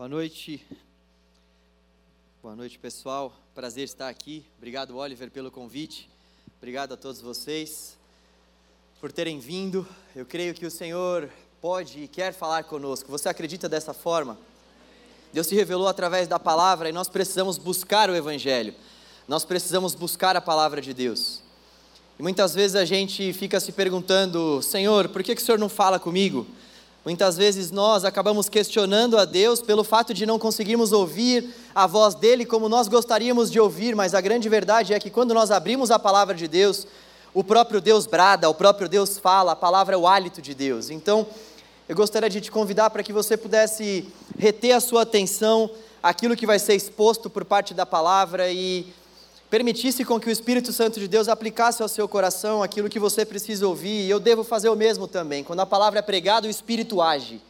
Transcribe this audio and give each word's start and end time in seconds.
Boa 0.00 0.08
noite. 0.08 0.66
Boa 2.42 2.56
noite, 2.56 2.78
pessoal. 2.78 3.34
Prazer 3.54 3.84
estar 3.84 4.08
aqui. 4.08 4.46
Obrigado, 4.56 4.96
Oliver, 4.96 5.30
pelo 5.30 5.50
convite. 5.50 6.08
Obrigado 6.56 6.94
a 6.94 6.96
todos 6.96 7.20
vocês 7.20 7.98
por 8.98 9.12
terem 9.12 9.38
vindo. 9.38 9.86
Eu 10.16 10.24
creio 10.24 10.54
que 10.54 10.64
o 10.64 10.70
Senhor 10.70 11.28
pode 11.60 12.04
e 12.04 12.08
quer 12.08 12.32
falar 12.32 12.64
conosco. 12.64 13.10
Você 13.10 13.28
acredita 13.28 13.68
dessa 13.68 13.92
forma? 13.92 14.38
Deus 15.34 15.46
se 15.46 15.54
revelou 15.54 15.86
através 15.86 16.26
da 16.26 16.38
palavra 16.38 16.88
e 16.88 16.92
nós 16.92 17.10
precisamos 17.10 17.58
buscar 17.58 18.08
o 18.08 18.16
Evangelho. 18.16 18.74
Nós 19.28 19.44
precisamos 19.44 19.94
buscar 19.94 20.34
a 20.34 20.40
palavra 20.40 20.80
de 20.80 20.94
Deus. 20.94 21.42
E 22.18 22.22
muitas 22.22 22.54
vezes 22.54 22.74
a 22.74 22.86
gente 22.86 23.34
fica 23.34 23.60
se 23.60 23.70
perguntando: 23.70 24.62
Senhor, 24.62 25.10
por 25.10 25.22
que, 25.22 25.34
que 25.34 25.42
o 25.42 25.44
Senhor 25.44 25.58
não 25.58 25.68
fala 25.68 26.00
comigo? 26.00 26.46
Muitas 27.02 27.34
vezes 27.34 27.70
nós 27.70 28.04
acabamos 28.04 28.50
questionando 28.50 29.16
a 29.16 29.24
Deus 29.24 29.62
pelo 29.62 29.82
fato 29.82 30.12
de 30.12 30.26
não 30.26 30.38
conseguirmos 30.38 30.92
ouvir 30.92 31.48
a 31.74 31.86
voz 31.86 32.14
dele 32.14 32.44
como 32.44 32.68
nós 32.68 32.88
gostaríamos 32.88 33.50
de 33.50 33.58
ouvir, 33.58 33.96
mas 33.96 34.14
a 34.14 34.20
grande 34.20 34.50
verdade 34.50 34.92
é 34.92 35.00
que 35.00 35.08
quando 35.08 35.32
nós 35.32 35.50
abrimos 35.50 35.90
a 35.90 35.98
palavra 35.98 36.34
de 36.34 36.46
Deus, 36.46 36.86
o 37.32 37.42
próprio 37.42 37.80
Deus 37.80 38.04
brada, 38.04 38.50
o 38.50 38.54
próprio 38.54 38.86
Deus 38.86 39.16
fala, 39.16 39.52
a 39.52 39.56
palavra 39.56 39.94
é 39.94 39.98
o 39.98 40.06
hálito 40.06 40.42
de 40.42 40.54
Deus. 40.54 40.90
Então, 40.90 41.26
eu 41.88 41.96
gostaria 41.96 42.28
de 42.28 42.38
te 42.38 42.50
convidar 42.50 42.90
para 42.90 43.02
que 43.02 43.14
você 43.14 43.34
pudesse 43.34 44.06
reter 44.38 44.72
a 44.72 44.80
sua 44.80 45.02
atenção 45.02 45.70
aquilo 46.02 46.36
que 46.36 46.46
vai 46.46 46.58
ser 46.58 46.74
exposto 46.74 47.30
por 47.30 47.46
parte 47.46 47.72
da 47.72 47.86
palavra 47.86 48.50
e 48.50 48.92
permitisse 49.50 50.04
com 50.04 50.20
que 50.20 50.28
o 50.28 50.30
Espírito 50.30 50.72
Santo 50.72 51.00
de 51.00 51.08
Deus 51.08 51.26
aplicasse 51.26 51.82
ao 51.82 51.88
seu 51.88 52.06
coração 52.08 52.62
aquilo 52.62 52.88
que 52.88 53.00
você 53.00 53.26
precisa 53.26 53.66
ouvir, 53.66 54.06
e 54.06 54.08
eu 54.08 54.20
devo 54.20 54.44
fazer 54.44 54.68
o 54.68 54.76
mesmo 54.76 55.08
também. 55.08 55.42
Quando 55.42 55.58
a 55.58 55.66
palavra 55.66 55.98
é 55.98 56.02
pregada, 56.02 56.46
o 56.46 56.50
Espírito 56.50 57.02
age. 57.02 57.42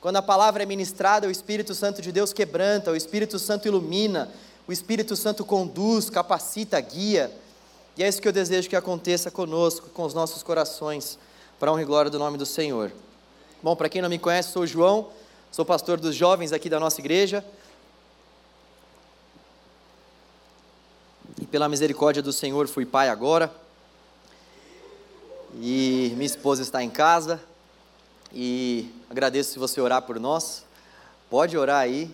Quando 0.00 0.16
a 0.16 0.22
palavra 0.22 0.62
é 0.62 0.66
ministrada, 0.66 1.26
o 1.26 1.30
Espírito 1.30 1.74
Santo 1.74 2.00
de 2.00 2.12
Deus 2.12 2.32
quebranta, 2.32 2.92
o 2.92 2.96
Espírito 2.96 3.40
Santo 3.40 3.66
ilumina, 3.66 4.30
o 4.68 4.72
Espírito 4.72 5.16
Santo 5.16 5.44
conduz, 5.44 6.08
capacita, 6.08 6.80
guia. 6.80 7.32
E 7.96 8.04
é 8.04 8.08
isso 8.08 8.22
que 8.22 8.28
eu 8.28 8.32
desejo 8.32 8.68
que 8.68 8.76
aconteça 8.76 9.28
conosco, 9.28 9.88
com 9.88 10.04
os 10.04 10.14
nossos 10.14 10.44
corações, 10.44 11.18
para 11.58 11.70
a 11.70 11.72
honra 11.72 11.82
e 11.82 11.86
glória 11.86 12.08
do 12.08 12.20
nome 12.20 12.38
do 12.38 12.46
Senhor. 12.46 12.92
Bom, 13.60 13.74
para 13.74 13.88
quem 13.88 14.00
não 14.00 14.08
me 14.08 14.20
conhece, 14.20 14.52
sou 14.52 14.62
o 14.62 14.66
João, 14.66 15.08
sou 15.50 15.64
pastor 15.64 15.98
dos 15.98 16.14
jovens 16.14 16.52
aqui 16.52 16.70
da 16.70 16.78
nossa 16.78 17.00
igreja. 17.00 17.44
E 21.40 21.46
pela 21.46 21.68
misericórdia 21.68 22.22
do 22.22 22.32
Senhor 22.32 22.66
fui 22.66 22.84
pai 22.84 23.08
agora. 23.08 23.52
E 25.60 26.12
minha 26.14 26.26
esposa 26.26 26.62
está 26.62 26.82
em 26.82 26.90
casa. 26.90 27.40
E 28.32 28.92
agradeço 29.08 29.52
se 29.52 29.58
você 29.58 29.80
orar 29.80 30.02
por 30.02 30.18
nós. 30.18 30.64
Pode 31.30 31.56
orar 31.56 31.80
aí. 31.80 32.10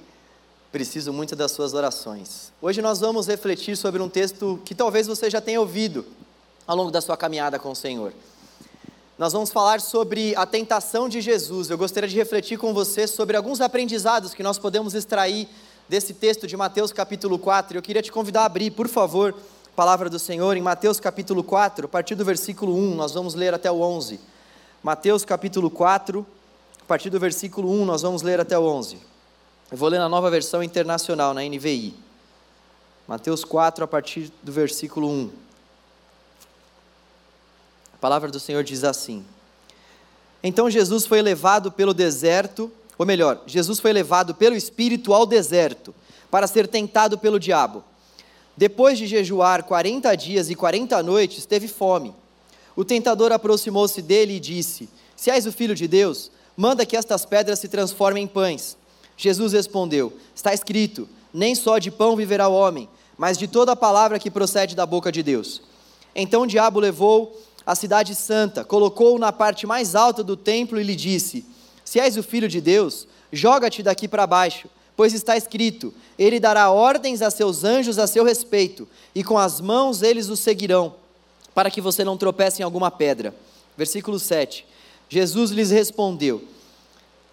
Preciso 0.71 1.13
muito 1.13 1.35
das 1.35 1.53
suas 1.53 1.73
orações. 1.73 2.53
Hoje 2.61 2.83
nós 2.83 3.01
vamos 3.01 3.27
refletir 3.27 3.77
sobre 3.77 4.03
um 4.03 4.09
texto 4.09 4.61
que 4.65 4.75
talvez 4.75 5.07
você 5.07 5.31
já 5.31 5.41
tenha 5.41 5.61
ouvido 5.61 6.05
ao 6.67 6.77
longo 6.77 6.91
da 6.91 7.01
sua 7.01 7.17
caminhada 7.17 7.59
com 7.59 7.71
o 7.71 7.77
Senhor. 7.77 8.13
Nós 9.17 9.33
vamos 9.33 9.51
falar 9.51 9.81
sobre 9.81 10.35
a 10.37 10.45
tentação 10.45 11.09
de 11.09 11.21
Jesus. 11.21 11.71
Eu 11.71 11.79
gostaria 11.79 12.09
de 12.09 12.17
refletir 12.17 12.59
com 12.59 12.75
você 12.75 13.07
sobre 13.07 13.37
alguns 13.37 13.61
aprendizados 13.61 14.35
que 14.35 14.43
nós 14.43 14.59
podemos 14.59 14.93
extrair 14.95 15.49
desse 15.89 16.15
texto 16.15 16.47
de 16.47 16.57
Mateus 16.57 16.93
capítulo 16.93 17.39
4. 17.39 17.77
Eu 17.77 17.83
queria 17.83 18.03
te 18.03 18.11
convidar 18.11 18.43
a 18.43 18.47
abrir, 18.47 18.71
por 18.71 18.89
favor, 18.89 19.35
a 19.67 19.77
palavra 19.77 20.09
do 20.09 20.19
Senhor 20.19 20.57
em 20.57 20.63
Mateus 20.63 20.99
capítulo 20.99 21.43
4, 21.43 21.87
a 21.87 21.89
partir 21.89 22.15
do 22.15 22.25
versículo 22.25 22.75
1, 22.77 22.95
nós 22.95 23.13
vamos 23.13 23.35
ler 23.35 23.53
até 23.53 23.71
o 23.71 23.81
11. 23.81 24.21
Mateus 24.83 25.25
capítulo 25.25 25.71
4, 25.71 26.27
a 26.81 26.85
partir 26.85 27.11
do 27.11 27.19
versículo 27.19 27.71
1, 27.71 27.85
nós 27.85 28.03
vamos 28.03 28.23
ler 28.23 28.41
até 28.41 28.59
o 28.59 28.63
11. 28.63 28.99
Eu 29.71 29.77
vou 29.77 29.89
ler 29.89 29.99
na 29.99 30.09
nova 30.09 30.31
versão 30.31 30.63
internacional, 30.63 31.35
na 31.35 31.43
NVI. 31.43 31.95
Mateus 33.07 33.45
4, 33.45 33.85
a 33.85 33.89
partir 33.89 34.33
do 34.43 34.53
versículo 34.53 35.09
1. 35.09 35.31
A 37.95 37.97
palavra 37.99 38.31
do 38.31 38.39
Senhor 38.39 38.63
diz 38.63 38.85
assim: 38.85 39.25
Então 40.43 40.71
Jesus 40.71 41.07
foi 41.07 41.21
levado 41.21 41.73
pelo 41.73 41.93
deserto 41.93 42.71
ou 42.99 43.05
melhor, 43.05 43.43
Jesus 43.47 43.81
foi 43.81 43.93
levado 43.93 44.35
pelo 44.35 44.57
Espírito 44.57 45.13
ao 45.13 45.27
deserto 45.27 45.95
para 46.31 46.47
ser 46.47 46.69
tentado 46.69 47.19
pelo 47.19 47.39
diabo. 47.39 47.85
Depois 48.57 48.99
de 48.99 49.07
jejuar 49.07 49.65
40 49.65 50.15
dias 50.17 50.49
e 50.49 50.55
40 50.55 51.03
noites, 51.03 51.45
teve 51.45 51.67
fome. 51.67 52.15
O 52.77 52.85
tentador 52.85 53.33
aproximou-se 53.33 54.01
dele 54.01 54.35
e 54.35 54.41
disse: 54.41 54.89
Se 55.17 55.31
és 55.31 55.47
o 55.47 55.53
filho 55.53 55.75
de 55.75 55.89
Deus, 55.89 56.31
manda 56.57 56.87
que 56.87 56.97
estas 56.97 57.25
pedras 57.25 57.59
se 57.59 57.69
transformem 57.69 58.25
em 58.25 58.29
pães. 58.29 58.77
Jesus 59.17 59.53
respondeu: 59.53 60.13
Está 60.35 60.55
escrito: 60.55 61.09
Nem 61.33 61.55
só 61.55 61.79
de 61.79 61.91
pão 61.91 62.15
viverá 62.15 62.49
o 62.49 62.55
homem, 62.55 62.89
mas 63.19 63.37
de 63.37 63.49
toda 63.49 63.73
a 63.73 63.77
palavra 63.77 64.19
que 64.19 64.31
procede 64.31 64.77
da 64.77 64.87
boca 64.87 65.11
de 65.11 65.23
Deus. 65.23 65.63
Então 66.15 66.43
o 66.43 66.47
diabo 66.47 66.79
levou 66.79 67.41
a 67.67 67.75
cidade 67.75 68.15
santa, 68.15 68.65
colocou-o 68.65 69.19
na 69.19 69.33
parte 69.33 69.67
mais 69.67 69.95
alta 69.95 70.23
do 70.23 70.37
templo 70.37 70.81
e 70.81 70.85
lhe 70.85 70.95
disse: 70.95 71.45
se 71.85 72.01
és 72.01 72.17
o 72.17 72.23
filho 72.23 72.49
de 72.49 72.61
Deus, 72.61 73.07
joga-te 73.33 73.83
daqui 73.83 74.09
para 74.09 74.27
baixo, 74.27 74.69
pois 74.97 75.13
está 75.13 75.37
escrito: 75.37 75.93
Ele 76.19 76.41
dará 76.41 76.71
ordens 76.71 77.23
a 77.23 77.31
seus 77.31 77.65
anjos 77.65 77.99
a 77.99 78.07
seu 78.07 78.25
respeito, 78.25 78.89
e 79.15 79.23
com 79.23 79.39
as 79.39 79.61
mãos 79.61 80.03
eles 80.03 80.29
o 80.29 80.37
seguirão, 80.37 80.95
para 81.55 81.71
que 81.71 81.81
você 81.81 82.05
não 82.05 82.17
tropece 82.17 82.63
em 82.63 82.65
alguma 82.65 82.91
pedra. 82.91 83.35
Versículo 83.77 84.19
7. 84.19 84.67
Jesus 85.09 85.51
lhes 85.51 85.71
respondeu: 85.71 86.43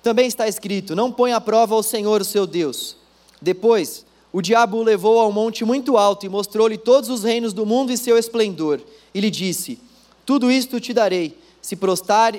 Também 0.04 0.28
está 0.28 0.48
escrito: 0.48 0.96
Não 0.96 1.12
ponha 1.12 1.38
à 1.38 1.42
prova 1.42 1.76
o 1.76 1.84
Senhor, 1.84 2.22
o 2.22 2.26
seu 2.26 2.46
Deus. 2.46 2.98
Depois, 3.42 4.06
o 4.34 4.42
diabo 4.42 4.78
o 4.78 4.84
levou 4.84 5.20
a 5.20 5.28
um 5.28 5.32
monte 5.32 5.66
muito 5.66 5.98
alto 5.98 6.26
e 6.26 6.30
mostrou-lhe 6.30 6.78
todos 6.78 7.10
os 7.10 7.24
reinos 7.24 7.54
do 7.54 7.66
mundo 7.66 7.92
e 7.92 7.98
seu 7.98 8.18
esplendor. 8.18 8.82
E 9.14 9.20
lhe 9.20 9.30
disse: 9.30 9.80
Tudo 10.26 10.52
isto 10.52 10.80
te 10.80 10.94
darei, 10.94 11.38
se 11.62 11.76
prostrar, 11.76 12.36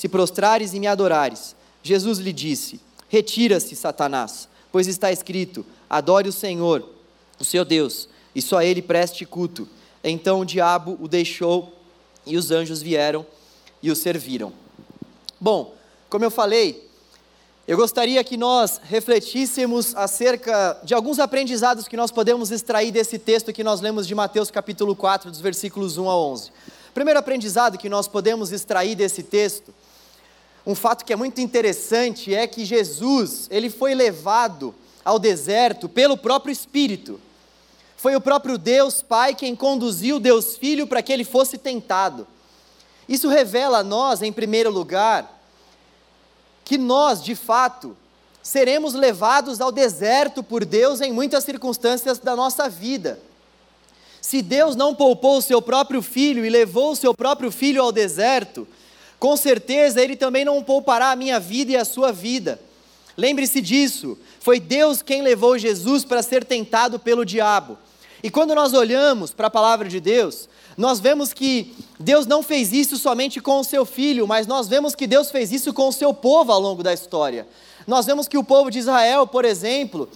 se 0.00 0.08
prostrares 0.08 0.72
e 0.72 0.80
me 0.80 0.86
adorares. 0.86 1.54
Jesus 1.82 2.18
lhe 2.18 2.32
disse: 2.32 2.80
Retira-se, 3.06 3.76
Satanás, 3.76 4.48
pois 4.72 4.86
está 4.86 5.12
escrito: 5.12 5.62
Adore 5.90 6.26
o 6.26 6.32
Senhor, 6.32 6.88
o 7.38 7.44
seu 7.44 7.66
Deus, 7.66 8.08
e 8.34 8.40
só 8.40 8.56
a 8.56 8.64
ele 8.64 8.80
preste 8.80 9.26
culto. 9.26 9.68
Então 10.02 10.40
o 10.40 10.44
diabo 10.46 10.96
o 11.02 11.06
deixou 11.06 11.76
e 12.24 12.38
os 12.38 12.50
anjos 12.50 12.80
vieram 12.80 13.26
e 13.82 13.90
o 13.90 13.96
serviram. 13.96 14.54
Bom, 15.38 15.74
como 16.08 16.24
eu 16.24 16.30
falei, 16.30 16.88
eu 17.68 17.76
gostaria 17.76 18.24
que 18.24 18.38
nós 18.38 18.80
refletíssemos 18.82 19.94
acerca 19.94 20.80
de 20.82 20.94
alguns 20.94 21.18
aprendizados 21.18 21.86
que 21.86 21.96
nós 21.98 22.10
podemos 22.10 22.50
extrair 22.50 22.90
desse 22.90 23.18
texto 23.18 23.52
que 23.52 23.62
nós 23.62 23.82
lemos 23.82 24.06
de 24.06 24.14
Mateus 24.14 24.50
capítulo 24.50 24.96
4, 24.96 25.30
dos 25.30 25.42
versículos 25.42 25.98
1 25.98 26.08
a 26.08 26.16
11. 26.16 26.48
O 26.88 26.92
primeiro 26.94 27.20
aprendizado 27.20 27.76
que 27.76 27.90
nós 27.90 28.08
podemos 28.08 28.50
extrair 28.50 28.94
desse 28.94 29.22
texto 29.22 29.74
um 30.66 30.74
fato 30.74 31.04
que 31.04 31.12
é 31.12 31.16
muito 31.16 31.40
interessante 31.40 32.34
é 32.34 32.46
que 32.46 32.64
Jesus, 32.64 33.48
ele 33.50 33.70
foi 33.70 33.94
levado 33.94 34.74
ao 35.04 35.18
deserto 35.18 35.88
pelo 35.88 36.16
próprio 36.16 36.52
Espírito. 36.52 37.20
Foi 37.96 38.14
o 38.14 38.20
próprio 38.20 38.56
Deus 38.56 39.02
Pai 39.02 39.34
quem 39.34 39.56
conduziu 39.56 40.20
Deus 40.20 40.56
Filho 40.56 40.86
para 40.86 41.02
que 41.02 41.12
ele 41.12 41.24
fosse 41.24 41.58
tentado. 41.58 42.26
Isso 43.08 43.28
revela 43.28 43.78
a 43.78 43.84
nós, 43.84 44.22
em 44.22 44.32
primeiro 44.32 44.70
lugar, 44.70 45.40
que 46.64 46.78
nós, 46.78 47.22
de 47.22 47.34
fato, 47.34 47.96
seremos 48.42 48.94
levados 48.94 49.60
ao 49.60 49.72
deserto 49.72 50.42
por 50.42 50.64
Deus 50.64 51.00
em 51.00 51.12
muitas 51.12 51.44
circunstâncias 51.44 52.18
da 52.18 52.36
nossa 52.36 52.68
vida. 52.68 53.18
Se 54.20 54.42
Deus 54.42 54.76
não 54.76 54.94
poupou 54.94 55.38
o 55.38 55.42
seu 55.42 55.60
próprio 55.60 56.02
filho 56.02 56.44
e 56.44 56.50
levou 56.50 56.92
o 56.92 56.96
seu 56.96 57.14
próprio 57.14 57.50
filho 57.50 57.82
ao 57.82 57.90
deserto, 57.90 58.68
com 59.20 59.36
certeza 59.36 60.00
Ele 60.02 60.16
também 60.16 60.44
não 60.44 60.62
poupará 60.62 61.12
a 61.12 61.16
minha 61.16 61.38
vida 61.38 61.72
e 61.72 61.76
a 61.76 61.84
sua 61.84 62.10
vida. 62.10 62.58
Lembre-se 63.16 63.60
disso, 63.60 64.18
foi 64.40 64.58
Deus 64.58 65.02
quem 65.02 65.20
levou 65.20 65.58
Jesus 65.58 66.04
para 66.04 66.22
ser 66.22 66.42
tentado 66.42 66.98
pelo 66.98 67.24
diabo. 67.24 67.76
E 68.22 68.30
quando 68.30 68.54
nós 68.54 68.72
olhamos 68.72 69.32
para 69.32 69.48
a 69.48 69.50
palavra 69.50 69.88
de 69.88 70.00
Deus, 70.00 70.48
nós 70.76 71.00
vemos 71.00 71.34
que 71.34 71.74
Deus 71.98 72.26
não 72.26 72.42
fez 72.42 72.72
isso 72.72 72.96
somente 72.96 73.40
com 73.40 73.60
o 73.60 73.64
seu 73.64 73.84
filho, 73.84 74.26
mas 74.26 74.46
nós 74.46 74.68
vemos 74.68 74.94
que 74.94 75.06
Deus 75.06 75.30
fez 75.30 75.52
isso 75.52 75.74
com 75.74 75.88
o 75.88 75.92
seu 75.92 76.14
povo 76.14 76.50
ao 76.50 76.60
longo 76.60 76.82
da 76.82 76.92
história. 76.92 77.46
Nós 77.86 78.06
vemos 78.06 78.26
que 78.26 78.38
o 78.38 78.44
povo 78.44 78.70
de 78.70 78.78
Israel, 78.78 79.26
por 79.26 79.44
exemplo, 79.44 80.08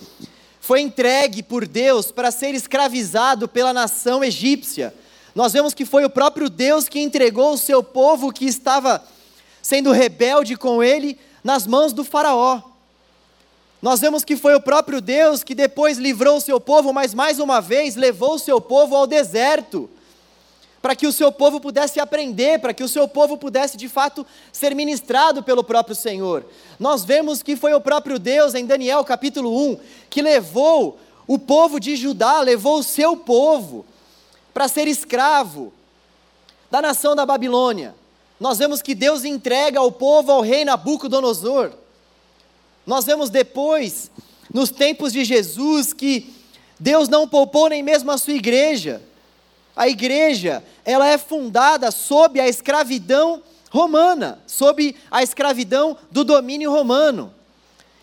foi 0.61 0.81
entregue 0.81 1.43
por 1.43 1.67
Deus 1.67 2.11
para 2.11 2.31
ser 2.31 2.55
escravizado 2.55 3.47
pela 3.47 3.75
nação 3.75 4.25
egípcia. 4.25 4.95
Nós 5.35 5.53
vemos 5.53 5.75
que 5.75 5.85
foi 5.85 6.05
o 6.05 6.11
próprio 6.11 6.49
Deus 6.49 6.89
que 6.89 7.01
entregou 7.01 7.55
o 7.55 7.59
seu 7.59 7.83
povo 7.83 8.33
que 8.33 8.45
estava 8.45 9.05
sendo 9.61 9.91
rebelde 9.91 10.57
com 10.57 10.83
ele 10.83 11.19
nas 11.43 11.67
mãos 11.67 11.93
do 11.93 12.05
Faraó. 12.05 12.63
Nós 13.83 14.01
vemos 14.01 14.25
que 14.25 14.37
foi 14.37 14.55
o 14.55 14.61
próprio 14.61 15.01
Deus 15.01 15.43
que 15.43 15.55
depois 15.55 15.99
livrou 15.99 16.37
o 16.37 16.41
seu 16.41 16.61
povo, 16.61 16.93
mas 16.93 17.13
mais 17.13 17.39
uma 17.39 17.61
vez 17.61 17.97
levou 17.97 18.35
o 18.35 18.39
seu 18.39 18.61
povo 18.61 18.95
ao 18.95 19.07
deserto, 19.07 19.91
para 20.81 20.95
que 20.95 21.07
o 21.07 21.13
seu 21.13 21.33
povo 21.33 21.61
pudesse 21.61 21.99
aprender, 21.99 22.61
para 22.61 22.73
que 22.73 22.85
o 22.85 22.89
seu 22.89 23.09
povo 23.09 23.37
pudesse 23.37 23.77
de 23.77 23.89
fato 23.89 24.25
ser 24.53 24.75
ministrado 24.75 25.43
pelo 25.43 25.65
próprio 25.65 25.97
Senhor. 25.97 26.47
Nós 26.79 27.05
vemos 27.05 27.43
que 27.43 27.57
foi 27.57 27.75
o 27.75 27.81
próprio 27.81 28.19
Deus, 28.19 28.55
em 28.55 28.65
Daniel 28.65 29.03
capítulo 29.03 29.73
1, 29.73 29.79
que 30.09 30.23
levou 30.23 30.99
o 31.27 31.39
povo 31.39 31.81
de 31.81 31.97
Judá, 31.97 32.41
levou 32.41 32.79
o 32.79 32.85
seu 32.85 33.17
povo 33.17 33.85
para 34.55 34.69
ser 34.69 34.87
escravo 34.87 35.73
da 36.71 36.81
nação 36.81 37.17
da 37.17 37.27
Babilônia. 37.27 37.95
Nós 38.39 38.59
vemos 38.59 38.81
que 38.81 38.95
Deus 38.95 39.25
entrega 39.25 39.83
o 39.83 39.91
povo 39.91 40.31
ao 40.31 40.41
rei 40.41 40.65
Nabucodonosor. 40.65 41.73
Nós 42.87 43.05
vemos 43.05 43.31
depois, 43.31 44.11
nos 44.53 44.71
tempos 44.71 45.13
de 45.13 45.25
Jesus, 45.25 45.93
que 45.93 46.33
Deus 46.79 47.09
não 47.09 47.27
poupou 47.27 47.69
nem 47.69 47.83
mesmo 47.83 48.11
a 48.11 48.19
sua 48.19 48.35
igreja. 48.35 49.03
A 49.75 49.89
igreja, 49.89 50.63
ela 50.85 51.09
é 51.09 51.19
fundada 51.19 51.91
sob 51.91 52.39
a 52.39 52.49
escravidão 52.49 53.43
romana, 53.71 54.41
sob 54.47 54.95
a 55.11 55.23
escravidão 55.23 55.97
do 56.11 56.23
domínio 56.23 56.71
romano. 56.71 57.35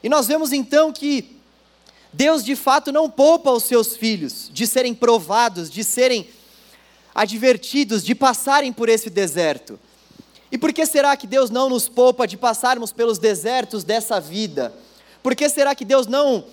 E 0.03 0.09
nós 0.09 0.27
vemos 0.27 0.51
então 0.51 0.91
que 0.91 1.37
Deus 2.11 2.43
de 2.43 2.57
fato 2.57 2.91
não 2.91 3.09
poupa 3.09 3.51
os 3.51 3.63
seus 3.63 3.95
filhos 3.95 4.49
de 4.51 4.67
serem 4.67 4.93
provados, 4.93 5.69
de 5.69 5.83
serem 5.83 6.27
advertidos, 7.13 8.03
de 8.03 8.15
passarem 8.15 8.71
por 8.71 8.89
esse 8.89 9.09
deserto. 9.09 9.79
E 10.51 10.57
por 10.57 10.73
que 10.73 10.85
será 10.85 11.15
que 11.15 11.25
Deus 11.25 11.49
não 11.49 11.69
nos 11.69 11.87
poupa 11.87 12.27
de 12.27 12.35
passarmos 12.35 12.91
pelos 12.91 13.17
desertos 13.17 13.83
dessa 13.83 14.19
vida? 14.19 14.73
Por 15.23 15.35
que 15.35 15.47
será 15.47 15.73
que 15.73 15.85
Deus 15.85 16.07
não 16.07 16.43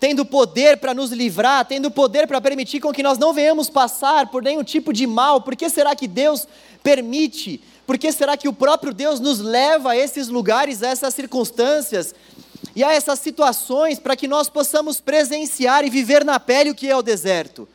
tendo 0.00 0.24
poder 0.24 0.76
para 0.78 0.92
nos 0.92 1.10
livrar, 1.12 1.64
tendo 1.64 1.90
poder 1.90 2.26
para 2.26 2.40
permitir 2.40 2.80
com 2.80 2.92
que 2.92 3.02
nós 3.02 3.16
não 3.16 3.32
venhamos 3.32 3.70
passar 3.70 4.26
por 4.26 4.42
nenhum 4.42 4.64
tipo 4.64 4.92
de 4.92 5.06
mal, 5.06 5.40
por 5.40 5.56
que 5.56 5.70
será 5.70 5.94
que 5.94 6.06
Deus 6.06 6.46
permite? 6.82 7.62
Por 7.86 7.96
que 7.96 8.10
será 8.12 8.36
que 8.36 8.48
o 8.48 8.52
próprio 8.52 8.92
Deus 8.92 9.20
nos 9.20 9.40
leva 9.40 9.92
a 9.92 9.96
esses 9.96 10.28
lugares, 10.28 10.82
a 10.82 10.88
essas 10.88 11.14
circunstâncias 11.14 12.14
e 12.74 12.82
a 12.82 12.92
essas 12.92 13.18
situações 13.18 13.98
para 13.98 14.16
que 14.16 14.28
nós 14.28 14.48
possamos 14.48 15.00
presenciar 15.00 15.84
e 15.84 15.90
viver 15.90 16.24
na 16.24 16.40
pele 16.40 16.70
o 16.70 16.74
que 16.74 16.88
é 16.88 16.96
o 16.96 17.02
deserto? 17.02 17.68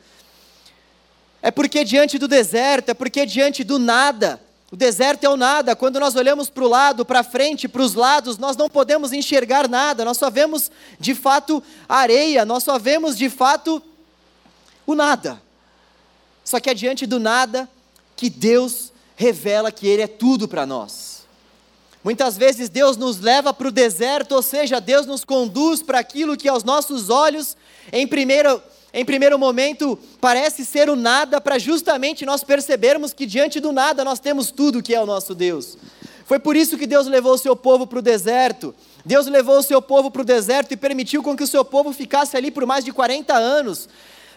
É 1.42 1.50
porque 1.50 1.84
diante 1.84 2.18
do 2.18 2.28
deserto, 2.28 2.90
é 2.90 2.94
porque 2.94 3.24
diante 3.24 3.64
do 3.64 3.78
nada, 3.78 4.40
o 4.70 4.76
deserto 4.76 5.24
é 5.24 5.28
o 5.28 5.36
nada. 5.36 5.74
Quando 5.74 5.98
nós 5.98 6.14
olhamos 6.14 6.48
para 6.48 6.64
o 6.64 6.68
lado, 6.68 7.04
para 7.04 7.24
frente, 7.24 7.66
para 7.66 7.82
os 7.82 7.94
lados, 7.94 8.38
nós 8.38 8.56
não 8.56 8.68
podemos 8.68 9.12
enxergar 9.12 9.68
nada. 9.68 10.04
Nós 10.04 10.16
só 10.16 10.30
vemos 10.30 10.70
de 10.98 11.14
fato 11.14 11.62
areia, 11.88 12.44
nós 12.44 12.62
só 12.62 12.78
vemos 12.78 13.16
de 13.16 13.28
fato 13.28 13.82
o 14.86 14.94
nada. 14.94 15.42
Só 16.44 16.60
que 16.60 16.70
é 16.70 16.74
diante 16.74 17.06
do 17.06 17.18
nada 17.18 17.68
que 18.16 18.30
Deus 18.30 18.92
revela 19.16 19.72
que 19.72 19.86
Ele 19.86 20.02
é 20.02 20.06
tudo 20.06 20.46
para 20.46 20.64
nós. 20.64 21.20
Muitas 22.02 22.36
vezes 22.36 22.68
Deus 22.68 22.96
nos 22.96 23.18
leva 23.20 23.52
para 23.52 23.68
o 23.68 23.72
deserto, 23.72 24.32
ou 24.32 24.42
seja, 24.42 24.80
Deus 24.80 25.04
nos 25.04 25.24
conduz 25.24 25.82
para 25.82 25.98
aquilo 25.98 26.36
que 26.36 26.48
aos 26.48 26.64
nossos 26.64 27.10
olhos, 27.10 27.56
em 27.92 28.06
primeiro 28.06 28.62
em 28.92 29.04
primeiro 29.04 29.38
momento, 29.38 29.98
parece 30.20 30.64
ser 30.64 30.90
o 30.90 30.96
nada, 30.96 31.40
para 31.40 31.58
justamente 31.58 32.26
nós 32.26 32.42
percebermos 32.42 33.12
que 33.12 33.24
diante 33.24 33.60
do 33.60 33.70
nada 33.70 34.04
nós 34.04 34.18
temos 34.18 34.50
tudo 34.50 34.82
que 34.82 34.94
é 34.94 35.00
o 35.00 35.06
nosso 35.06 35.34
Deus. 35.34 35.78
Foi 36.30 36.38
por 36.38 36.56
isso 36.56 36.78
que 36.78 36.86
Deus 36.86 37.06
levou 37.06 37.34
o 37.34 37.38
seu 37.38 37.56
povo 37.56 37.86
para 37.86 37.98
o 37.98 38.02
deserto. 38.02 38.72
Deus 39.04 39.26
levou 39.26 39.58
o 39.58 39.62
seu 39.62 39.82
povo 39.82 40.10
para 40.10 40.22
o 40.22 40.24
deserto 40.24 40.72
e 40.72 40.76
permitiu 40.76 41.22
com 41.22 41.36
que 41.36 41.42
o 41.42 41.46
seu 41.46 41.64
povo 41.64 41.92
ficasse 41.92 42.36
ali 42.36 42.52
por 42.52 42.64
mais 42.64 42.84
de 42.84 42.92
40 42.92 43.34
anos, 43.34 43.88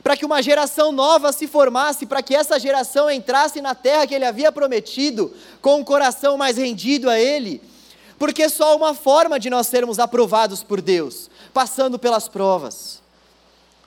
para 0.04 0.18
que 0.18 0.26
uma 0.26 0.42
geração 0.42 0.92
nova 0.92 1.32
se 1.32 1.48
formasse, 1.48 2.06
para 2.06 2.24
que 2.24 2.36
essa 2.36 2.60
geração 2.60 3.12
entrasse 3.12 3.62
na 3.62 3.76
terra 3.76 4.08
que 4.08 4.16
ele 4.16 4.26
havia 4.26 4.52
prometido, 4.52 5.34
com 5.62 5.82
o 5.82 5.86
coração 5.86 6.38
mais 6.38 6.58
rendido 6.58 7.10
a 7.10 7.20
ele. 7.20 7.62
Porque 8.18 8.50
só 8.50 8.76
uma 8.76 8.94
forma 8.94 9.40
de 9.40 9.50
nós 9.50 9.68
sermos 9.68 10.00
aprovados 10.00 10.64
por 10.64 10.82
Deus, 10.82 11.30
passando 11.54 12.00
pelas 12.00 12.28
provas. 12.28 13.03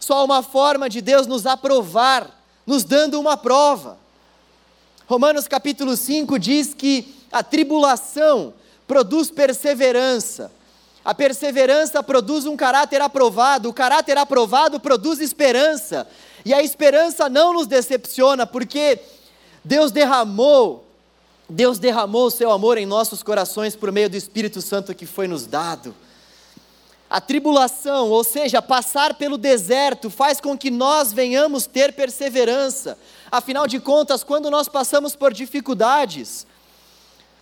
Só 0.06 0.24
uma 0.24 0.40
forma 0.40 0.88
de 0.88 1.00
Deus 1.00 1.26
nos 1.26 1.46
aprovar, 1.46 2.30
nos 2.64 2.84
dando 2.84 3.18
uma 3.18 3.36
prova. 3.36 3.98
Romanos 5.08 5.48
capítulo 5.48 5.96
5 5.96 6.38
diz 6.38 6.72
que 6.72 7.12
a 7.32 7.42
tribulação 7.42 8.54
produz 8.86 9.32
perseverança. 9.32 10.52
A 11.04 11.12
perseverança 11.12 12.04
produz 12.04 12.46
um 12.46 12.56
caráter 12.56 13.00
aprovado, 13.00 13.68
o 13.68 13.72
caráter 13.72 14.16
aprovado 14.16 14.78
produz 14.78 15.18
esperança. 15.18 16.06
E 16.44 16.54
a 16.54 16.62
esperança 16.62 17.28
não 17.28 17.52
nos 17.52 17.66
decepciona, 17.66 18.46
porque 18.46 19.00
Deus 19.64 19.90
derramou, 19.90 20.86
Deus 21.50 21.80
derramou 21.80 22.26
o 22.26 22.30
seu 22.30 22.52
amor 22.52 22.78
em 22.78 22.86
nossos 22.86 23.24
corações 23.24 23.74
por 23.74 23.90
meio 23.90 24.08
do 24.08 24.16
Espírito 24.16 24.62
Santo 24.62 24.94
que 24.94 25.04
foi 25.04 25.26
nos 25.26 25.48
dado. 25.48 25.92
A 27.08 27.20
tribulação, 27.20 28.10
ou 28.10 28.24
seja, 28.24 28.60
passar 28.60 29.14
pelo 29.14 29.38
deserto, 29.38 30.10
faz 30.10 30.40
com 30.40 30.58
que 30.58 30.70
nós 30.70 31.12
venhamos 31.12 31.66
ter 31.66 31.92
perseverança. 31.92 32.98
Afinal 33.30 33.66
de 33.68 33.78
contas, 33.78 34.24
quando 34.24 34.50
nós 34.50 34.68
passamos 34.68 35.14
por 35.14 35.32
dificuldades, 35.32 36.46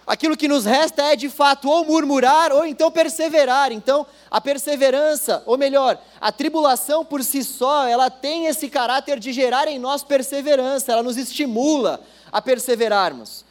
aquilo 0.06 0.36
que 0.36 0.48
nos 0.48 0.66
resta 0.66 1.02
é 1.04 1.16
de 1.16 1.30
fato 1.30 1.68
ou 1.70 1.84
murmurar 1.84 2.52
ou 2.52 2.66
então 2.66 2.90
perseverar. 2.90 3.72
Então, 3.72 4.06
a 4.30 4.38
perseverança, 4.38 5.42
ou 5.46 5.56
melhor, 5.56 5.98
a 6.20 6.30
tribulação 6.30 7.02
por 7.02 7.24
si 7.24 7.42
só, 7.42 7.86
ela 7.86 8.10
tem 8.10 8.46
esse 8.46 8.68
caráter 8.68 9.18
de 9.18 9.32
gerar 9.32 9.66
em 9.66 9.78
nós 9.78 10.04
perseverança, 10.04 10.92
ela 10.92 11.02
nos 11.02 11.16
estimula 11.16 12.00
a 12.30 12.42
perseverarmos. 12.42 13.44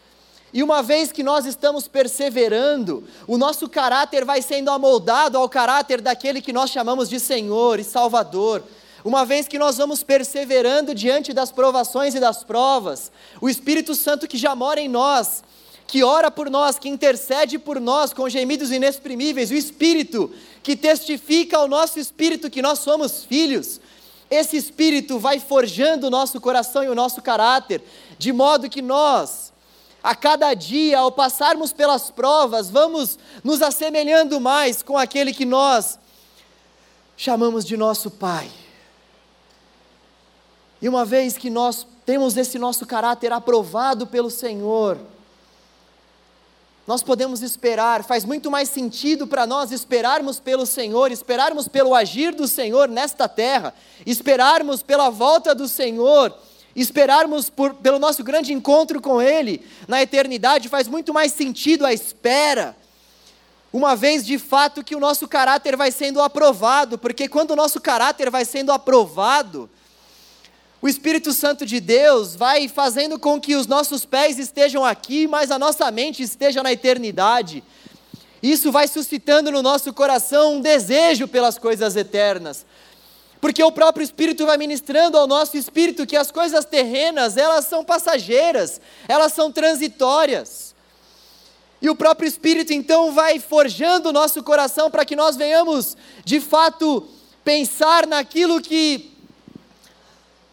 E 0.53 0.61
uma 0.61 0.83
vez 0.83 1.11
que 1.11 1.23
nós 1.23 1.45
estamos 1.47 1.87
perseverando, 1.87 3.03
o 3.27 3.39
nosso 3.39 3.67
caráter 3.67 4.23
vai 4.23 4.41
sendo 4.41 4.69
amoldado 4.69 5.37
ao 5.37 5.49
caráter 5.49 5.99
daquele 5.99 6.41
que 6.41 6.53
nós 6.53 6.69
chamamos 6.69 7.09
de 7.09 7.19
Senhor 7.19 7.79
e 7.79 7.83
Salvador. 7.83 8.63
Uma 9.03 9.25
vez 9.25 9.47
que 9.47 9.57
nós 9.57 9.77
vamos 9.77 10.03
perseverando 10.03 10.93
diante 10.93 11.33
das 11.33 11.51
provações 11.51 12.13
e 12.13 12.19
das 12.19 12.43
provas, 12.43 13.11
o 13.41 13.49
Espírito 13.49 13.95
Santo 13.95 14.27
que 14.27 14.37
já 14.37 14.55
mora 14.55 14.79
em 14.79 14.87
nós, 14.87 15.43
que 15.87 16.03
ora 16.03 16.29
por 16.29 16.49
nós, 16.49 16.77
que 16.77 16.87
intercede 16.87 17.57
por 17.57 17.79
nós 17.81 18.13
com 18.13 18.29
gemidos 18.29 18.71
inexprimíveis, 18.71 19.51
o 19.51 19.55
Espírito 19.55 20.31
que 20.61 20.75
testifica 20.75 21.57
ao 21.57 21.67
nosso 21.67 21.99
espírito 21.99 22.49
que 22.49 22.61
nós 22.61 22.79
somos 22.79 23.23
filhos, 23.23 23.81
esse 24.29 24.57
Espírito 24.57 25.19
vai 25.19 25.39
forjando 25.39 26.07
o 26.07 26.09
nosso 26.09 26.39
coração 26.41 26.83
e 26.83 26.87
o 26.89 26.95
nosso 26.95 27.21
caráter, 27.21 27.83
de 28.17 28.31
modo 28.31 28.69
que 28.69 28.81
nós, 28.81 29.52
a 30.03 30.13
cada 30.13 30.53
dia, 30.53 30.99
ao 30.99 31.13
passarmos 31.13 31.71
pelas 31.71 32.11
provas, 32.11 32.69
vamos 32.69 33.17
nos 33.41 33.61
assemelhando 33.61 34.37
mais 34.41 34.83
com 34.83 34.97
aquele 34.97 35.33
que 35.33 35.45
nós 35.45 35.97
chamamos 37.15 37.63
de 37.63 37.77
nosso 37.77 38.11
Pai. 38.11 38.51
E 40.81 40.89
uma 40.89 41.05
vez 41.05 41.37
que 41.37 41.49
nós 41.49 41.87
temos 42.05 42.35
esse 42.35 42.59
nosso 42.59 42.85
caráter 42.85 43.31
aprovado 43.31 44.05
pelo 44.05 44.29
Senhor, 44.29 44.97
nós 46.85 47.01
podemos 47.01 47.41
esperar, 47.41 48.03
faz 48.03 48.25
muito 48.25 48.51
mais 48.51 48.67
sentido 48.67 49.25
para 49.25 49.47
nós 49.47 49.71
esperarmos 49.71 50.37
pelo 50.37 50.65
Senhor, 50.65 51.13
esperarmos 51.13 51.69
pelo 51.69 51.95
agir 51.95 52.35
do 52.35 52.45
Senhor 52.45 52.89
nesta 52.89 53.29
terra, 53.29 53.73
esperarmos 54.05 54.83
pela 54.83 55.09
volta 55.09 55.55
do 55.55 55.65
Senhor 55.65 56.37
Esperarmos 56.75 57.49
por, 57.49 57.75
pelo 57.75 57.99
nosso 57.99 58.23
grande 58.23 58.51
encontro 58.51 58.99
com 58.99 59.21
Ele 59.21 59.63
na 59.87 60.01
eternidade 60.01 60.69
faz 60.69 60.87
muito 60.87 61.13
mais 61.13 61.31
sentido 61.31 61.85
a 61.85 61.93
espera, 61.93 62.75
uma 63.71 63.95
vez 63.95 64.25
de 64.25 64.37
fato 64.39 64.83
que 64.83 64.95
o 64.95 64.99
nosso 64.99 65.27
caráter 65.27 65.75
vai 65.75 65.91
sendo 65.91 66.21
aprovado, 66.21 66.97
porque 66.97 67.27
quando 67.27 67.51
o 67.51 67.55
nosso 67.55 67.79
caráter 67.79 68.29
vai 68.29 68.45
sendo 68.45 68.71
aprovado, 68.71 69.69
o 70.81 70.87
Espírito 70.87 71.31
Santo 71.31 71.65
de 71.65 71.79
Deus 71.79 72.35
vai 72.35 72.67
fazendo 72.67 73.17
com 73.17 73.39
que 73.39 73.55
os 73.55 73.67
nossos 73.67 74.03
pés 74.03 74.37
estejam 74.37 74.83
aqui, 74.83 75.27
mas 75.27 75.49
a 75.49 75.57
nossa 75.57 75.89
mente 75.89 76.21
esteja 76.21 76.61
na 76.61 76.71
eternidade. 76.71 77.63
Isso 78.41 78.71
vai 78.71 78.87
suscitando 78.87 79.49
no 79.49 79.61
nosso 79.61 79.93
coração 79.93 80.55
um 80.55 80.61
desejo 80.61 81.27
pelas 81.27 81.57
coisas 81.57 81.95
eternas 81.95 82.65
porque 83.43 83.61
o 83.61 83.73
próprio 83.73 84.05
Espírito 84.05 84.45
vai 84.45 84.55
ministrando 84.55 85.17
ao 85.17 85.27
nosso 85.27 85.57
espírito 85.57 86.07
que 86.07 86.15
as 86.15 86.31
coisas 86.31 86.63
terrenas, 86.63 87.35
elas 87.35 87.65
são 87.65 87.83
passageiras, 87.83 88.79
elas 89.05 89.33
são 89.33 89.51
transitórias. 89.51 90.73
E 91.81 91.89
o 91.89 91.95
próprio 91.95 92.25
Espírito 92.25 92.71
então 92.71 93.11
vai 93.11 93.41
forjando 93.41 94.07
o 94.07 94.13
nosso 94.13 94.41
coração 94.43 94.89
para 94.89 95.03
que 95.03 95.13
nós 95.13 95.35
venhamos, 95.35 95.97
de 96.23 96.39
fato, 96.39 97.05
pensar 97.43 98.07
naquilo 98.07 98.61
que 98.61 99.11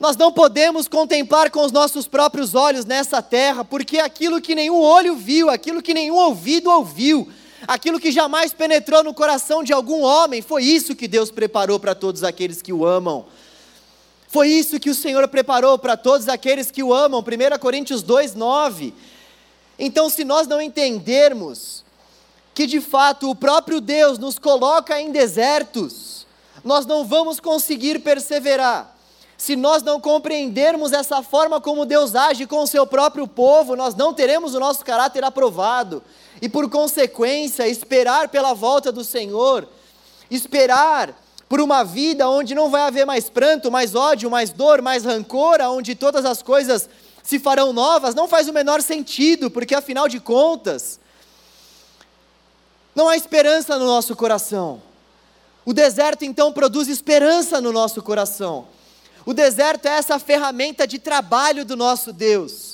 nós 0.01 0.17
não 0.17 0.33
podemos 0.33 0.89
contemplar 0.89 1.49
com 1.49 1.65
os 1.65 1.71
nossos 1.71 2.09
próprios 2.09 2.57
olhos 2.57 2.85
nessa 2.85 3.23
terra, 3.23 3.65
porque 3.65 4.01
aquilo 4.01 4.41
que 4.41 4.53
nenhum 4.53 4.81
olho 4.81 5.15
viu, 5.15 5.49
aquilo 5.49 5.81
que 5.81 5.95
nenhum 5.95 6.17
ouvido 6.17 6.69
ouviu, 6.69 7.29
aquilo 7.67 8.01
que 8.01 8.11
jamais 8.11 8.53
penetrou 8.53 9.03
no 9.03 9.15
coração 9.15 9.63
de 9.63 9.73
algum 9.73 10.03
homem, 10.03 10.43
foi 10.43 10.65
isso 10.65 10.95
que 10.95 11.09
Deus 11.09 11.31
preparou 11.31 11.79
para 11.79 11.95
todos 11.95 12.23
aqueles 12.23 12.63
que 12.63 12.73
o 12.73 12.85
amam. 12.85 13.27
Foi 14.29 14.49
isso 14.49 14.79
que 14.79 14.91
o 14.91 14.95
Senhor 14.95 15.27
preparou 15.29 15.77
para 15.79 15.97
todos 15.97 16.29
aqueles 16.29 16.71
que 16.71 16.83
o 16.83 16.95
amam. 16.95 17.21
1 17.21 17.59
Coríntios 17.59 18.03
2, 18.03 18.35
9. 18.35 18.95
Então, 19.79 20.09
se 20.09 20.25
nós 20.25 20.47
não 20.47 20.61
entendermos 20.61 21.85
que 22.55 22.67
de 22.67 22.81
fato 22.81 23.31
o 23.31 23.35
próprio 23.35 23.81
Deus 23.81 24.19
nos 24.19 24.39
coloca 24.39 25.01
em 25.01 25.11
desertos, 25.11 26.27
nós 26.63 26.87
não 26.87 27.05
vamos 27.05 27.41
conseguir 27.41 28.01
perseverar. 28.01 28.97
Se 29.37 29.57
nós 29.57 29.83
não 29.83 29.99
compreendermos 29.99 30.93
essa 30.93 31.23
forma 31.23 31.61
como 31.61 31.87
Deus 31.87 32.15
age 32.15 32.47
com 32.47 32.63
o 32.63 32.67
seu 32.67 32.87
próprio 32.87 33.27
povo, 33.27 33.75
nós 33.75 33.95
não 33.95 34.13
teremos 34.13 34.55
o 34.55 34.61
nosso 34.61 34.85
caráter 34.85 35.25
aprovado. 35.25 36.03
E 36.41 36.49
por 36.49 36.69
consequência, 36.71 37.69
esperar 37.69 38.29
pela 38.29 38.55
volta 38.55 38.91
do 38.91 39.05
Senhor, 39.05 39.69
esperar 40.31 41.15
por 41.49 41.61
uma 41.61 41.83
vida 41.85 42.29
onde 42.29 42.55
não 42.55 42.71
vai 42.71 42.83
haver 42.83 43.05
mais 43.05 43.29
pranto, 43.29 43.71
mais 43.71 43.95
ódio, 43.95 44.31
mais 44.31 44.51
dor, 44.51 44.81
mais 44.81 45.05
rancor, 45.05 45.61
onde 45.63 45.95
todas 45.95 46.25
as 46.25 46.43
coisas 46.43 46.89
se 47.23 47.39
farão 47.39 47.73
novas, 47.73 48.15
não 48.15 48.29
faz 48.29 48.49
o 48.49 48.53
menor 48.53 48.81
sentido, 48.81 49.51
porque 49.51 49.75
afinal 49.75 50.09
de 50.09 50.21
contas, 50.21 51.01
não 52.95 53.09
há 53.09 53.17
esperança 53.17 53.79
no 53.79 53.85
nosso 53.85 54.17
coração. 54.17 54.81
O 55.65 55.73
deserto 55.73 56.25
então 56.25 56.53
produz 56.53 56.89
esperança 56.89 57.61
no 57.61 57.73
nosso 57.73 58.03
coração. 58.03 58.67
O 59.27 59.35
deserto 59.35 59.87
é 59.87 59.91
essa 59.91 60.19
ferramenta 60.19 60.87
de 60.87 60.99
trabalho 60.99 61.65
do 61.65 61.77
nosso 61.77 62.13
Deus. 62.13 62.70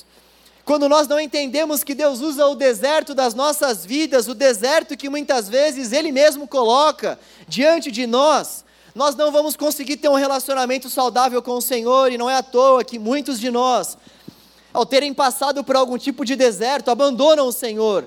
Quando 0.67 0.89
nós 0.89 1.07
não 1.07 1.17
entendemos 1.17 1.81
que 1.81 1.95
Deus 1.95 2.19
usa 2.19 2.45
o 2.45 2.53
deserto 2.53 3.15
das 3.15 3.33
nossas 3.33 3.85
vidas, 3.85 4.27
o 4.27 4.33
deserto 4.33 4.97
que 4.97 5.07
muitas 5.07 5.47
vezes 5.47 5.93
Ele 5.93 6.11
mesmo 6.11 6.45
coloca 6.45 7.17
diante 7.47 7.89
de 7.89 8.05
nós, 8.05 8.65
nós 8.93 9.15
não 9.15 9.31
vamos 9.31 9.55
conseguir 9.55 9.95
ter 9.95 10.09
um 10.09 10.15
relacionamento 10.15 10.89
saudável 10.89 11.41
com 11.41 11.53
o 11.53 11.61
Senhor, 11.61 12.11
e 12.11 12.17
não 12.17 12.29
é 12.29 12.35
à 12.35 12.43
toa 12.43 12.83
que 12.83 12.99
muitos 12.99 13.39
de 13.39 13.49
nós, 13.49 13.97
ao 14.73 14.85
terem 14.85 15.13
passado 15.13 15.63
por 15.63 15.77
algum 15.77 15.97
tipo 15.97 16.25
de 16.25 16.35
deserto, 16.35 16.91
abandonam 16.91 17.47
o 17.47 17.53
Senhor, 17.53 18.03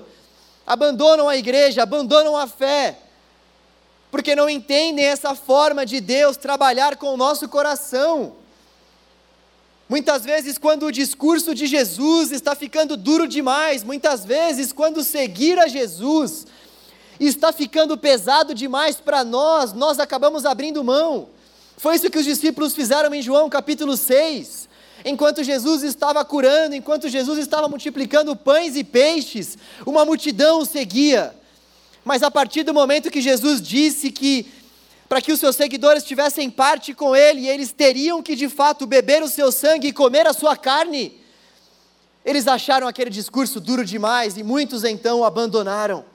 abandonam 0.63 1.27
a 1.27 1.35
igreja, 1.35 1.81
abandonam 1.81 2.37
a 2.37 2.45
fé, 2.45 2.95
porque 4.11 4.35
não 4.35 4.47
entendem 4.47 5.03
essa 5.03 5.33
forma 5.33 5.83
de 5.83 5.99
Deus 5.99 6.37
trabalhar 6.37 6.95
com 6.97 7.11
o 7.11 7.17
nosso 7.17 7.49
coração. 7.49 8.33
Muitas 9.91 10.23
vezes, 10.23 10.57
quando 10.57 10.85
o 10.85 10.91
discurso 10.91 11.53
de 11.53 11.67
Jesus 11.67 12.31
está 12.31 12.55
ficando 12.55 12.95
duro 12.95 13.27
demais, 13.27 13.83
muitas 13.83 14.23
vezes, 14.23 14.71
quando 14.71 15.03
seguir 15.03 15.59
a 15.59 15.67
Jesus 15.67 16.47
está 17.19 17.51
ficando 17.51 17.97
pesado 17.97 18.55
demais 18.55 18.95
para 18.95 19.25
nós, 19.25 19.73
nós 19.73 19.99
acabamos 19.99 20.45
abrindo 20.45 20.81
mão. 20.81 21.27
Foi 21.75 21.97
isso 21.97 22.09
que 22.09 22.17
os 22.17 22.23
discípulos 22.23 22.73
fizeram 22.73 23.13
em 23.13 23.21
João 23.21 23.49
capítulo 23.49 23.97
6. 23.97 24.69
Enquanto 25.03 25.43
Jesus 25.43 25.83
estava 25.83 26.23
curando, 26.23 26.73
enquanto 26.73 27.09
Jesus 27.09 27.37
estava 27.37 27.67
multiplicando 27.67 28.33
pães 28.33 28.77
e 28.77 28.85
peixes, 28.85 29.57
uma 29.85 30.05
multidão 30.05 30.59
o 30.59 30.65
seguia. 30.65 31.35
Mas 32.05 32.23
a 32.23 32.31
partir 32.31 32.63
do 32.63 32.73
momento 32.73 33.11
que 33.11 33.19
Jesus 33.19 33.61
disse 33.61 34.09
que 34.09 34.49
para 35.11 35.21
que 35.21 35.33
os 35.33 35.41
seus 35.41 35.57
seguidores 35.57 36.05
tivessem 36.05 36.49
parte 36.49 36.93
com 36.93 37.13
ele, 37.13 37.41
e 37.41 37.49
eles 37.49 37.73
teriam 37.73 38.23
que 38.23 38.33
de 38.33 38.47
fato 38.47 38.85
beber 38.85 39.21
o 39.21 39.27
seu 39.27 39.51
sangue 39.51 39.89
e 39.89 39.91
comer 39.91 40.25
a 40.25 40.31
sua 40.31 40.55
carne, 40.55 41.19
eles 42.23 42.47
acharam 42.47 42.87
aquele 42.87 43.09
discurso 43.09 43.59
duro 43.59 43.83
demais 43.83 44.37
e 44.37 44.43
muitos 44.43 44.85
então 44.85 45.19
o 45.19 45.25
abandonaram. 45.25 46.05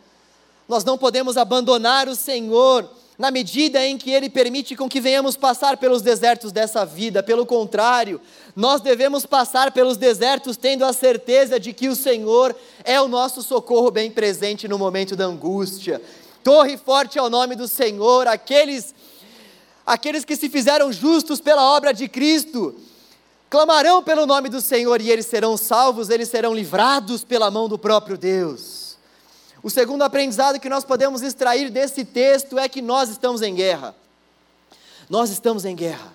Nós 0.66 0.82
não 0.82 0.96
podemos 0.96 1.36
abandonar 1.36 2.08
o 2.08 2.16
Senhor 2.16 2.88
na 3.18 3.30
medida 3.30 3.84
em 3.84 3.98
que 3.98 4.10
Ele 4.10 4.30
permite 4.30 4.74
com 4.74 4.88
que 4.88 4.98
venhamos 4.98 5.36
passar 5.36 5.76
pelos 5.76 6.00
desertos 6.00 6.50
dessa 6.50 6.86
vida. 6.86 7.22
Pelo 7.22 7.44
contrário, 7.44 8.18
nós 8.54 8.80
devemos 8.80 9.26
passar 9.26 9.72
pelos 9.72 9.98
desertos 9.98 10.56
tendo 10.56 10.86
a 10.86 10.94
certeza 10.94 11.60
de 11.60 11.74
que 11.74 11.90
o 11.90 11.94
Senhor 11.94 12.56
é 12.82 12.98
o 12.98 13.08
nosso 13.08 13.42
socorro 13.42 13.90
bem 13.90 14.10
presente 14.10 14.66
no 14.66 14.78
momento 14.78 15.14
da 15.14 15.26
angústia. 15.26 16.00
Torre 16.46 16.76
forte 16.76 17.18
é 17.18 17.22
o 17.22 17.28
nome 17.28 17.56
do 17.56 17.66
Senhor, 17.66 18.28
aqueles, 18.28 18.94
aqueles 19.84 20.24
que 20.24 20.36
se 20.36 20.48
fizeram 20.48 20.92
justos 20.92 21.40
pela 21.40 21.74
obra 21.74 21.92
de 21.92 22.06
Cristo, 22.06 22.72
clamarão 23.50 24.00
pelo 24.00 24.26
nome 24.26 24.48
do 24.48 24.60
Senhor 24.60 25.00
e 25.00 25.10
eles 25.10 25.26
serão 25.26 25.56
salvos, 25.56 26.08
eles 26.08 26.28
serão 26.28 26.54
livrados 26.54 27.24
pela 27.24 27.50
mão 27.50 27.68
do 27.68 27.76
próprio 27.76 28.16
Deus. 28.16 28.96
O 29.60 29.68
segundo 29.68 30.02
aprendizado 30.02 30.60
que 30.60 30.68
nós 30.68 30.84
podemos 30.84 31.20
extrair 31.20 31.68
desse 31.68 32.04
texto 32.04 32.60
é 32.60 32.68
que 32.68 32.80
nós 32.80 33.08
estamos 33.08 33.42
em 33.42 33.52
guerra. 33.52 33.92
Nós 35.10 35.30
estamos 35.30 35.64
em 35.64 35.74
guerra. 35.74 36.12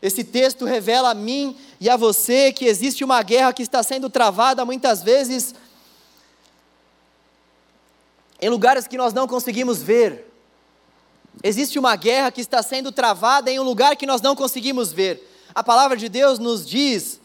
Esse 0.00 0.24
texto 0.24 0.64
revela 0.64 1.10
a 1.10 1.14
mim 1.14 1.58
e 1.78 1.90
a 1.90 1.96
você 1.98 2.54
que 2.54 2.64
existe 2.64 3.04
uma 3.04 3.22
guerra 3.22 3.52
que 3.52 3.62
está 3.62 3.82
sendo 3.82 4.08
travada 4.08 4.64
muitas 4.64 5.02
vezes 5.02 5.54
em 8.40 8.48
lugares 8.48 8.86
que 8.86 8.96
nós 8.96 9.12
não 9.12 9.26
conseguimos 9.26 9.82
ver. 9.82 10.32
Existe 11.42 11.78
uma 11.78 11.96
guerra 11.96 12.30
que 12.30 12.40
está 12.40 12.62
sendo 12.62 12.90
travada 12.92 13.50
em 13.50 13.58
um 13.58 13.62
lugar 13.62 13.96
que 13.96 14.06
nós 14.06 14.20
não 14.20 14.34
conseguimos 14.34 14.92
ver. 14.92 15.22
A 15.54 15.62
palavra 15.62 15.96
de 15.96 16.08
Deus 16.08 16.38
nos 16.38 16.66
diz 16.66 17.20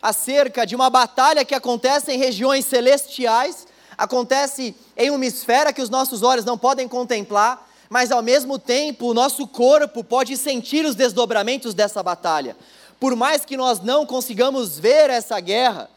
acerca 0.00 0.66
de 0.66 0.76
uma 0.76 0.90
batalha 0.90 1.44
que 1.44 1.54
acontece 1.54 2.12
em 2.12 2.18
regiões 2.18 2.64
celestiais 2.64 3.66
acontece 3.96 4.74
em 4.96 5.10
uma 5.10 5.24
esfera 5.24 5.72
que 5.72 5.80
os 5.80 5.90
nossos 5.90 6.22
olhos 6.22 6.44
não 6.44 6.58
podem 6.58 6.86
contemplar, 6.86 7.66
mas 7.88 8.10
ao 8.10 8.22
mesmo 8.22 8.58
tempo 8.58 9.06
o 9.06 9.14
nosso 9.14 9.46
corpo 9.46 10.04
pode 10.04 10.36
sentir 10.36 10.84
os 10.84 10.94
desdobramentos 10.94 11.72
dessa 11.72 12.02
batalha. 12.02 12.56
Por 13.00 13.14
mais 13.14 13.44
que 13.44 13.56
nós 13.56 13.80
não 13.80 14.04
consigamos 14.04 14.78
ver 14.78 15.10
essa 15.10 15.38
guerra, 15.40 15.88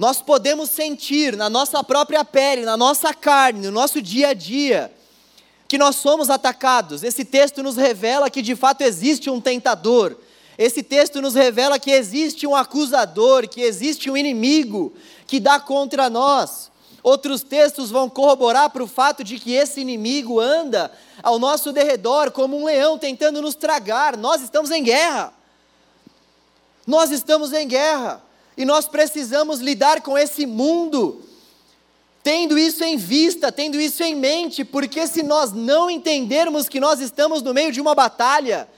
nós 0.00 0.22
podemos 0.22 0.70
sentir 0.70 1.36
na 1.36 1.50
nossa 1.50 1.84
própria 1.84 2.24
pele, 2.24 2.62
na 2.62 2.74
nossa 2.74 3.12
carne, 3.12 3.66
no 3.66 3.70
nosso 3.70 4.00
dia 4.00 4.28
a 4.28 4.32
dia, 4.32 4.90
que 5.68 5.76
nós 5.76 5.96
somos 5.96 6.30
atacados. 6.30 7.02
Esse 7.02 7.22
texto 7.22 7.62
nos 7.62 7.76
revela 7.76 8.30
que 8.30 8.40
de 8.40 8.56
fato 8.56 8.80
existe 8.80 9.28
um 9.28 9.42
tentador, 9.42 10.16
esse 10.56 10.82
texto 10.82 11.20
nos 11.20 11.34
revela 11.34 11.78
que 11.78 11.90
existe 11.90 12.46
um 12.46 12.56
acusador, 12.56 13.46
que 13.46 13.60
existe 13.60 14.10
um 14.10 14.16
inimigo 14.16 14.94
que 15.26 15.38
dá 15.38 15.60
contra 15.60 16.08
nós. 16.08 16.70
Outros 17.02 17.42
textos 17.42 17.90
vão 17.90 18.08
corroborar 18.08 18.70
para 18.70 18.82
o 18.82 18.86
fato 18.86 19.22
de 19.22 19.38
que 19.38 19.52
esse 19.52 19.82
inimigo 19.82 20.40
anda 20.40 20.90
ao 21.22 21.38
nosso 21.38 21.72
derredor 21.72 22.30
como 22.30 22.58
um 22.58 22.64
leão 22.64 22.96
tentando 22.96 23.42
nos 23.42 23.54
tragar. 23.54 24.16
Nós 24.16 24.40
estamos 24.40 24.70
em 24.70 24.82
guerra. 24.82 25.30
Nós 26.86 27.10
estamos 27.10 27.52
em 27.52 27.68
guerra. 27.68 28.29
E 28.56 28.64
nós 28.64 28.88
precisamos 28.88 29.60
lidar 29.60 30.00
com 30.02 30.18
esse 30.18 30.44
mundo, 30.46 31.22
tendo 32.22 32.58
isso 32.58 32.84
em 32.84 32.96
vista, 32.96 33.50
tendo 33.50 33.80
isso 33.80 34.02
em 34.02 34.14
mente, 34.14 34.64
porque 34.64 35.06
se 35.06 35.22
nós 35.22 35.52
não 35.52 35.90
entendermos 35.90 36.68
que 36.68 36.80
nós 36.80 37.00
estamos 37.00 37.42
no 37.42 37.54
meio 37.54 37.72
de 37.72 37.80
uma 37.80 37.94
batalha, 37.94 38.68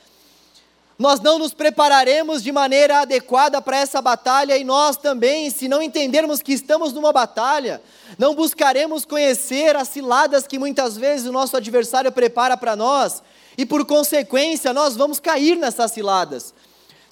nós 0.98 1.20
não 1.20 1.38
nos 1.38 1.52
prepararemos 1.52 2.42
de 2.42 2.52
maneira 2.52 3.00
adequada 3.00 3.60
para 3.60 3.78
essa 3.78 4.00
batalha 4.00 4.56
e 4.56 4.62
nós 4.62 4.96
também, 4.96 5.50
se 5.50 5.66
não 5.66 5.82
entendermos 5.82 6.40
que 6.40 6.52
estamos 6.52 6.92
numa 6.92 7.12
batalha, 7.12 7.82
não 8.16 8.34
buscaremos 8.34 9.04
conhecer 9.04 9.74
as 9.74 9.88
ciladas 9.88 10.46
que 10.46 10.58
muitas 10.58 10.96
vezes 10.96 11.26
o 11.26 11.32
nosso 11.32 11.56
adversário 11.56 12.12
prepara 12.12 12.56
para 12.56 12.76
nós 12.76 13.20
e 13.58 13.66
por 13.66 13.84
consequência 13.84 14.72
nós 14.72 14.94
vamos 14.94 15.18
cair 15.18 15.56
nessas 15.56 15.90
ciladas. 15.90 16.54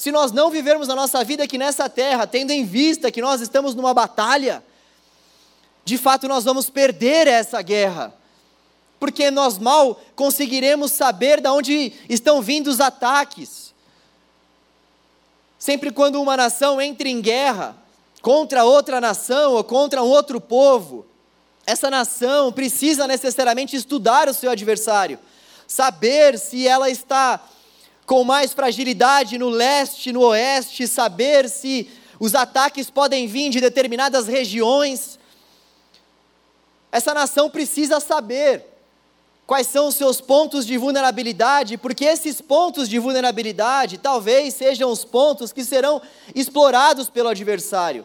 Se 0.01 0.11
nós 0.11 0.33
não 0.33 0.49
vivermos 0.49 0.89
a 0.89 0.95
nossa 0.95 1.23
vida 1.23 1.45
aqui 1.45 1.59
nessa 1.59 1.87
terra, 1.87 2.27
tendo 2.27 2.53
em 2.53 2.65
vista 2.65 3.11
que 3.11 3.21
nós 3.21 3.43
estamos 3.43 3.75
numa 3.75 3.93
batalha, 3.93 4.65
de 5.85 5.99
fato 5.99 6.27
nós 6.27 6.43
vamos 6.43 6.71
perder 6.71 7.27
essa 7.27 7.61
guerra 7.61 8.11
porque 8.99 9.31
nós 9.31 9.59
mal 9.59 10.01
conseguiremos 10.17 10.93
saber 10.93 11.43
de 11.43 11.51
onde 11.51 11.93
estão 12.09 12.41
vindo 12.41 12.69
os 12.69 12.81
ataques. 12.81 13.75
Sempre 15.59 15.93
quando 15.93 16.19
uma 16.23 16.35
nação 16.35 16.81
entra 16.81 17.07
em 17.07 17.21
guerra 17.21 17.77
contra 18.23 18.65
outra 18.65 19.03
nação 19.03 19.53
ou 19.53 19.63
contra 19.63 20.03
um 20.03 20.09
outro 20.09 20.41
povo, 20.41 21.05
essa 21.67 21.91
nação 21.91 22.51
precisa 22.51 23.07
necessariamente 23.07 23.77
estudar 23.77 24.31
o 24.31 24.35
seu 24.35 24.51
adversário, 24.51 25.19
saber 25.67 26.39
se 26.39 26.67
ela 26.67 26.89
está 26.89 27.39
com 28.11 28.25
mais 28.25 28.53
fragilidade 28.53 29.39
no 29.39 29.49
leste, 29.49 30.11
no 30.11 30.23
oeste, 30.23 30.89
saber 30.89 31.49
se 31.49 31.89
os 32.19 32.35
ataques 32.35 32.91
podem 32.91 33.29
vir 33.29 33.51
de 33.51 33.61
determinadas 33.61 34.27
regiões. 34.27 35.17
Essa 36.91 37.15
nação 37.15 37.49
precisa 37.49 38.01
saber 38.01 38.67
quais 39.47 39.69
são 39.69 39.87
os 39.87 39.95
seus 39.95 40.21
pontos 40.21 40.67
de 40.67 40.77
vulnerabilidade, 40.77 41.79
porque 41.79 42.05
esses 42.05 42.41
pontos 42.41 42.89
de 42.89 42.99
vulnerabilidade 42.99 43.97
talvez 43.97 44.55
sejam 44.55 44.91
os 44.91 45.05
pontos 45.05 45.53
que 45.53 45.63
serão 45.63 46.03
explorados 46.35 47.09
pelo 47.09 47.29
adversário. 47.29 48.05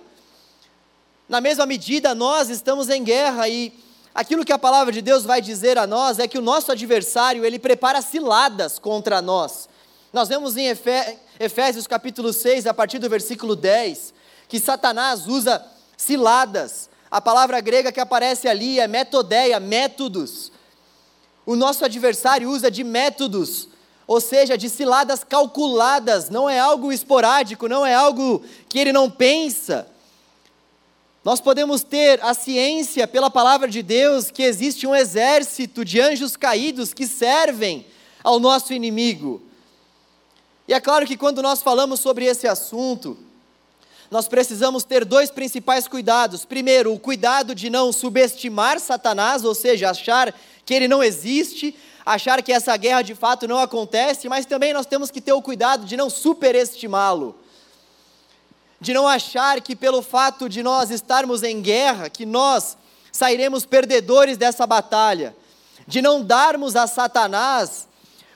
Na 1.27 1.41
mesma 1.41 1.65
medida, 1.65 2.13
nós 2.13 2.51
estamos 2.51 2.89
em 2.89 3.03
guerra 3.03 3.49
e 3.49 3.73
aquilo 4.13 4.45
que 4.45 4.53
a 4.53 4.59
palavra 4.59 4.93
de 4.93 5.01
Deus 5.01 5.23
vai 5.23 5.41
dizer 5.41 5.79
a 5.79 5.87
nós 5.87 6.19
é 6.19 6.27
que 6.27 6.37
o 6.37 6.43
nosso 6.43 6.71
adversário, 6.71 7.43
ele 7.43 7.57
prepara 7.57 8.03
ciladas 8.03 8.77
contra 8.77 9.19
nós. 9.19 9.67
Nós 10.15 10.29
vemos 10.29 10.55
em 10.55 10.73
Efésios 11.37 11.87
capítulo 11.87 12.31
6, 12.31 12.67
a 12.67 12.73
partir 12.73 12.99
do 12.99 13.09
versículo 13.09 13.53
10, 13.53 14.13
que 14.47 14.61
Satanás 14.61 15.27
usa 15.27 15.61
ciladas. 15.97 16.89
A 17.11 17.19
palavra 17.19 17.59
grega 17.59 17.91
que 17.91 17.99
aparece 17.99 18.47
ali 18.47 18.79
é 18.79 18.87
metodeia, 18.87 19.59
métodos. 19.59 20.53
O 21.45 21.53
nosso 21.53 21.83
adversário 21.83 22.49
usa 22.49 22.71
de 22.71 22.81
métodos, 22.81 23.67
ou 24.07 24.21
seja, 24.21 24.57
de 24.57 24.69
ciladas 24.69 25.21
calculadas, 25.21 26.29
não 26.29 26.49
é 26.49 26.59
algo 26.59 26.93
esporádico, 26.93 27.67
não 27.67 27.85
é 27.85 27.93
algo 27.93 28.41
que 28.69 28.79
ele 28.79 28.93
não 28.93 29.11
pensa. 29.11 29.85
Nós 31.25 31.41
podemos 31.41 31.83
ter 31.83 32.23
a 32.23 32.33
ciência 32.33 33.05
pela 33.05 33.29
palavra 33.29 33.67
de 33.67 33.83
Deus 33.83 34.31
que 34.31 34.43
existe 34.43 34.87
um 34.87 34.95
exército 34.95 35.83
de 35.83 35.99
anjos 35.99 36.37
caídos 36.37 36.93
que 36.93 37.05
servem 37.05 37.85
ao 38.23 38.39
nosso 38.39 38.71
inimigo. 38.71 39.43
E 40.67 40.73
é 40.73 40.79
claro 40.79 41.05
que 41.05 41.17
quando 41.17 41.41
nós 41.41 41.61
falamos 41.61 41.99
sobre 41.99 42.25
esse 42.25 42.47
assunto, 42.47 43.17
nós 44.09 44.27
precisamos 44.27 44.83
ter 44.83 45.05
dois 45.05 45.29
principais 45.29 45.87
cuidados. 45.87 46.45
Primeiro, 46.45 46.93
o 46.93 46.99
cuidado 46.99 47.53
de 47.53 47.69
não 47.69 47.91
subestimar 47.91 48.79
Satanás, 48.79 49.43
ou 49.43 49.53
seja, 49.53 49.89
achar 49.89 50.33
que 50.65 50.73
ele 50.73 50.87
não 50.87 51.03
existe, 51.03 51.75
achar 52.05 52.41
que 52.41 52.51
essa 52.51 52.75
guerra 52.77 53.01
de 53.01 53.15
fato 53.15 53.47
não 53.47 53.59
acontece, 53.59 54.27
mas 54.27 54.45
também 54.45 54.73
nós 54.73 54.85
temos 54.85 55.11
que 55.11 55.21
ter 55.21 55.33
o 55.33 55.41
cuidado 55.41 55.85
de 55.85 55.97
não 55.97 56.09
superestimá-lo. 56.09 57.35
De 58.79 58.93
não 58.93 59.07
achar 59.07 59.61
que 59.61 59.75
pelo 59.75 60.01
fato 60.01 60.49
de 60.49 60.61
nós 60.61 60.91
estarmos 60.91 61.43
em 61.43 61.61
guerra, 61.61 62.09
que 62.09 62.25
nós 62.25 62.77
sairemos 63.11 63.65
perdedores 63.65 64.37
dessa 64.37 64.67
batalha. 64.67 65.35
De 65.87 66.01
não 66.01 66.23
darmos 66.23 66.75
a 66.75 66.87
Satanás 66.87 67.87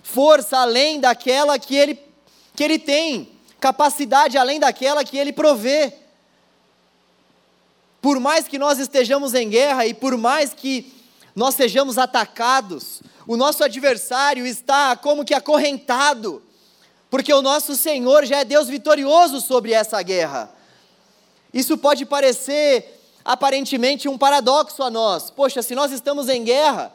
força 0.01 0.57
além 0.57 0.99
daquela 0.99 1.59
que 1.59 1.75
ele, 1.75 1.99
que 2.59 2.63
ele 2.65 2.77
tem 2.77 3.31
capacidade 3.57 4.37
além 4.37 4.59
daquela 4.59 5.01
que 5.05 5.17
Ele 5.17 5.31
provê. 5.31 5.93
Por 8.01 8.19
mais 8.19 8.49
que 8.49 8.59
nós 8.59 8.77
estejamos 8.79 9.33
em 9.33 9.47
guerra 9.47 9.85
e 9.85 9.93
por 9.93 10.17
mais 10.17 10.53
que 10.53 10.93
nós 11.33 11.55
sejamos 11.55 11.97
atacados, 11.97 13.01
o 13.25 13.37
nosso 13.37 13.63
adversário 13.63 14.45
está 14.45 14.97
como 14.97 15.23
que 15.23 15.33
acorrentado, 15.33 16.43
porque 17.09 17.33
o 17.33 17.41
nosso 17.41 17.77
Senhor 17.77 18.25
já 18.25 18.39
é 18.39 18.43
Deus 18.43 18.67
vitorioso 18.67 19.39
sobre 19.39 19.71
essa 19.71 20.01
guerra. 20.01 20.53
Isso 21.53 21.77
pode 21.77 22.05
parecer 22.05 23.01
aparentemente 23.23 24.09
um 24.09 24.17
paradoxo 24.17 24.83
a 24.83 24.89
nós. 24.89 25.29
Poxa, 25.29 25.61
se 25.61 25.73
nós 25.73 25.93
estamos 25.93 26.27
em 26.27 26.43
guerra, 26.43 26.91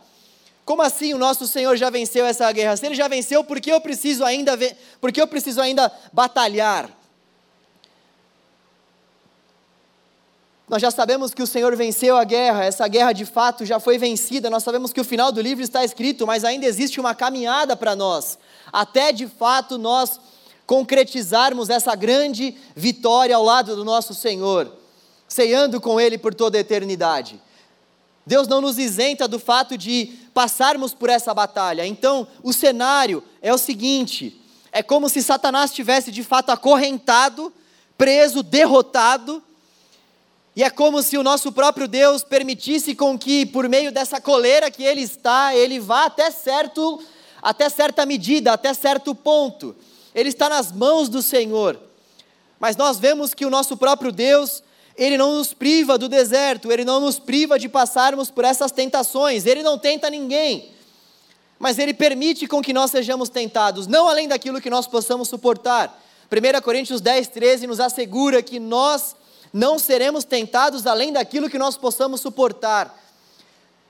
como 0.65 0.81
assim 0.81 1.13
o 1.13 1.19
nosso 1.19 1.47
Senhor 1.47 1.77
já 1.77 1.91
venceu 1.91 2.25
essa 2.25 2.51
guerra? 2.51 2.77
Se 2.77 2.87
ele 2.87 2.95
já 2.95 3.07
venceu, 3.07 3.45
por 3.45 3.61
que 3.61 3.71
eu 3.71 3.81
preciso 3.81 4.25
ainda 4.25 4.57
ver, 4.57 4.77
por 5.01 5.13
que 5.13 5.21
eu 5.21 5.27
preciso 5.27 5.61
ainda 5.61 5.93
batalhar? 6.13 6.91
Nós 10.67 10.81
já 10.81 10.91
sabemos 10.91 11.35
que 11.35 11.43
o 11.43 11.47
Senhor 11.47 11.77
venceu 11.77 12.17
a 12.17 12.25
guerra, 12.25 12.65
essa 12.65 12.89
guerra 12.89 13.13
de 13.13 13.27
fato 13.27 13.67
já 13.67 13.79
foi 13.79 13.99
vencida. 13.99 14.49
Nós 14.49 14.63
sabemos 14.63 14.95
que 14.95 15.01
o 15.01 15.05
final 15.05 15.31
do 15.31 15.43
livro 15.43 15.63
está 15.63 15.85
escrito, 15.85 16.27
mas 16.27 16.43
ainda 16.43 16.65
existe 16.65 16.99
uma 16.99 17.15
caminhada 17.15 17.77
para 17.77 17.95
nós, 17.95 18.39
até 18.73 19.13
de 19.13 19.27
fato 19.27 19.77
nós 19.77 20.19
concretizarmos 20.67 21.69
essa 21.69 21.95
grande 21.95 22.57
vitória 22.75 23.37
ao 23.37 23.45
lado 23.45 23.77
do 23.77 23.85
nosso 23.85 24.15
Senhor, 24.15 24.73
ceando 25.29 25.79
com 25.79 26.01
Ele 26.01 26.17
por 26.17 26.33
toda 26.33 26.57
a 26.57 26.61
eternidade. 26.63 27.39
Deus 28.27 28.49
não 28.49 28.61
nos 28.61 28.79
isenta 28.79 29.29
do 29.29 29.39
fato 29.39 29.77
de 29.77 30.13
passarmos 30.33 30.95
por 30.95 31.11
essa 31.11 31.35
batalha. 31.35 31.87
Então, 31.87 32.27
o 32.43 32.53
cenário 32.53 33.23
é 33.43 33.53
o 33.53 33.59
seguinte: 33.59 34.41
é 34.73 34.83
como 34.83 35.09
se 35.09 35.23
Satanás 35.23 35.73
tivesse 35.73 36.11
de 36.11 36.23
fato 36.23 36.51
acorrentado, 36.51 37.53
preso, 37.97 38.43
derrotado, 38.43 39.43
e 40.57 40.63
é 40.63 40.71
como 40.71 41.03
se 41.03 41.19
o 41.19 41.23
nosso 41.23 41.53
próprio 41.53 41.87
Deus 41.87 42.23
permitisse 42.23 42.95
com 42.95 43.19
que, 43.19 43.45
por 43.45 43.69
meio 43.69 43.93
dessa 43.93 44.21
coleira 44.21 44.71
que 44.71 44.83
ele 44.83 45.03
está, 45.03 45.55
ele 45.55 45.79
vá 45.79 46.07
até 46.07 46.31
certo, 46.31 47.03
até 47.43 47.69
certa 47.69 48.07
medida, 48.07 48.53
até 48.53 48.73
certo 48.73 49.15
ponto. 49.15 49.77
Ele 50.15 50.29
está 50.29 50.49
nas 50.49 50.73
mãos 50.73 51.09
do 51.09 51.21
Senhor. 51.21 51.79
Mas 52.59 52.77
nós 52.77 52.99
vemos 52.99 53.35
que 53.35 53.45
o 53.45 53.51
nosso 53.51 53.77
próprio 53.77 54.11
Deus 54.11 54.63
ele 54.97 55.19
não 55.19 55.39
nos 55.39 55.53
priva 55.53 55.99
do 55.99 56.09
deserto, 56.09 56.71
Ele 56.71 56.85
não 56.85 57.01
nos 57.01 57.19
priva 57.19 57.59
de 57.59 57.69
passarmos 57.69 58.31
por 58.31 58.45
essas 58.45 58.71
tentações, 58.71 59.45
Ele 59.45 59.63
não 59.63 59.77
tenta 59.77 60.09
ninguém, 60.09 60.71
mas 61.59 61.79
Ele 61.79 61.93
permite 61.93 62.47
com 62.47 62.63
que 62.63 62.73
nós 62.73 62.91
sejamos 62.91 63.29
tentados, 63.29 63.87
não 63.87 64.09
além 64.09 64.29
daquilo 64.29 64.61
que 64.61 64.71
nós 64.71 64.87
possamos 64.87 65.29
suportar. 65.29 66.01
1 66.31 66.61
Coríntios 66.63 67.01
10, 67.01 67.29
13 67.29 67.67
nos 67.67 67.81
assegura 67.81 68.43
que 68.43 68.61
nós 68.61 69.17
não 69.53 69.79
seremos 69.79 70.25
tentados 70.25 70.87
além 70.87 71.13
daquilo 71.13 71.51
que 71.51 71.59
nós 71.59 71.77
possamos 71.77 72.21
suportar. 72.21 73.03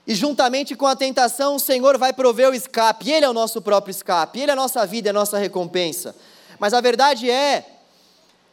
E 0.06 0.14
juntamente 0.14 0.74
com 0.74 0.86
a 0.86 0.96
tentação, 0.96 1.56
o 1.56 1.60
Senhor 1.60 1.96
vai 1.96 2.12
prover 2.12 2.50
o 2.50 2.54
escape, 2.54 3.10
Ele 3.10 3.24
é 3.24 3.28
o 3.28 3.32
nosso 3.32 3.60
próprio 3.60 3.90
escape, 3.90 4.40
Ele 4.40 4.50
é 4.50 4.52
a 4.52 4.56
nossa 4.56 4.86
vida, 4.86 5.08
é 5.08 5.10
a 5.10 5.14
nossa 5.14 5.38
recompensa. 5.38 6.14
Mas 6.58 6.72
a 6.72 6.80
verdade 6.80 7.30
é 7.30 7.64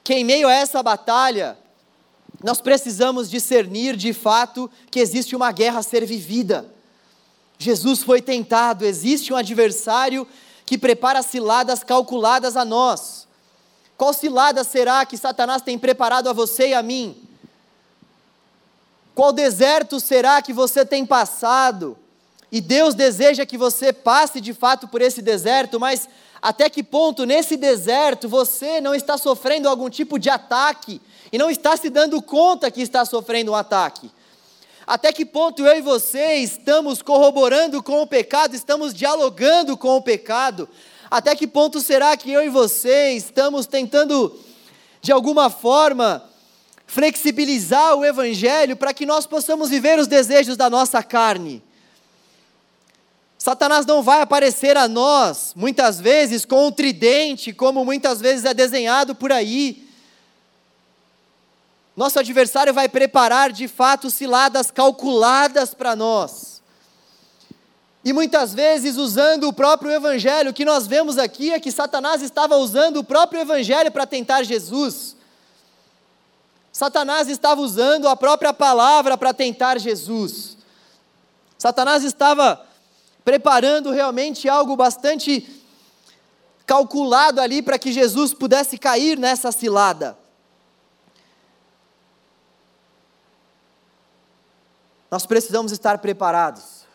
que 0.03 0.13
em 0.13 0.23
meio 0.23 0.47
a 0.47 0.53
essa 0.53 0.81
batalha, 0.81 1.57
nós 2.43 2.59
precisamos 2.59 3.29
discernir 3.29 3.95
de 3.95 4.13
fato 4.13 4.69
que 4.89 4.99
existe 4.99 5.35
uma 5.35 5.51
guerra 5.51 5.79
a 5.79 5.83
ser 5.83 6.05
vivida. 6.05 6.65
Jesus 7.57 8.01
foi 8.01 8.21
tentado, 8.21 8.85
existe 8.85 9.31
um 9.31 9.35
adversário 9.35 10.27
que 10.65 10.77
prepara 10.77 11.21
ciladas 11.21 11.83
calculadas 11.83 12.57
a 12.57 12.65
nós. 12.65 13.27
Qual 13.95 14.13
cilada 14.13 14.63
será 14.63 15.05
que 15.05 15.17
Satanás 15.17 15.61
tem 15.61 15.77
preparado 15.77 16.27
a 16.27 16.33
você 16.33 16.69
e 16.69 16.73
a 16.73 16.81
mim? 16.81 17.15
Qual 19.13 19.31
deserto 19.31 19.99
será 19.99 20.41
que 20.41 20.53
você 20.53 20.83
tem 20.83 21.05
passado? 21.05 21.95
E 22.51 22.59
Deus 22.59 22.95
deseja 22.95 23.45
que 23.45 23.57
você 23.57 23.93
passe 23.93 24.41
de 24.41 24.53
fato 24.53 24.87
por 24.87 25.01
esse 25.01 25.21
deserto, 25.21 25.79
mas 25.79 26.09
até 26.41 26.69
que 26.69 26.81
ponto 26.81 27.25
nesse 27.25 27.55
deserto 27.55 28.27
você 28.27 28.81
não 28.81 28.95
está 28.95 29.17
sofrendo 29.17 29.69
algum 29.69 29.89
tipo 29.89 30.17
de 30.17 30.29
ataque 30.29 30.99
e 31.31 31.37
não 31.37 31.49
está 31.49 31.77
se 31.77 31.89
dando 31.89 32.21
conta 32.21 32.69
que 32.69 32.81
está 32.81 33.05
sofrendo 33.05 33.51
um 33.51 33.55
ataque. 33.55 34.11
Até 34.85 35.13
que 35.13 35.25
ponto 35.25 35.65
eu 35.65 35.77
e 35.77 35.81
você 35.81 36.35
estamos 36.35 37.01
corroborando 37.01 37.81
com 37.81 38.01
o 38.01 38.07
pecado, 38.07 38.55
estamos 38.55 38.93
dialogando 38.93 39.77
com 39.77 39.95
o 39.95 40.01
pecado? 40.01 40.67
Até 41.09 41.35
que 41.35 41.47
ponto 41.47 41.79
será 41.79 42.17
que 42.17 42.31
eu 42.31 42.43
e 42.43 42.49
você 42.49 43.11
estamos 43.11 43.65
tentando, 43.65 44.37
de 45.01 45.11
alguma 45.11 45.49
forma, 45.49 46.23
flexibilizar 46.85 47.95
o 47.95 48.03
Evangelho 48.03 48.75
para 48.75 48.93
que 48.93 49.05
nós 49.05 49.25
possamos 49.25 49.69
viver 49.69 49.97
os 49.97 50.07
desejos 50.07 50.57
da 50.57 50.69
nossa 50.69 51.01
carne? 51.01 51.63
Satanás 53.37 53.85
não 53.85 54.03
vai 54.03 54.21
aparecer 54.21 54.75
a 54.77 54.87
nós, 54.87 55.53
muitas 55.55 55.99
vezes, 55.99 56.43
com 56.43 56.67
um 56.67 56.71
tridente, 56.71 57.53
como 57.53 57.85
muitas 57.85 58.19
vezes 58.19 58.45
é 58.45 58.53
desenhado 58.53 59.15
por 59.15 59.31
aí 59.31 59.90
nosso 61.95 62.19
adversário 62.19 62.73
vai 62.73 62.87
preparar 62.87 63.51
de 63.51 63.67
fato 63.67 64.09
ciladas 64.09 64.71
calculadas 64.71 65.73
para 65.73 65.95
nós. 65.95 66.61
E 68.03 68.13
muitas 68.13 68.53
vezes 68.53 68.97
usando 68.97 69.47
o 69.47 69.53
próprio 69.53 69.91
evangelho, 69.91 70.49
o 70.49 70.53
que 70.53 70.65
nós 70.65 70.87
vemos 70.87 71.17
aqui 71.17 71.51
é 71.51 71.59
que 71.59 71.71
Satanás 71.71 72.21
estava 72.21 72.55
usando 72.57 72.97
o 72.97 73.03
próprio 73.03 73.41
evangelho 73.41 73.91
para 73.91 74.07
tentar 74.07 74.43
Jesus. 74.43 75.15
Satanás 76.71 77.27
estava 77.27 77.61
usando 77.61 78.07
a 78.07 78.15
própria 78.15 78.53
palavra 78.53 79.17
para 79.17 79.33
tentar 79.33 79.77
Jesus. 79.77 80.57
Satanás 81.57 82.03
estava 82.03 82.65
preparando 83.23 83.91
realmente 83.91 84.49
algo 84.49 84.75
bastante 84.75 85.61
calculado 86.65 87.39
ali 87.39 87.61
para 87.61 87.77
que 87.77 87.91
Jesus 87.91 88.33
pudesse 88.33 88.77
cair 88.79 89.19
nessa 89.19 89.51
cilada. 89.51 90.17
Nós 95.11 95.25
precisamos 95.25 95.73
estar 95.73 95.97
preparados. 95.97 96.85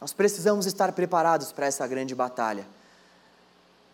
Nós 0.00 0.12
precisamos 0.12 0.66
estar 0.66 0.90
preparados 0.90 1.52
para 1.52 1.66
essa 1.66 1.86
grande 1.86 2.12
batalha. 2.12 2.66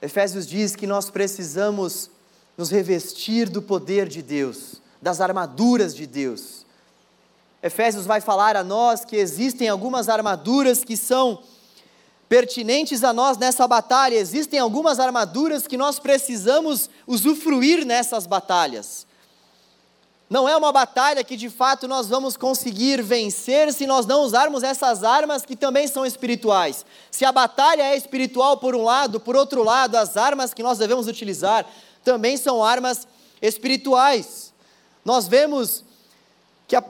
Efésios 0.00 0.46
diz 0.46 0.74
que 0.74 0.86
nós 0.86 1.10
precisamos 1.10 2.10
nos 2.56 2.70
revestir 2.70 3.50
do 3.50 3.60
poder 3.60 4.08
de 4.08 4.22
Deus, 4.22 4.80
das 5.02 5.20
armaduras 5.20 5.94
de 5.94 6.06
Deus. 6.06 6.64
Efésios 7.62 8.06
vai 8.06 8.22
falar 8.22 8.56
a 8.56 8.64
nós 8.64 9.04
que 9.04 9.16
existem 9.16 9.68
algumas 9.68 10.08
armaduras 10.08 10.82
que 10.82 10.96
são 10.96 11.42
pertinentes 12.26 13.04
a 13.04 13.12
nós 13.12 13.36
nessa 13.36 13.66
batalha, 13.66 14.14
existem 14.14 14.60
algumas 14.60 15.00
armaduras 15.00 15.66
que 15.66 15.76
nós 15.76 15.98
precisamos 15.98 16.88
usufruir 17.06 17.84
nessas 17.86 18.26
batalhas. 18.26 19.07
Não 20.30 20.46
é 20.46 20.54
uma 20.54 20.70
batalha 20.70 21.24
que 21.24 21.36
de 21.36 21.48
fato 21.48 21.88
nós 21.88 22.06
vamos 22.06 22.36
conseguir 22.36 23.02
vencer 23.02 23.72
se 23.72 23.86
nós 23.86 24.04
não 24.04 24.20
usarmos 24.20 24.62
essas 24.62 25.02
armas 25.02 25.46
que 25.46 25.56
também 25.56 25.88
são 25.88 26.04
espirituais. 26.04 26.84
Se 27.10 27.24
a 27.24 27.32
batalha 27.32 27.82
é 27.82 27.96
espiritual 27.96 28.58
por 28.58 28.76
um 28.76 28.84
lado, 28.84 29.18
por 29.18 29.34
outro 29.34 29.62
lado, 29.62 29.96
as 29.96 30.18
armas 30.18 30.52
que 30.52 30.62
nós 30.62 30.76
devemos 30.76 31.06
utilizar 31.08 31.64
também 32.04 32.36
são 32.36 32.62
armas 32.62 33.08
espirituais. 33.40 34.52
Nós 35.02 35.26
vemos 35.26 35.82
que 36.66 36.76
a, 36.76 36.84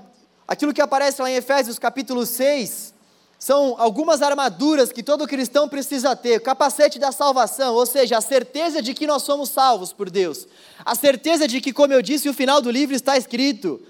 aquilo 0.47 0.75
que 0.75 0.81
aparece 0.81 1.23
lá 1.23 1.31
em 1.31 1.37
Efésios 1.37 1.79
capítulo 1.79 2.27
6 2.27 2.93
são 3.39 3.77
algumas 3.79 4.21
armaduras 4.21 4.91
que 4.91 5.03
todo 5.03 5.27
cristão 5.27 5.69
precisa 5.69 6.17
ter: 6.17 6.39
o 6.39 6.43
capacete 6.43 6.99
da 6.99 7.13
salvação, 7.13 7.75
ou 7.75 7.87
seja, 7.87 8.19
a 8.19 8.21
certeza 8.21 8.83
de 8.83 8.93
que 8.93 9.07
nós 9.07 9.23
somos 9.23 9.51
salvos 9.51 9.93
por 9.93 10.11
Deus, 10.11 10.47
a 10.85 10.95
certeza 10.95 11.47
de 11.47 11.61
que, 11.61 11.73
como 11.73 11.93
eu 11.93 12.03
disse, 12.03 12.29
o 12.29 12.35
final 12.35 12.61
do 12.61 12.71
livro 12.71 12.97
está 12.97 13.17
escrito, 13.17 13.81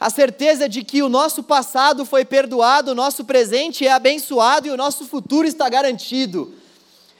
a 0.00 0.10
certeza 0.10 0.68
de 0.68 0.82
que 0.82 1.02
o 1.02 1.08
nosso 1.08 1.42
passado 1.42 2.04
foi 2.04 2.24
perdoado, 2.24 2.90
o 2.90 2.94
nosso 2.96 3.24
presente 3.24 3.86
é 3.86 3.92
abençoado 3.92 4.66
e 4.66 4.70
o 4.70 4.76
nosso 4.76 5.04
futuro 5.04 5.46
está 5.46 5.68
garantido. 5.68 6.52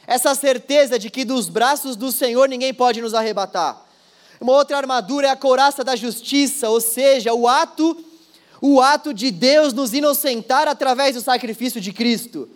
Essa 0.06 0.34
certeza 0.34 0.98
de 0.98 1.10
que 1.10 1.24
dos 1.24 1.48
braços 1.48 1.94
do 1.94 2.10
Senhor 2.10 2.48
ninguém 2.48 2.72
pode 2.72 3.00
nos 3.00 3.14
arrebatar. 3.14 3.84
Uma 4.40 4.54
outra 4.54 4.76
armadura 4.76 5.26
é 5.26 5.30
a 5.30 5.36
couraça 5.36 5.84
da 5.84 5.94
justiça, 5.94 6.70
ou 6.70 6.80
seja, 6.80 7.34
o 7.34 7.46
ato 7.46 7.96
o 8.60 8.80
ato 8.80 9.14
de 9.14 9.30
Deus 9.30 9.72
nos 9.72 9.92
inocentar 9.92 10.66
através 10.66 11.14
do 11.14 11.20
sacrifício 11.20 11.80
de 11.80 11.92
Cristo. 11.92 12.48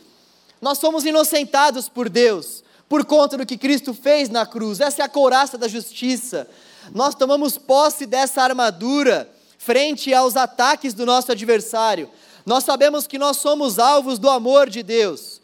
Nós 0.60 0.78
somos 0.78 1.04
inocentados 1.04 1.88
por 1.88 2.08
Deus, 2.08 2.62
por 2.88 3.04
conta 3.04 3.36
do 3.36 3.46
que 3.46 3.56
Cristo 3.56 3.94
fez 3.94 4.28
na 4.28 4.44
cruz. 4.46 4.80
Essa 4.80 5.02
é 5.02 5.04
a 5.04 5.08
couraça 5.08 5.56
da 5.56 5.68
justiça. 5.68 6.48
Nós 6.94 7.14
tomamos 7.14 7.56
posse 7.56 8.06
dessa 8.06 8.42
armadura 8.42 9.30
frente 9.58 10.12
aos 10.12 10.36
ataques 10.36 10.94
do 10.94 11.06
nosso 11.06 11.30
adversário. 11.30 12.10
Nós 12.44 12.64
sabemos 12.64 13.06
que 13.06 13.18
nós 13.18 13.36
somos 13.36 13.78
alvos 13.78 14.18
do 14.18 14.28
amor 14.28 14.68
de 14.68 14.82
Deus. 14.82 15.40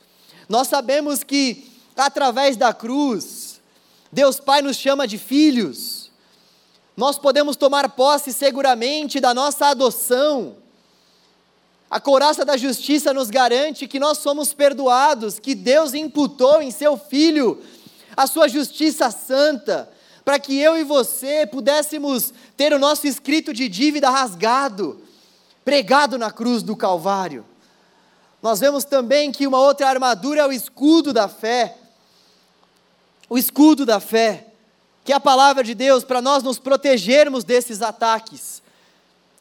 Nós 0.49 0.68
sabemos 0.68 1.23
que 1.23 1.71
através 1.97 2.57
da 2.57 2.73
cruz, 2.73 3.61
Deus 4.12 4.40
Pai 4.40 4.62
nos 4.62 4.77
chama 4.77 5.07
de 5.07 5.18
filhos 5.18 5.98
nós 6.99 7.17
podemos 7.17 7.55
tomar 7.55 7.91
posse 7.91 8.33
seguramente 8.33 9.21
da 9.21 9.33
nossa 9.33 9.67
adoção. 9.67 10.57
A 11.89 12.01
couraça 12.01 12.45
da 12.45 12.57
justiça 12.57 13.15
nos 13.15 13.31
garante 13.31 13.87
que 13.87 14.01
nós 14.01 14.19
somos 14.19 14.53
perdoados, 14.53 15.39
que 15.39 15.55
Deus 15.55 15.95
imputou 15.95 16.61
em 16.61 16.73
seu 16.73 16.99
Filho 16.99 17.63
a 18.17 18.27
sua 18.27 18.49
justiça 18.49 19.13
santa, 19.13 19.89
para 20.25 20.41
que 20.41 20.59
eu 20.59 20.77
e 20.77 20.83
você 20.83 21.47
pudéssemos 21.47 22.35
ter 22.57 22.73
o 22.73 22.81
nosso 22.81 23.07
escrito 23.07 23.55
de 23.55 23.69
dívida 23.69 24.11
rasgado, 24.11 25.01
pregado 25.65 26.19
na 26.19 26.33
cruz 26.33 26.65
do 26.65 26.75
Calvário. 26.75 27.47
Nós 28.43 28.59
vemos 28.59 28.83
também 28.83 29.31
que 29.31 29.47
uma 29.47 29.61
outra 29.61 29.89
armadura 29.89 30.41
é 30.41 30.47
o 30.49 30.53
escudo 30.53 31.13
da 31.13 31.29
fé. 31.29 31.77
O 33.31 33.39
escudo 33.39 33.87
da 33.87 34.01
fé 34.01 34.48
que 35.09 35.12
é 35.14 35.16
a 35.16 35.21
palavra 35.21 35.64
de 35.64 35.75
Deus, 35.75 36.05
para 36.05 36.21
nós 36.21 36.42
nos 36.42 36.59
protegermos 36.59 37.42
desses 37.42 37.81
ataques, 37.81 38.61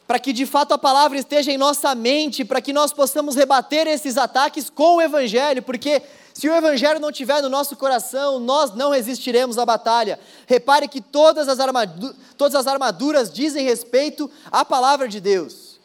para 0.06 0.18
que 0.18 0.32
de 0.32 0.46
fato 0.46 0.72
a 0.72 0.78
palavra 0.78 1.18
esteja 1.18 1.52
em 1.52 1.58
nossa 1.58 1.94
mente, 1.94 2.42
para 2.42 2.62
que 2.62 2.72
nós 2.72 2.90
possamos 2.90 3.36
rebater 3.36 3.86
esses 3.86 4.16
ataques 4.16 4.70
com 4.70 4.96
o 4.96 5.02
Evangelho, 5.02 5.62
porque 5.62 6.00
se 6.32 6.48
o 6.48 6.54
Evangelho 6.54 6.98
não 6.98 7.10
estiver 7.10 7.42
no 7.42 7.50
nosso 7.50 7.76
coração, 7.76 8.40
nós 8.40 8.74
não 8.74 8.92
resistiremos 8.92 9.58
à 9.58 9.66
batalha. 9.66 10.18
Repare 10.46 10.88
que 10.88 11.02
todas 11.02 11.50
as, 11.50 11.60
armadu 11.60 12.16
todas 12.38 12.54
as 12.54 12.66
armaduras 12.66 13.30
dizem 13.30 13.62
respeito 13.62 14.30
à 14.50 14.64
palavra 14.64 15.06
de 15.06 15.20
Deus. 15.20 15.78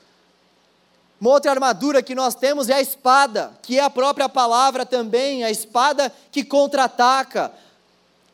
Uma 1.19 1.31
outra 1.31 1.51
armadura 1.51 2.01
que 2.01 2.15
nós 2.15 2.35
temos 2.35 2.69
é 2.69 2.75
a 2.75 2.81
espada, 2.81 3.51
que 3.61 3.77
é 3.77 3.83
a 3.83 3.89
própria 3.89 4.29
palavra 4.29 4.85
também, 4.85 5.43
a 5.43 5.51
espada 5.51 6.09
que 6.31 6.41
contra-ataca, 6.41 7.51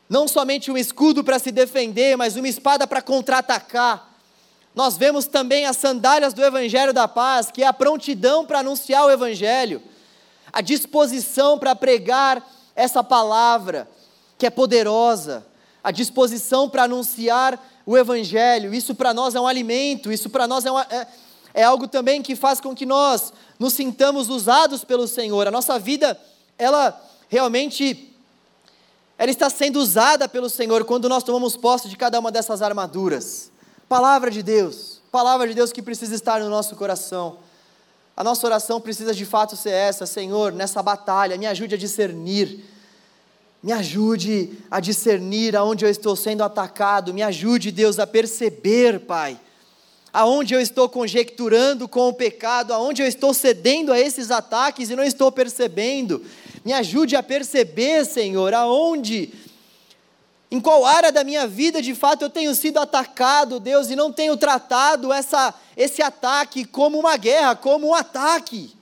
não 0.10 0.28
somente 0.28 0.72
um 0.72 0.78
escudo 0.78 1.24
para 1.24 1.38
se 1.38 1.52
defender, 1.52 2.17
mas 2.17 2.36
uma 2.36 2.48
espada 2.48 2.88
para 2.88 3.02
contra-atacar. 3.02 4.10
Nós 4.74 4.98
vemos 4.98 5.28
também 5.28 5.67
as 5.67 5.78
sandálias 5.78 6.34
do 6.34 6.43
Evangelho 6.43 6.91
da 6.91 7.08
Paz, 7.08 7.52
que 7.52 7.62
é 7.62 7.67
a 7.67 7.74
prontidão 7.74 8.43
para 8.45 8.60
anunciar 8.60 9.06
o 9.06 9.12
Evangelho, 9.12 9.82
a 10.52 10.62
disposição 10.62 11.60
para 11.60 11.76
pregar 11.76 12.43
essa 12.76 13.04
palavra, 13.04 13.88
que 14.38 14.48
é 14.48 14.50
poderosa, 14.50 15.45
a 15.84 15.91
disposição 15.91 16.67
para 16.67 16.84
anunciar 16.84 17.63
o 17.86 17.95
Evangelho. 17.95 18.74
Isso 18.74 18.95
para 18.95 19.13
nós 19.13 19.36
é 19.36 19.39
um 19.39 19.48
alimento, 19.48 20.12
isso 20.12 20.30
para 20.30 20.48
nós 20.48 20.65
é, 20.65 20.72
uma, 20.72 20.88
é, 20.89 21.08
é 21.54 21.63
algo 21.63 21.88
também 21.88 22.22
que 22.22 22.36
faz 22.36 22.60
com 22.60 22.74
que 22.74 22.86
nós 22.86 23.32
nos 23.60 23.74
sintamos 23.74 24.30
usados 24.30 24.84
pelo 24.84 25.08
Senhor. 25.08 25.48
A 25.48 25.52
nossa 25.52 25.78
vida, 25.78 26.19
ela 26.58 27.00
realmente 27.28 28.09
ela 29.19 29.29
está 29.29 29.49
sendo 29.49 29.82
usada 29.82 30.29
pelo 30.29 30.49
Senhor 30.49 30.86
quando 30.86 31.10
nós 31.10 31.23
tomamos 31.23 31.58
posse 31.58 31.89
de 31.89 31.97
cada 31.97 32.17
uma 32.17 32.32
dessas 32.32 32.62
armaduras. 32.62 33.51
Palavra 33.89 34.32
de 34.32 34.41
Deus, 34.41 35.01
palavra 35.12 35.45
de 35.45 35.53
Deus 35.53 35.73
que 35.73 35.82
precisa 35.82 36.15
estar 36.15 36.39
no 36.39 36.49
nosso 36.49 36.73
coração. 36.77 37.38
A 38.15 38.23
nossa 38.23 38.47
oração 38.47 38.79
precisa 38.79 39.13
de 39.13 39.25
fato 39.25 39.58
ser 39.58 39.71
essa, 39.71 40.05
Senhor, 40.05 40.53
nessa 40.53 40.82
batalha, 40.82 41.38
me 41.38 41.45
ajude 41.45 41.75
a 41.75 41.77
discernir. 41.77 42.63
Me 43.62 43.73
ajude 43.73 44.58
a 44.71 44.79
discernir 44.79 45.53
aonde 45.53 45.84
eu 45.84 45.89
estou 45.89 46.15
sendo 46.15 46.41
atacado, 46.41 47.13
me 47.13 47.21
ajude, 47.21 47.73
Deus, 47.73 47.99
a 47.99 48.08
perceber, 48.08 49.01
Pai, 49.01 49.38
aonde 50.12 50.54
eu 50.54 50.62
estou 50.62 50.89
conjecturando 50.89 51.88
com 51.88 52.10
o 52.10 52.13
pecado, 52.13 52.74
aonde 52.74 53.02
eu 53.02 53.08
estou 53.08 53.34
cedendo 53.34 53.93
a 53.93 54.00
esses 54.00 54.32
ataques 54.32 54.89
e 54.89 54.95
não 54.95 55.04
estou 55.04 55.32
percebendo. 55.32 56.24
Me 56.65 56.74
ajude 56.74 57.15
a 57.15 57.24
perceber, 57.24 58.06
Senhor, 58.06 58.54
aonde, 58.54 59.34
em 60.52 60.60
qual 60.60 60.86
área 60.86 61.12
da 61.12 61.24
minha 61.24 61.48
vida 61.48 61.82
de 61.82 61.93
fato 61.93 62.24
eu 62.24 62.30
tenho 62.30 62.54
sido 62.56 62.80
atacado, 62.80 63.60
Deus, 63.60 63.89
e 63.89 63.95
não 63.95 64.12
tenho 64.12 64.36
tratado 64.36 65.13
essa, 65.13 65.54
esse 65.78 66.02
ataque 66.02 66.65
como 66.65 67.00
uma 67.00 67.15
guerra, 67.15 67.56
como 67.56 67.88
um 67.88 67.93
ataque. 67.93 68.78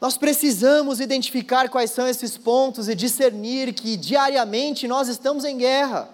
Nós 0.00 0.18
precisamos 0.18 1.00
identificar 1.00 1.70
quais 1.70 1.90
são 1.90 2.06
esses 2.06 2.36
pontos 2.36 2.90
e 2.90 2.94
discernir 2.94 3.72
que 3.72 3.96
diariamente 3.96 4.86
nós 4.86 5.08
estamos 5.08 5.46
em 5.46 5.56
guerra. 5.56 6.13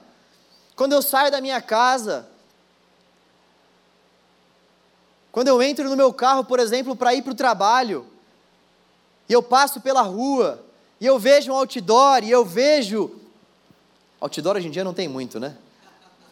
Quando 0.81 0.95
eu 0.95 1.03
saio 1.03 1.31
da 1.31 1.43
minha 1.43 1.61
casa, 1.61 2.27
quando 5.31 5.49
eu 5.49 5.63
entro 5.63 5.87
no 5.91 5.95
meu 5.95 6.11
carro, 6.11 6.43
por 6.43 6.59
exemplo, 6.59 6.97
para 6.97 7.13
ir 7.13 7.21
para 7.21 7.33
o 7.33 7.37
trabalho, 7.37 8.07
e 9.29 9.33
eu 9.35 9.43
passo 9.43 9.79
pela 9.83 10.01
rua, 10.01 10.65
e 10.99 11.05
eu 11.05 11.19
vejo 11.19 11.53
um 11.53 11.55
outdoor, 11.55 12.25
e 12.25 12.31
eu 12.31 12.47
vejo. 12.47 13.15
Outdoor 14.23 14.57
hoje 14.57 14.69
em 14.69 14.71
dia 14.71 14.83
não 14.83 14.95
tem 14.95 15.07
muito, 15.07 15.39
né? 15.39 15.55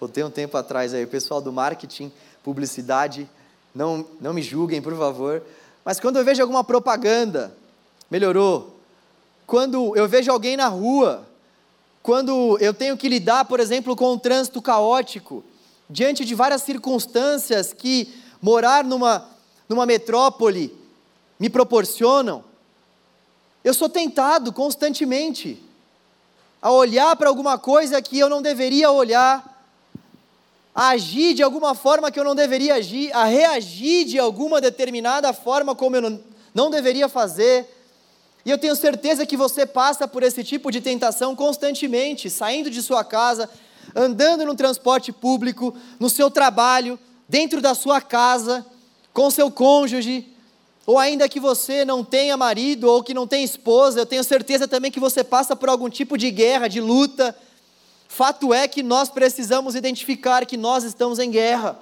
Voltei 0.01 0.25
um 0.25 0.31
tempo 0.31 0.57
atrás 0.57 0.95
aí, 0.95 1.05
o 1.05 1.09
pessoal 1.09 1.43
do 1.43 1.53
marketing, 1.53 2.11
publicidade, 2.43 3.29
não, 3.75 4.07
não 4.19 4.33
me 4.33 4.41
julguem, 4.41 4.81
por 4.81 4.97
favor. 4.97 5.43
Mas 5.85 6.01
quando 6.01 6.17
eu 6.17 6.25
vejo 6.25 6.41
alguma 6.41 6.65
propaganda, 6.65 7.55
melhorou. 8.11 8.81
Quando 9.47 9.95
eu 9.95 10.09
vejo 10.09 10.33
alguém 10.33 10.57
na 10.57 10.69
rua, 10.69 11.29
quando 12.09 12.57
eu 12.59 12.73
tenho 12.73 12.97
que 12.97 13.07
lidar, 13.07 13.45
por 13.45 13.61
exemplo, 13.61 13.95
com 13.95 14.15
um 14.15 14.19
trânsito 14.19 14.63
caótico, 14.63 15.45
diante 15.91 16.25
de 16.25 16.35
várias 16.35 16.63
circunstâncias 16.63 17.75
que 17.75 18.09
morar 18.41 18.83
numa, 18.83 19.29
numa 19.69 19.85
metrópole 19.85 20.75
me 21.39 21.51
proporcionam, 21.51 22.43
eu 23.63 23.75
sou 23.75 23.91
tentado 23.91 24.55
constantemente 24.55 25.63
a 26.63 26.73
olhar 26.73 27.15
para 27.15 27.29
alguma 27.29 27.59
coisa 27.59 28.01
que 28.01 28.19
eu 28.19 28.31
não 28.31 28.41
deveria 28.41 28.91
olhar, 28.91 29.69
a 30.75 30.89
agir 30.89 31.35
de 31.35 31.43
alguma 31.43 31.75
forma 31.75 32.11
que 32.11 32.19
eu 32.19 32.25
não 32.25 32.35
deveria 32.35 32.77
agir, 32.77 33.13
a 33.13 33.25
reagir 33.25 34.07
de 34.07 34.19
alguma 34.19 34.63
determinada 34.63 35.31
forma 35.35 35.75
como 35.75 35.97
eu 35.97 36.01
não, 36.01 36.21
não 36.55 36.71
deveria 36.71 37.07
fazer. 37.07 37.78
E 38.49 38.51
eu 38.51 38.57
tenho 38.57 38.75
certeza 38.75 39.27
que 39.27 39.37
você 39.37 39.67
passa 39.67 40.09
por 40.09 40.23
esse 40.23 40.43
tipo 40.43 40.71
de 40.71 40.81
tentação 40.81 41.37
constantemente, 41.37 42.31
saindo 42.31 42.71
de 42.71 42.81
sua 42.81 43.05
casa, 43.05 43.47
andando 43.95 44.43
no 44.47 44.55
transporte 44.55 45.13
público, 45.13 45.77
no 46.01 46.09
seu 46.09 46.31
trabalho, 46.31 46.99
dentro 47.29 47.61
da 47.61 47.75
sua 47.75 48.01
casa, 48.01 48.65
com 49.13 49.31
seu 49.31 49.51
cônjuge, 49.51 50.29
ou 50.87 50.99
ainda 50.99 51.29
que 51.29 51.39
você 51.39 51.85
não 51.85 52.03
tenha 52.03 52.39
marido 52.39 52.85
ou 52.85 53.03
que 53.03 53.13
não 53.13 53.27
tenha 53.27 53.45
esposa, 53.45 54.01
eu 54.01 54.07
tenho 54.07 54.25
certeza 54.25 54.67
também 54.67 54.91
que 54.91 54.99
você 54.99 55.23
passa 55.23 55.55
por 55.55 55.69
algum 55.69 55.91
tipo 55.91 56.17
de 56.17 56.31
guerra, 56.31 56.69
de 56.69 56.81
luta. 56.81 57.37
Fato 58.09 58.55
é 58.55 58.67
que 58.67 58.83
nós 58.83 59.11
precisamos 59.11 59.75
identificar 59.75 60.47
que 60.47 60.57
nós 60.57 60.85
estamos 60.85 61.19
em 61.19 61.31
guerra. 61.31 61.79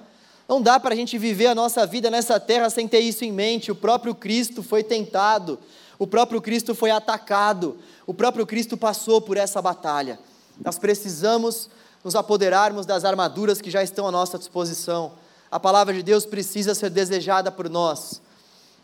Não 0.49 0.61
dá 0.61 0.77
para 0.81 0.93
a 0.93 0.97
gente 0.97 1.17
viver 1.17 1.47
a 1.47 1.55
nossa 1.55 1.85
vida 1.85 2.11
nessa 2.11 2.41
terra 2.41 2.69
sem 2.69 2.89
ter 2.89 2.99
isso 2.99 3.23
em 3.23 3.31
mente. 3.31 3.71
O 3.71 3.75
próprio 3.75 4.13
Cristo 4.13 4.61
foi 4.61 4.83
tentado, 4.83 5.57
o 5.99 6.05
próprio 6.05 6.41
Cristo 6.41 6.75
foi 6.75 6.91
atacado, 6.91 7.77
o 8.05 8.13
próprio 8.13 8.45
Cristo 8.45 8.77
passou 8.77 9.19
por 9.21 9.37
essa 9.37 9.61
batalha. 9.61 10.19
Nós 10.63 10.77
precisamos 10.77 11.69
nos 12.03 12.15
apoderarmos 12.15 12.85
das 12.85 13.03
armaduras 13.03 13.59
que 13.59 13.71
já 13.71 13.83
estão 13.83 14.07
à 14.07 14.11
nossa 14.11 14.37
disposição. 14.37 15.13
A 15.51 15.59
palavra 15.59 15.93
de 15.93 16.03
Deus 16.03 16.25
precisa 16.25 16.75
ser 16.75 16.89
desejada 16.89 17.51
por 17.51 17.69
nós. 17.69 18.21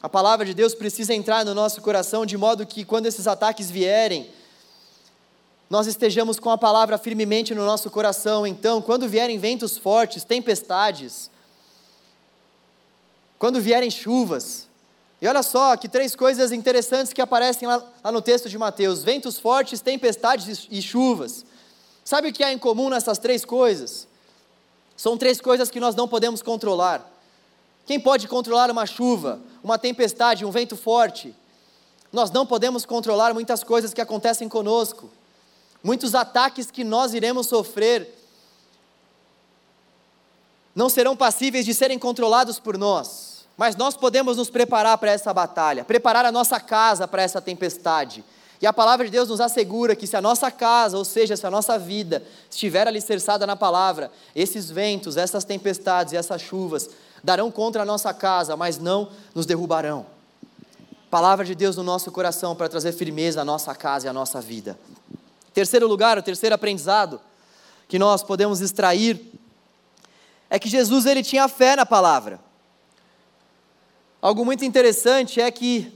A 0.01 0.09
palavra 0.09 0.45
de 0.45 0.53
Deus 0.53 0.75
precisa 0.75 1.13
entrar 1.13 1.45
no 1.45 1.53
nosso 1.53 1.81
coração 1.81 2.25
de 2.25 2.37
modo 2.37 2.65
que 2.65 2.83
quando 2.83 3.05
esses 3.05 3.27
ataques 3.27 3.69
vierem, 3.69 4.29
nós 5.69 5.87
estejamos 5.87 6.39
com 6.39 6.49
a 6.49 6.57
palavra 6.57 6.97
firmemente 6.97 7.55
no 7.55 7.65
nosso 7.65 7.89
coração. 7.89 8.45
Então, 8.45 8.81
quando 8.81 9.07
vierem 9.07 9.37
ventos 9.37 9.77
fortes, 9.77 10.23
tempestades, 10.23 11.31
quando 13.39 13.61
vierem 13.61 13.89
chuvas, 13.89 14.67
e 15.23 15.27
olha 15.27 15.41
só 15.41 15.77
que 15.77 15.87
três 15.87 16.17
coisas 16.17 16.51
interessantes 16.51 17.13
que 17.13 17.21
aparecem 17.21 17.65
lá, 17.65 17.81
lá 18.03 18.11
no 18.11 18.21
texto 18.21 18.49
de 18.49 18.57
Mateus: 18.57 19.05
ventos 19.05 19.39
fortes, 19.39 19.79
tempestades 19.79 20.67
e 20.69 20.81
chuvas. 20.81 21.45
Sabe 22.03 22.27
o 22.27 22.33
que 22.33 22.43
há 22.43 22.51
em 22.51 22.57
comum 22.57 22.89
nessas 22.89 23.17
três 23.17 23.45
coisas? 23.45 24.05
São 24.97 25.17
três 25.17 25.39
coisas 25.39 25.71
que 25.71 25.79
nós 25.79 25.95
não 25.95 26.09
podemos 26.09 26.41
controlar. 26.41 27.09
Quem 27.85 28.01
pode 28.01 28.27
controlar 28.27 28.69
uma 28.69 28.85
chuva, 28.85 29.39
uma 29.63 29.79
tempestade, 29.79 30.43
um 30.43 30.51
vento 30.51 30.75
forte? 30.75 31.33
Nós 32.11 32.29
não 32.29 32.45
podemos 32.45 32.85
controlar 32.85 33.33
muitas 33.33 33.63
coisas 33.63 33.93
que 33.93 34.01
acontecem 34.01 34.49
conosco, 34.49 35.09
muitos 35.81 36.13
ataques 36.15 36.69
que 36.69 36.83
nós 36.83 37.13
iremos 37.13 37.47
sofrer 37.47 38.13
não 40.75 40.89
serão 40.89 41.15
passíveis 41.15 41.63
de 41.63 41.73
serem 41.73 41.97
controlados 41.97 42.59
por 42.59 42.77
nós, 42.77 43.32
mas 43.57 43.75
nós 43.75 43.95
podemos 43.95 44.37
nos 44.37 44.49
preparar 44.49 44.97
para 44.97 45.11
essa 45.11 45.33
batalha, 45.33 45.83
preparar 45.83 46.25
a 46.25 46.31
nossa 46.31 46.59
casa 46.59 47.07
para 47.07 47.21
essa 47.21 47.41
tempestade. 47.41 48.23
E 48.61 48.65
a 48.65 48.71
palavra 48.71 49.05
de 49.05 49.11
Deus 49.11 49.27
nos 49.27 49.41
assegura 49.41 49.95
que 49.95 50.07
se 50.07 50.15
a 50.15 50.21
nossa 50.21 50.49
casa, 50.49 50.97
ou 50.97 51.03
seja, 51.03 51.35
se 51.35 51.45
a 51.45 51.51
nossa 51.51 51.77
vida 51.77 52.23
estiver 52.49 52.87
alicerçada 52.87 53.45
na 53.45 53.55
palavra, 53.55 54.09
esses 54.33 54.71
ventos, 54.71 55.17
essas 55.17 55.43
tempestades 55.43 56.13
e 56.13 56.17
essas 56.17 56.41
chuvas 56.41 56.89
darão 57.23 57.51
contra 57.51 57.83
a 57.83 57.85
nossa 57.85 58.13
casa, 58.13 58.55
mas 58.55 58.79
não 58.79 59.09
nos 59.35 59.45
derrubarão. 59.45 60.05
Palavra 61.09 61.45
de 61.45 61.53
Deus 61.53 61.75
no 61.75 61.83
nosso 61.83 62.11
coração 62.11 62.55
para 62.55 62.69
trazer 62.69 62.93
firmeza 62.93 63.41
à 63.41 63.45
nossa 63.45 63.75
casa 63.75 64.07
e 64.07 64.09
à 64.09 64.13
nossa 64.13 64.41
vida. 64.41 64.79
Terceiro 65.53 65.87
lugar, 65.87 66.17
o 66.17 66.23
terceiro 66.23 66.55
aprendizado 66.55 67.21
que 67.87 67.99
nós 67.99 68.23
podemos 68.23 68.61
extrair 68.61 69.21
é 70.49 70.57
que 70.57 70.69
Jesus 70.69 71.05
ele 71.05 71.21
tinha 71.21 71.47
fé 71.47 71.75
na 71.75 71.85
palavra. 71.85 72.39
Algo 74.23 74.45
muito 74.45 74.63
interessante 74.63 75.41
é 75.41 75.51
que 75.51 75.91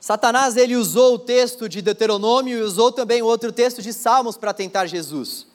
Satanás 0.00 0.56
ele 0.56 0.74
usou 0.76 1.16
o 1.16 1.18
texto 1.18 1.68
de 1.68 1.82
Deuteronômio 1.82 2.56
e 2.56 2.62
usou 2.62 2.90
também 2.90 3.20
outro 3.20 3.52
texto 3.52 3.82
de 3.82 3.92
Salmos 3.92 4.38
para 4.38 4.54
tentar 4.54 4.86
Jesus. 4.86 5.46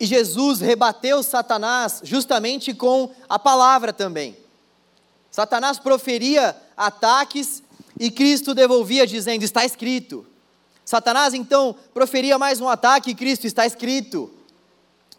E 0.00 0.06
Jesus 0.06 0.60
rebateu 0.60 1.22
Satanás 1.22 2.00
justamente 2.02 2.72
com 2.72 3.14
a 3.28 3.38
palavra 3.38 3.92
também. 3.92 4.34
Satanás 5.30 5.78
proferia 5.78 6.56
ataques 6.74 7.62
e 8.00 8.10
Cristo 8.10 8.54
devolvia 8.54 9.06
dizendo: 9.06 9.42
Está 9.42 9.62
escrito. 9.62 10.26
Satanás 10.86 11.34
então 11.34 11.76
proferia 11.92 12.38
mais 12.38 12.62
um 12.62 12.68
ataque 12.68 13.10
e 13.10 13.14
Cristo 13.14 13.46
está 13.46 13.66
escrito. 13.66 14.32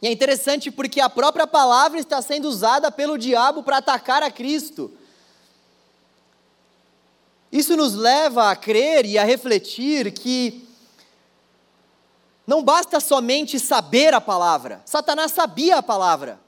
E 0.01 0.07
é 0.07 0.11
interessante 0.11 0.69
porque 0.69 0.99
a 0.99 1.09
própria 1.09 1.47
palavra 1.47 1.99
está 1.99 2.21
sendo 2.21 2.47
usada 2.47 2.91
pelo 2.91 3.17
diabo 3.17 3.63
para 3.63 3.77
atacar 3.77 4.21
a 4.23 4.29
Cristo. 4.29 4.91
Isso 7.51 7.77
nos 7.77 7.93
leva 7.93 8.51
a 8.51 8.55
crer 8.55 9.05
e 9.05 9.17
a 9.17 9.23
refletir 9.23 10.11
que 10.11 10.67
não 12.45 12.63
basta 12.63 12.99
somente 12.99 13.59
saber 13.59 14.13
a 14.13 14.21
palavra, 14.21 14.81
Satanás 14.85 15.31
sabia 15.31 15.77
a 15.77 15.83
palavra, 15.83 16.39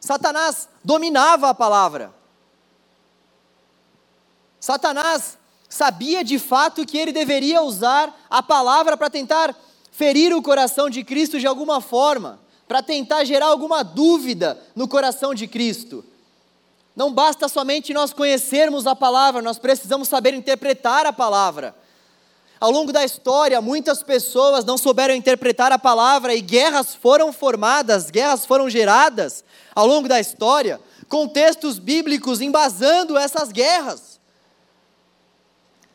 Satanás 0.00 0.68
dominava 0.82 1.50
a 1.50 1.54
palavra, 1.54 2.12
Satanás 4.58 5.38
sabia 5.68 6.24
de 6.24 6.38
fato 6.38 6.84
que 6.84 6.98
ele 6.98 7.12
deveria 7.12 7.62
usar 7.62 8.12
a 8.28 8.42
palavra 8.42 8.96
para 8.96 9.08
tentar 9.08 9.54
ferir 10.00 10.34
o 10.34 10.40
coração 10.40 10.88
de 10.88 11.04
Cristo 11.04 11.38
de 11.38 11.46
alguma 11.46 11.78
forma, 11.78 12.40
para 12.66 12.82
tentar 12.82 13.22
gerar 13.24 13.48
alguma 13.48 13.82
dúvida 13.82 14.58
no 14.74 14.88
coração 14.88 15.34
de 15.34 15.46
Cristo. 15.46 16.02
Não 16.96 17.12
basta 17.12 17.48
somente 17.48 17.92
nós 17.92 18.10
conhecermos 18.10 18.86
a 18.86 18.96
palavra, 18.96 19.42
nós 19.42 19.58
precisamos 19.58 20.08
saber 20.08 20.32
interpretar 20.32 21.04
a 21.04 21.12
palavra. 21.12 21.74
Ao 22.58 22.70
longo 22.70 22.90
da 22.90 23.04
história, 23.04 23.60
muitas 23.60 24.02
pessoas 24.02 24.64
não 24.64 24.78
souberam 24.78 25.14
interpretar 25.14 25.70
a 25.70 25.78
palavra 25.78 26.34
e 26.34 26.40
guerras 26.40 26.94
foram 26.94 27.30
formadas, 27.30 28.10
guerras 28.10 28.46
foram 28.46 28.70
geradas 28.70 29.44
ao 29.74 29.86
longo 29.86 30.08
da 30.08 30.18
história, 30.18 30.80
com 31.10 31.28
textos 31.28 31.78
bíblicos 31.78 32.40
embasando 32.40 33.18
essas 33.18 33.52
guerras. 33.52 34.09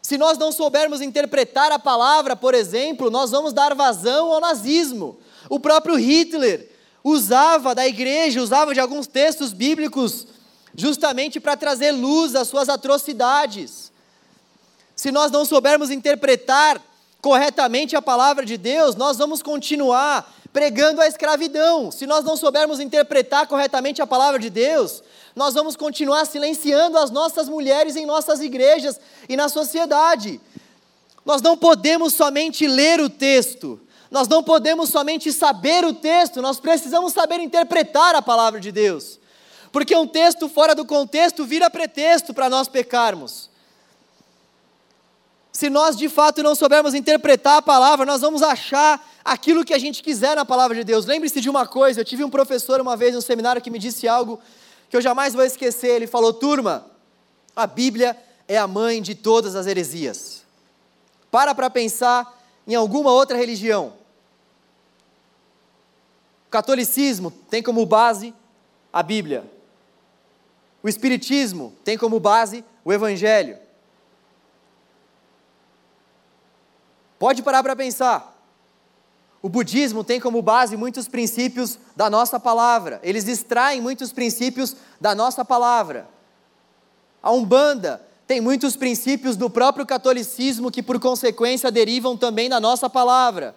Se 0.06 0.20
nós 0.20 0.38
não 0.38 0.52
soubermos 0.52 1.02
interpretar 1.02 1.72
a 1.72 1.80
palavra, 1.80 2.36
por 2.36 2.54
exemplo, 2.54 3.10
nós 3.10 3.32
vamos 3.32 3.52
dar 3.52 3.74
vazão 3.74 4.32
ao 4.32 4.40
nazismo. 4.40 5.18
O 5.50 5.60
próprio 5.60 5.96
Hitler 5.96 6.70
usava 7.04 7.74
da 7.74 7.88
igreja, 7.88 8.40
usava 8.40 8.72
de 8.72 8.80
alguns 8.80 9.08
textos 9.08 9.52
bíblicos 9.52 10.28
justamente 10.76 11.40
para 11.40 11.58
trazer 11.58 11.90
luz 11.90 12.36
às 12.36 12.48
suas 12.48 12.70
atrocidades. 12.70 13.92
Se 14.96 15.10
nós 15.10 15.32
não 15.32 15.44
soubermos 15.44 15.90
interpretar 15.90 16.80
corretamente 17.20 17.96
a 17.96 18.02
palavra 18.02 18.46
de 18.46 18.58
Deus, 18.58 18.96
nós 18.96 19.18
vamos 19.18 19.42
continuar 19.42 20.35
pregando 20.56 21.02
a 21.02 21.08
escravidão. 21.08 21.92
Se 21.92 22.08
nós 22.08 22.24
não 22.24 22.38
soubermos 22.38 22.80
interpretar 22.80 23.46
corretamente 23.46 24.02
a 24.02 24.08
palavra 24.08 24.40
de 24.40 24.50
Deus, 24.50 25.04
nós 25.36 25.54
vamos 25.54 25.76
continuar 25.76 26.24
silenciando 26.26 26.98
as 26.98 27.12
nossas 27.12 27.50
mulheres 27.50 27.98
em 27.98 28.06
nossas 28.06 28.40
igrejas 28.40 28.98
e 29.28 29.36
na 29.36 29.50
sociedade. 29.50 30.40
Nós 31.26 31.42
não 31.42 31.58
podemos 31.58 32.14
somente 32.14 32.68
ler 32.68 33.02
o 33.02 33.10
texto, 33.10 33.78
nós 34.10 34.30
não 34.30 34.42
podemos 34.42 34.88
somente 34.88 35.34
saber 35.34 35.84
o 35.84 35.92
texto, 35.94 36.42
nós 36.42 36.58
precisamos 36.58 37.12
saber 37.12 37.42
interpretar 37.42 38.16
a 38.16 38.22
palavra 38.22 38.62
de 38.62 38.72
Deus 38.72 39.20
porque 39.76 39.94
um 39.94 40.08
texto 40.08 40.48
fora 40.48 40.74
do 40.74 40.86
contexto 40.86 41.44
vira 41.44 41.70
pretexto 41.70 42.34
para 42.34 42.50
nós 42.50 42.70
pecarmos. 42.70 43.50
Se 45.56 45.70
nós 45.70 45.96
de 45.96 46.10
fato 46.10 46.44
não 46.44 46.54
soubermos 46.54 46.94
interpretar 46.94 47.60
a 47.60 47.62
palavra, 47.62 48.06
nós 48.06 48.20
vamos 48.20 48.44
achar 48.44 49.02
aquilo 49.24 49.64
que 49.64 49.74
a 49.74 49.78
gente 49.78 50.04
quiser 50.04 50.36
na 50.36 50.44
palavra 50.44 50.76
de 50.76 50.84
Deus. 50.84 51.06
Lembre-se 51.06 51.40
de 51.40 51.50
uma 51.50 51.66
coisa: 51.66 52.02
eu 52.02 52.04
tive 52.04 52.26
um 52.26 52.30
professor 52.30 52.82
uma 52.82 52.98
vez 52.98 53.16
no 53.16 53.22
seminário 53.22 53.62
que 53.62 53.70
me 53.70 53.80
disse 53.80 54.06
algo 54.06 54.38
que 54.90 54.98
eu 54.98 55.02
jamais 55.02 55.34
vou 55.34 55.46
esquecer. 55.46 55.92
Ele 55.92 56.08
falou: 56.08 56.34
turma, 56.34 56.86
a 57.56 57.66
Bíblia 57.66 58.22
é 58.50 58.58
a 58.58 58.68
mãe 58.68 59.02
de 59.02 59.16
todas 59.16 59.56
as 59.56 59.66
heresias. 59.66 60.44
Para 61.32 61.56
para 61.56 61.70
pensar 61.70 62.38
em 62.68 62.76
alguma 62.76 63.14
outra 63.14 63.38
religião. 63.38 63.94
O 66.48 66.50
catolicismo 66.50 67.32
tem 67.50 67.64
como 67.64 67.86
base 67.86 68.34
a 68.92 69.02
Bíblia. 69.02 69.50
O 70.84 70.90
Espiritismo 70.90 71.74
tem 71.86 71.98
como 71.98 72.20
base 72.20 72.62
o 72.84 72.92
Evangelho. 72.92 73.64
Pode 77.18 77.42
parar 77.42 77.64
para 77.64 77.76
pensar. 77.76 78.34
O 79.42 79.50
budismo 79.50 80.04
tem 80.04 80.20
como 80.20 80.42
base 80.42 80.76
muitos 80.76 81.08
princípios 81.08 81.78
da 81.96 82.10
nossa 82.10 82.40
palavra. 82.40 83.00
Eles 83.04 83.28
extraem 83.28 83.82
muitos 83.82 84.12
princípios 84.12 84.76
da 85.00 85.14
nossa 85.14 85.46
palavra. 85.46 86.08
A 87.22 87.32
Umbanda 87.32 88.02
tem 88.28 88.42
muitos 88.42 88.76
princípios 88.76 89.36
do 89.38 89.50
próprio 89.50 89.86
catolicismo 89.86 90.72
que, 90.72 90.82
por 90.82 91.00
consequência, 91.00 91.72
derivam 91.72 92.18
também 92.18 92.50
da 92.50 92.60
nossa 92.60 92.90
palavra. 92.90 93.56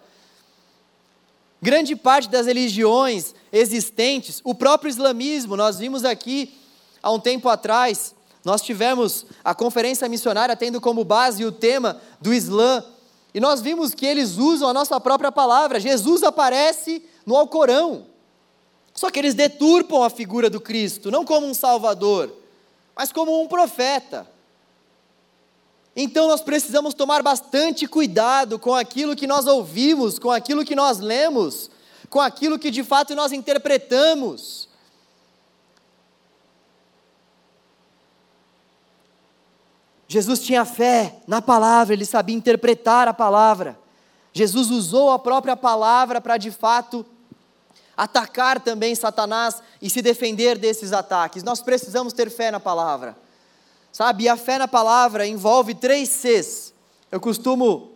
Grande 1.61 1.97
parte 1.97 2.29
das 2.29 2.47
religiões 2.47 3.35
existentes, 3.51 4.41
o 4.45 4.55
próprio 4.55 4.91
islamismo, 4.91 5.57
nós 5.57 5.79
vimos 5.79 6.05
aqui 6.05 6.55
Há 7.03 7.11
um 7.13 7.21
tempo 7.21 7.49
atrás, 7.49 8.15
nós 8.45 8.63
tivemos 8.63 9.27
a 9.45 9.55
conferência 9.55 10.09
missionária 10.09 10.57
tendo 10.57 10.81
como 10.81 11.05
base 11.05 11.45
o 11.45 11.53
tema 11.53 12.01
do 12.21 12.35
Islã, 12.35 12.85
e 13.35 13.41
nós 13.41 13.61
vimos 13.61 13.95
que 13.95 14.07
eles 14.07 14.37
usam 14.37 14.69
a 14.69 14.73
nossa 14.73 14.99
própria 15.01 15.31
palavra. 15.31 15.79
Jesus 15.79 16.23
aparece 16.23 17.03
no 17.27 17.37
Alcorão. 17.37 18.07
Só 18.95 19.11
que 19.11 19.19
eles 19.19 19.35
deturpam 19.35 20.03
a 20.03 20.11
figura 20.11 20.51
do 20.51 20.61
Cristo, 20.61 21.11
não 21.11 21.25
como 21.25 21.47
um 21.47 21.55
salvador, 21.55 22.35
mas 22.97 23.13
como 23.13 23.41
um 23.41 23.47
profeta. 23.47 24.27
Então 25.95 26.29
nós 26.29 26.41
precisamos 26.41 26.95
tomar 26.95 27.23
bastante 27.23 27.87
cuidado 27.87 28.59
com 28.59 28.75
aquilo 28.75 29.15
que 29.15 29.27
nós 29.27 29.47
ouvimos, 29.47 30.19
com 30.19 30.31
aquilo 30.31 30.65
que 30.65 30.75
nós 30.75 30.99
lemos, 30.99 31.71
com 32.09 32.21
aquilo 32.21 32.59
que 32.59 32.71
de 32.71 32.83
fato 32.83 33.15
nós 33.15 33.33
interpretamos. 33.33 34.68
Jesus 40.09 40.41
tinha 40.41 40.65
fé 40.65 41.17
na 41.27 41.43
palavra, 41.43 41.93
ele 41.93 42.07
sabia 42.07 42.35
interpretar 42.35 43.07
a 43.07 43.13
palavra. 43.13 43.79
Jesus 44.33 44.71
usou 44.71 45.11
a 45.11 45.19
própria 45.19 45.55
palavra 45.55 46.19
para 46.19 46.39
de 46.39 46.51
fato 46.51 47.05
atacar 47.95 48.61
também 48.61 48.95
Satanás 48.95 49.63
e 49.83 49.91
se 49.91 50.01
defender 50.01 50.57
desses 50.57 50.95
ataques. 50.95 51.43
Nós 51.43 51.61
precisamos 51.61 52.15
ter 52.15 52.31
fé 52.31 52.51
na 52.51 52.59
palavra. 52.59 53.17
Sabe? 53.93 54.25
E 54.25 54.29
a 54.29 54.37
fé 54.37 54.59
na 54.59 54.69
palavra 54.69 55.27
envolve 55.27 55.75
três 55.75 56.09
Cs. 56.09 56.73
Eu 57.13 57.21
costumo, 57.21 57.93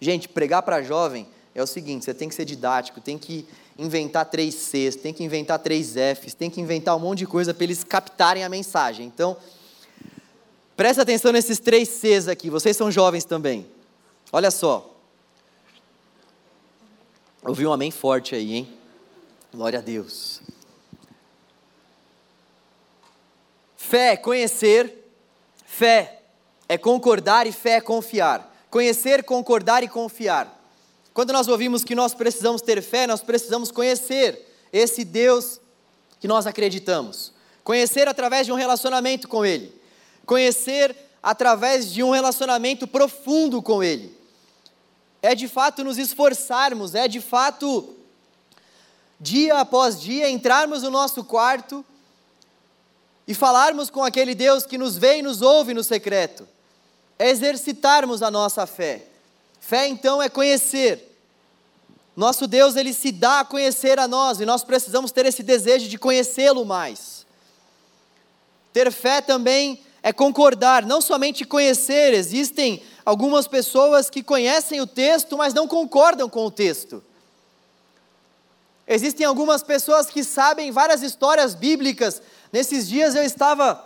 gente, 0.00 0.28
pregar 0.28 0.62
para 0.62 0.82
jovem 0.82 1.26
é 1.54 1.62
o 1.62 1.66
seguinte: 1.66 2.04
você 2.04 2.12
tem 2.12 2.28
que 2.28 2.34
ser 2.34 2.44
didático, 2.44 3.00
tem 3.00 3.16
que 3.16 3.46
inventar 3.78 4.26
três 4.26 4.54
Cs, 4.54 4.96
tem 4.96 5.14
que 5.14 5.22
inventar 5.22 5.58
três 5.60 5.94
Fs, 5.94 6.34
tem 6.34 6.50
que 6.50 6.60
inventar 6.60 6.96
um 6.96 6.98
monte 6.98 7.20
de 7.20 7.26
coisa 7.26 7.54
para 7.54 7.64
eles 7.64 7.84
captarem 7.84 8.44
a 8.44 8.48
mensagem. 8.48 9.06
Então, 9.06 9.36
presta 10.78 11.02
atenção 11.02 11.32
nesses 11.32 11.58
três 11.58 11.88
Cs 11.88 12.28
aqui, 12.28 12.48
vocês 12.48 12.76
são 12.76 12.88
jovens 12.88 13.24
também. 13.24 13.68
Olha 14.30 14.48
só. 14.48 14.94
Ouvi 17.42 17.66
um 17.66 17.72
amém 17.72 17.90
forte 17.90 18.36
aí, 18.36 18.54
hein? 18.54 18.78
Glória 19.52 19.80
a 19.80 19.82
Deus. 19.82 20.40
Fé, 23.76 24.16
conhecer. 24.16 25.10
Fé 25.66 26.20
é 26.68 26.78
concordar 26.78 27.48
e 27.48 27.50
fé 27.50 27.72
é 27.72 27.80
confiar. 27.80 28.48
Conhecer, 28.70 29.24
concordar 29.24 29.82
e 29.82 29.88
confiar. 29.88 30.62
Quando 31.12 31.32
nós 31.32 31.48
ouvimos 31.48 31.82
que 31.82 31.96
nós 31.96 32.14
precisamos 32.14 32.62
ter 32.62 32.80
fé, 32.82 33.04
nós 33.04 33.20
precisamos 33.20 33.72
conhecer 33.72 34.46
esse 34.72 35.04
Deus 35.04 35.60
que 36.20 36.28
nós 36.28 36.46
acreditamos. 36.46 37.32
Conhecer 37.64 38.06
através 38.06 38.46
de 38.46 38.52
um 38.52 38.56
relacionamento 38.56 39.26
com 39.26 39.44
Ele. 39.44 39.76
Conhecer 40.28 40.94
através 41.22 41.90
de 41.90 42.02
um 42.02 42.10
relacionamento 42.10 42.86
profundo 42.86 43.62
com 43.62 43.82
Ele. 43.82 44.14
É 45.22 45.34
de 45.34 45.48
fato 45.48 45.82
nos 45.82 45.96
esforçarmos, 45.96 46.94
é 46.94 47.08
de 47.08 47.18
fato, 47.18 47.96
dia 49.18 49.58
após 49.58 49.98
dia, 49.98 50.28
entrarmos 50.28 50.82
no 50.82 50.90
nosso 50.90 51.24
quarto 51.24 51.82
e 53.26 53.34
falarmos 53.34 53.88
com 53.88 54.04
aquele 54.04 54.34
Deus 54.34 54.66
que 54.66 54.76
nos 54.76 54.98
vê 54.98 55.20
e 55.20 55.22
nos 55.22 55.40
ouve 55.40 55.72
no 55.72 55.82
secreto. 55.82 56.46
É 57.18 57.30
exercitarmos 57.30 58.20
a 58.22 58.30
nossa 58.30 58.66
fé. 58.66 59.06
Fé 59.58 59.88
então 59.88 60.20
é 60.20 60.28
conhecer, 60.28 61.08
nosso 62.14 62.46
Deus, 62.46 62.76
ele 62.76 62.92
se 62.92 63.10
dá 63.10 63.40
a 63.40 63.44
conhecer 63.46 63.98
a 63.98 64.06
nós 64.06 64.40
e 64.40 64.44
nós 64.44 64.62
precisamos 64.62 65.10
ter 65.10 65.24
esse 65.24 65.42
desejo 65.42 65.88
de 65.88 65.96
conhecê-lo 65.96 66.66
mais. 66.66 67.24
Ter 68.74 68.92
fé 68.92 69.22
também 69.22 69.80
é 70.08 70.12
concordar, 70.12 70.86
não 70.86 71.02
somente 71.02 71.44
conhecer, 71.44 72.14
existem 72.14 72.82
algumas 73.04 73.46
pessoas 73.46 74.08
que 74.08 74.22
conhecem 74.22 74.80
o 74.80 74.86
texto, 74.86 75.36
mas 75.36 75.52
não 75.52 75.68
concordam 75.68 76.30
com 76.30 76.46
o 76.46 76.50
texto. 76.50 77.04
Existem 78.86 79.26
algumas 79.26 79.62
pessoas 79.62 80.06
que 80.06 80.24
sabem 80.24 80.70
várias 80.70 81.02
histórias 81.02 81.54
bíblicas. 81.54 82.22
Nesses 82.50 82.88
dias 82.88 83.14
eu 83.14 83.22
estava 83.22 83.84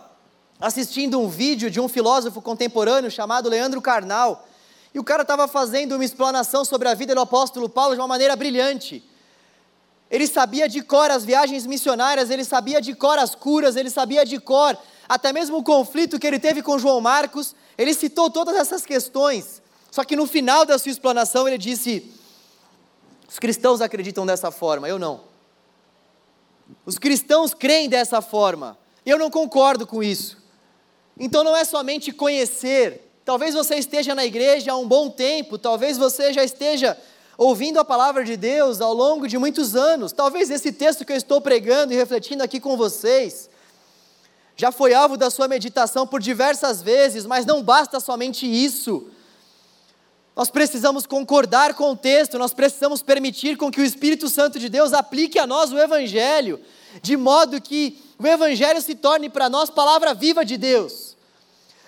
assistindo 0.61 1.19
um 1.19 1.27
vídeo 1.27 1.69
de 1.69 1.81
um 1.81 1.89
filósofo 1.89 2.41
contemporâneo 2.41 3.11
chamado 3.11 3.49
Leandro 3.49 3.81
Carnal. 3.81 4.47
E 4.93 4.99
o 4.99 5.03
cara 5.03 5.23
estava 5.23 5.45
fazendo 5.45 5.95
uma 5.95 6.05
explanação 6.05 6.63
sobre 6.63 6.87
a 6.87 6.93
vida 6.93 7.13
do 7.13 7.19
apóstolo 7.19 7.67
Paulo 7.67 7.95
de 7.95 7.99
uma 7.99 8.07
maneira 8.07 8.33
brilhante. 8.33 9.03
Ele 10.13 10.27
sabia 10.27 10.69
de 10.69 10.83
cor 10.83 11.09
as 11.09 11.25
viagens 11.25 11.65
missionárias, 11.65 12.29
ele 12.29 12.43
sabia 12.43 12.79
de 12.79 12.93
cor 12.93 13.17
as 13.17 13.33
curas, 13.33 13.75
ele 13.75 13.89
sabia 13.89 14.23
de 14.23 14.39
cor 14.39 14.77
até 15.09 15.33
mesmo 15.33 15.57
o 15.57 15.63
conflito 15.63 16.19
que 16.19 16.27
ele 16.27 16.37
teve 16.37 16.61
com 16.61 16.77
João 16.77 17.01
Marcos. 17.01 17.55
Ele 17.75 17.95
citou 17.95 18.29
todas 18.29 18.55
essas 18.55 18.85
questões. 18.85 19.59
Só 19.89 20.03
que 20.03 20.15
no 20.15 20.27
final 20.27 20.65
da 20.65 20.77
sua 20.77 20.91
explanação 20.91 21.47
ele 21.47 21.57
disse: 21.57 22.13
os 23.27 23.39
cristãos 23.39 23.81
acreditam 23.81 24.23
dessa 24.23 24.51
forma, 24.51 24.87
eu 24.87 24.99
não. 24.99 25.21
Os 26.85 26.99
cristãos 26.99 27.55
creem 27.55 27.89
dessa 27.89 28.21
forma, 28.21 28.77
eu 29.03 29.17
não 29.17 29.31
concordo 29.31 29.87
com 29.87 30.03
isso. 30.03 30.37
Então 31.19 31.43
não 31.43 31.57
é 31.57 31.65
somente 31.65 32.11
conhecer, 32.11 33.03
Talvez 33.25 33.53
você 33.55 33.75
esteja 33.75 34.13
na 34.13 34.25
igreja 34.25 34.73
há 34.73 34.77
um 34.77 34.87
bom 34.87 35.09
tempo, 35.09 35.57
talvez 35.57 35.97
você 35.97 36.33
já 36.33 36.43
esteja 36.43 36.97
ouvindo 37.37 37.79
a 37.79 37.85
palavra 37.85 38.23
de 38.23 38.37
Deus 38.37 38.81
ao 38.81 38.93
longo 38.93 39.27
de 39.27 39.37
muitos 39.37 39.75
anos. 39.75 40.11
Talvez 40.11 40.49
esse 40.49 40.71
texto 40.71 41.05
que 41.05 41.11
eu 41.11 41.17
estou 41.17 41.41
pregando 41.41 41.93
e 41.93 41.95
refletindo 41.95 42.43
aqui 42.43 42.59
com 42.59 42.77
vocês 42.77 43.49
já 44.55 44.71
foi 44.71 44.93
alvo 44.93 45.17
da 45.17 45.29
sua 45.29 45.47
meditação 45.47 46.05
por 46.05 46.21
diversas 46.21 46.81
vezes, 46.81 47.25
mas 47.25 47.45
não 47.45 47.63
basta 47.63 47.99
somente 47.99 48.45
isso. 48.45 49.07
Nós 50.35 50.49
precisamos 50.49 51.05
concordar 51.05 51.73
com 51.73 51.91
o 51.91 51.95
texto, 51.95 52.39
nós 52.39 52.53
precisamos 52.53 53.01
permitir 53.01 53.55
com 53.57 53.71
que 53.71 53.81
o 53.81 53.83
Espírito 53.83 54.29
Santo 54.29 54.59
de 54.59 54.69
Deus 54.69 54.93
aplique 54.93 55.37
a 55.37 55.47
nós 55.47 55.71
o 55.71 55.77
Evangelho, 55.77 56.59
de 57.01 57.15
modo 57.17 57.61
que 57.61 57.99
o 58.17 58.25
Evangelho 58.25 58.81
se 58.81 58.95
torne 58.95 59.29
para 59.29 59.49
nós 59.49 59.69
palavra 59.69 60.13
viva 60.13 60.45
de 60.45 60.57
Deus. 60.57 61.15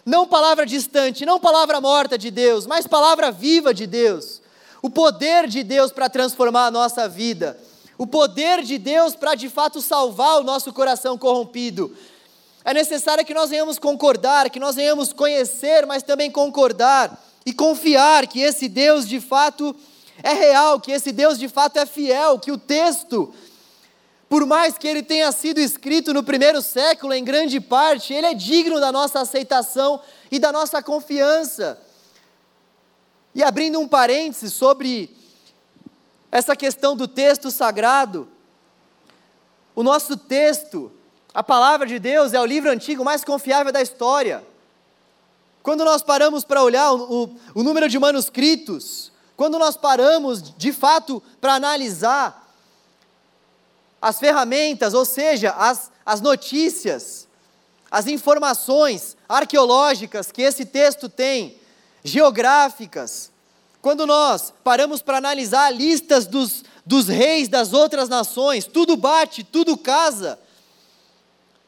Não 0.06 0.28
palavra 0.28 0.66
distante, 0.66 1.26
não 1.26 1.40
palavra 1.40 1.82
morta 1.82 2.18
de 2.18 2.30
Deus, 2.30 2.68
mas 2.68 2.86
palavra 2.86 3.32
viva 3.32 3.74
de 3.74 3.88
Deus. 3.88 4.42
O 4.86 4.90
poder 4.92 5.48
de 5.48 5.64
Deus 5.64 5.92
para 5.92 6.08
transformar 6.08 6.68
a 6.68 6.72
nossa 6.72 7.10
vida. 7.10 7.58
O 7.98 8.06
poder 8.06 8.62
de 8.62 8.78
Deus 8.78 9.16
para 9.16 9.34
de 9.34 9.50
fato 9.50 9.82
salvar 9.82 10.40
o 10.40 10.44
nosso 10.44 10.72
coração 10.72 11.18
corrompido. 11.18 11.98
É 12.64 12.72
necessário 12.72 13.26
que 13.26 13.34
nós 13.34 13.50
venhamos 13.50 13.80
concordar, 13.80 14.48
que 14.52 14.60
nós 14.60 14.76
venhamos 14.76 15.12
conhecer, 15.12 15.88
mas 15.88 16.04
também 16.04 16.30
concordar 16.30 17.20
e 17.44 17.52
confiar 17.52 18.28
que 18.28 18.42
esse 18.42 18.70
Deus 18.70 19.10
de 19.10 19.20
fato 19.20 19.76
é 20.22 20.34
real, 20.34 20.80
que 20.80 20.92
esse 20.92 21.12
Deus 21.12 21.40
de 21.40 21.50
fato 21.50 21.80
é 21.80 21.88
fiel, 21.88 22.38
que 22.38 22.52
o 22.52 22.58
texto 22.58 23.34
por 24.30 24.46
mais 24.46 24.78
que 24.78 24.88
ele 24.88 25.02
tenha 25.02 25.32
sido 25.32 25.60
escrito 25.60 26.14
no 26.14 26.24
primeiro 26.24 26.62
século, 26.62 27.12
em 27.12 27.24
grande 27.24 27.60
parte, 27.60 28.14
ele 28.14 28.28
é 28.28 28.34
digno 28.36 28.80
da 28.80 28.92
nossa 28.92 29.22
aceitação 29.22 30.00
e 30.30 30.38
da 30.38 30.52
nossa 30.52 30.84
confiança. 30.84 31.80
E 33.36 33.44
abrindo 33.44 33.82
um 33.82 33.88
parêntese 33.88 34.50
sobre 34.50 35.14
essa 36.32 36.56
questão 36.56 36.96
do 36.96 37.06
texto 37.06 37.52
sagrado, 37.52 38.30
o 39.76 39.84
nosso 39.84 40.16
texto, 40.16 40.90
a 41.34 41.44
palavra 41.44 41.86
de 41.86 42.00
Deus, 42.00 42.34
é 42.34 42.40
o 42.40 42.46
livro 42.46 42.72
antigo 42.72 43.04
mais 43.04 43.26
confiável 43.26 43.74
da 43.74 43.82
história. 43.82 44.42
Quando 45.62 45.84
nós 45.84 46.02
paramos 46.02 46.46
para 46.46 46.64
olhar 46.64 46.94
o, 46.94 47.24
o, 47.24 47.36
o 47.56 47.62
número 47.62 47.90
de 47.90 48.00
manuscritos, 48.00 49.12
quando 49.36 49.60
nós 49.60 49.76
paramos 49.76 50.42
de 50.56 50.72
fato 50.72 51.22
para 51.42 51.56
analisar 51.56 52.56
as 54.02 54.18
ferramentas, 54.18 54.94
ou 54.94 55.04
seja, 55.04 55.52
as, 55.52 55.92
as 56.06 56.22
notícias, 56.22 57.28
as 57.92 58.08
informações 58.08 59.18
arqueológicas 59.28 60.32
que 60.32 60.42
esse 60.42 60.64
texto 60.64 61.10
tem, 61.10 61.60
geográficas, 62.06 63.32
quando 63.82 64.06
nós 64.06 64.54
paramos 64.64 65.02
para 65.02 65.18
analisar 65.18 65.72
listas 65.72 66.28
dos, 66.28 66.64
dos 66.86 67.08
reis 67.08 67.48
das 67.48 67.74
outras 67.74 68.08
nações, 68.08 68.66
tudo 68.66 68.96
bate, 68.96 69.44
tudo 69.44 69.76
casa. 69.76 70.40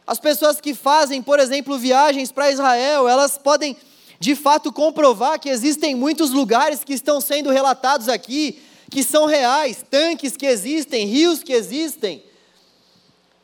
As 0.06 0.20
pessoas 0.20 0.62
que 0.62 0.74
fazem, 0.74 1.22
por 1.22 1.40
exemplo, 1.40 1.78
viagens 1.78 2.32
para 2.32 2.52
Israel, 2.52 3.08
elas 3.10 3.38
podem 3.38 3.76
de 4.20 4.36
fato 4.36 4.72
comprovar 4.72 5.40
que 5.40 5.50
existem 5.50 5.96
muitos 5.96 6.32
lugares 6.32 6.84
que 6.84 6.94
estão 6.94 7.20
sendo 7.20 7.50
relatados 7.50 8.08
aqui, 8.08 8.62
que 8.90 9.04
são 9.04 9.26
reais, 9.26 9.84
tanques 9.90 10.38
que 10.38 10.46
existem, 10.46 11.06
rios 11.08 11.44
que 11.44 11.52
existem, 11.52 12.24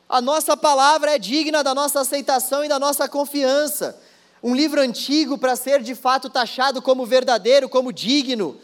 a 0.08 0.22
nossa 0.22 0.56
palavra 0.56 1.16
é 1.16 1.18
digna 1.18 1.64
da 1.64 1.74
nossa 1.74 2.02
aceitação 2.02 2.64
e 2.64 2.68
da 2.68 2.78
nossa 2.78 3.10
confiança. 3.10 4.00
Um 4.44 4.54
livro 4.54 4.82
antigo 4.82 5.38
para 5.38 5.56
ser 5.56 5.82
de 5.82 5.96
fato 5.96 6.30
taxado 6.30 6.82
como 6.82 7.06
verdadeiro, 7.06 7.70
como 7.70 7.94
digno, 7.94 8.58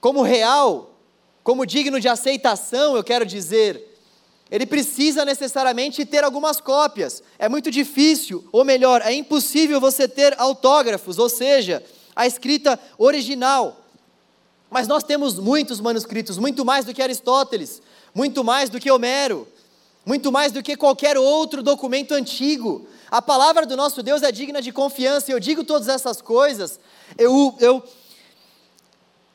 como 0.00 0.22
real, 0.22 0.94
como 1.42 1.66
digno 1.66 1.98
de 1.98 2.08
aceitação, 2.08 2.96
eu 2.96 3.02
quero 3.02 3.26
dizer, 3.26 3.98
ele 4.50 4.64
precisa 4.64 5.24
necessariamente 5.24 6.06
ter 6.06 6.22
algumas 6.22 6.60
cópias. 6.60 7.22
É 7.38 7.48
muito 7.48 7.70
difícil, 7.70 8.46
ou 8.52 8.64
melhor, 8.64 9.02
é 9.02 9.12
impossível 9.12 9.80
você 9.80 10.06
ter 10.06 10.38
autógrafos, 10.38 11.18
ou 11.18 11.28
seja, 11.28 11.82
a 12.14 12.26
escrita 12.26 12.78
original. 12.96 13.84
Mas 14.70 14.86
nós 14.86 15.02
temos 15.02 15.38
muitos 15.38 15.80
manuscritos, 15.80 16.38
muito 16.38 16.64
mais 16.64 16.84
do 16.84 16.94
que 16.94 17.02
Aristóteles 17.02 17.82
muito 18.14 18.42
mais 18.42 18.68
do 18.68 18.80
que 18.80 18.90
Homero, 18.90 19.46
muito 20.04 20.32
mais 20.32 20.52
do 20.52 20.62
que 20.62 20.76
qualquer 20.76 21.16
outro 21.18 21.62
documento 21.62 22.12
antigo. 22.12 22.86
A 23.10 23.20
palavra 23.20 23.66
do 23.66 23.76
nosso 23.76 24.02
Deus 24.02 24.22
é 24.22 24.30
digna 24.30 24.62
de 24.62 24.72
confiança, 24.72 25.32
eu 25.32 25.40
digo 25.40 25.64
todas 25.64 25.88
essas 25.88 26.22
coisas, 26.22 26.78
eu, 27.18 27.56
eu, 27.58 27.82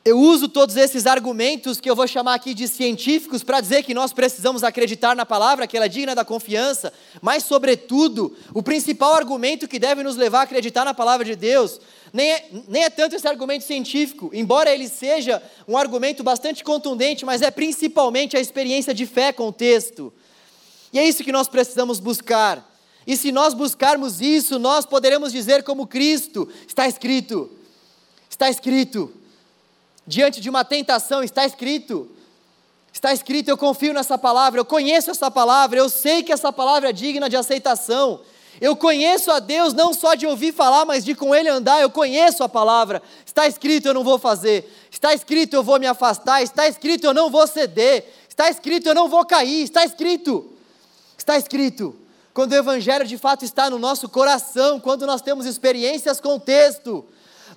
Eu 0.02 0.20
uso 0.20 0.48
todos 0.48 0.76
esses 0.76 1.04
argumentos 1.04 1.80
que 1.80 1.90
eu 1.90 1.96
vou 1.96 2.06
chamar 2.06 2.34
aqui 2.34 2.54
de 2.54 2.68
científicos 2.68 3.42
para 3.42 3.60
dizer 3.60 3.82
que 3.82 3.92
nós 3.92 4.12
precisamos 4.12 4.62
acreditar 4.62 5.16
na 5.16 5.26
palavra, 5.26 5.66
que 5.66 5.76
ela 5.76 5.86
é 5.86 5.88
digna 5.88 6.14
da 6.14 6.24
confiança, 6.24 6.92
mas, 7.20 7.42
sobretudo, 7.42 8.36
o 8.54 8.62
principal 8.62 9.14
argumento 9.14 9.66
que 9.66 9.80
deve 9.80 10.04
nos 10.04 10.14
levar 10.14 10.40
a 10.40 10.42
acreditar 10.44 10.84
na 10.84 10.94
palavra 10.94 11.24
de 11.24 11.34
Deus 11.34 11.80
nem 12.12 12.32
é, 12.32 12.48
nem 12.68 12.84
é 12.84 12.88
tanto 12.88 13.16
esse 13.16 13.26
argumento 13.26 13.64
científico, 13.64 14.30
embora 14.32 14.72
ele 14.72 14.88
seja 14.88 15.42
um 15.66 15.76
argumento 15.76 16.22
bastante 16.22 16.62
contundente, 16.62 17.24
mas 17.24 17.42
é 17.42 17.50
principalmente 17.50 18.36
a 18.36 18.40
experiência 18.40 18.94
de 18.94 19.06
fé 19.06 19.32
com 19.32 19.48
o 19.48 19.52
texto. 19.52 20.12
E 20.92 21.00
é 21.00 21.04
isso 21.06 21.24
que 21.24 21.32
nós 21.32 21.48
precisamos 21.48 21.98
buscar. 21.98 22.75
E 23.06 23.16
se 23.16 23.30
nós 23.30 23.54
buscarmos 23.54 24.20
isso, 24.20 24.58
nós 24.58 24.84
poderemos 24.84 25.32
dizer 25.32 25.62
como 25.62 25.86
Cristo: 25.86 26.48
está 26.66 26.88
escrito, 26.88 27.50
está 28.28 28.50
escrito 28.50 29.12
diante 30.06 30.40
de 30.40 30.50
uma 30.50 30.64
tentação, 30.64 31.22
está 31.22 31.44
escrito. 31.44 32.10
Está 32.92 33.12
escrito, 33.12 33.50
eu 33.50 33.58
confio 33.58 33.92
nessa 33.92 34.16
palavra, 34.16 34.58
eu 34.58 34.64
conheço 34.64 35.10
essa 35.10 35.30
palavra, 35.30 35.78
eu 35.78 35.86
sei 35.86 36.22
que 36.22 36.32
essa 36.32 36.50
palavra 36.50 36.88
é 36.88 36.92
digna 36.94 37.28
de 37.28 37.36
aceitação. 37.36 38.20
Eu 38.58 38.74
conheço 38.74 39.30
a 39.30 39.38
Deus 39.38 39.74
não 39.74 39.92
só 39.92 40.14
de 40.14 40.26
ouvir 40.26 40.52
falar, 40.52 40.86
mas 40.86 41.04
de 41.04 41.14
com 41.14 41.34
Ele 41.34 41.48
andar. 41.48 41.80
Eu 41.82 41.90
conheço 41.90 42.42
a 42.42 42.48
palavra. 42.48 43.02
Está 43.26 43.46
escrito, 43.46 43.86
eu 43.86 43.92
não 43.92 44.02
vou 44.02 44.18
fazer. 44.18 44.72
Está 44.90 45.12
escrito, 45.12 45.52
eu 45.52 45.62
vou 45.62 45.78
me 45.78 45.86
afastar. 45.86 46.42
Está 46.42 46.66
escrito, 46.66 47.04
eu 47.04 47.12
não 47.12 47.30
vou 47.30 47.46
ceder. 47.46 48.10
Está 48.26 48.48
escrito, 48.48 48.88
eu 48.88 48.94
não 48.94 49.08
vou 49.08 49.26
cair. 49.26 49.62
Está 49.62 49.84
escrito. 49.84 50.50
Está 51.18 51.36
escrito. 51.36 51.94
Quando 52.36 52.52
o 52.52 52.56
Evangelho 52.56 53.06
de 53.06 53.16
fato 53.16 53.46
está 53.46 53.70
no 53.70 53.78
nosso 53.78 54.10
coração, 54.10 54.78
quando 54.78 55.06
nós 55.06 55.22
temos 55.22 55.46
experiências 55.46 56.20
com 56.20 56.36
o 56.36 56.38
texto, 56.38 57.02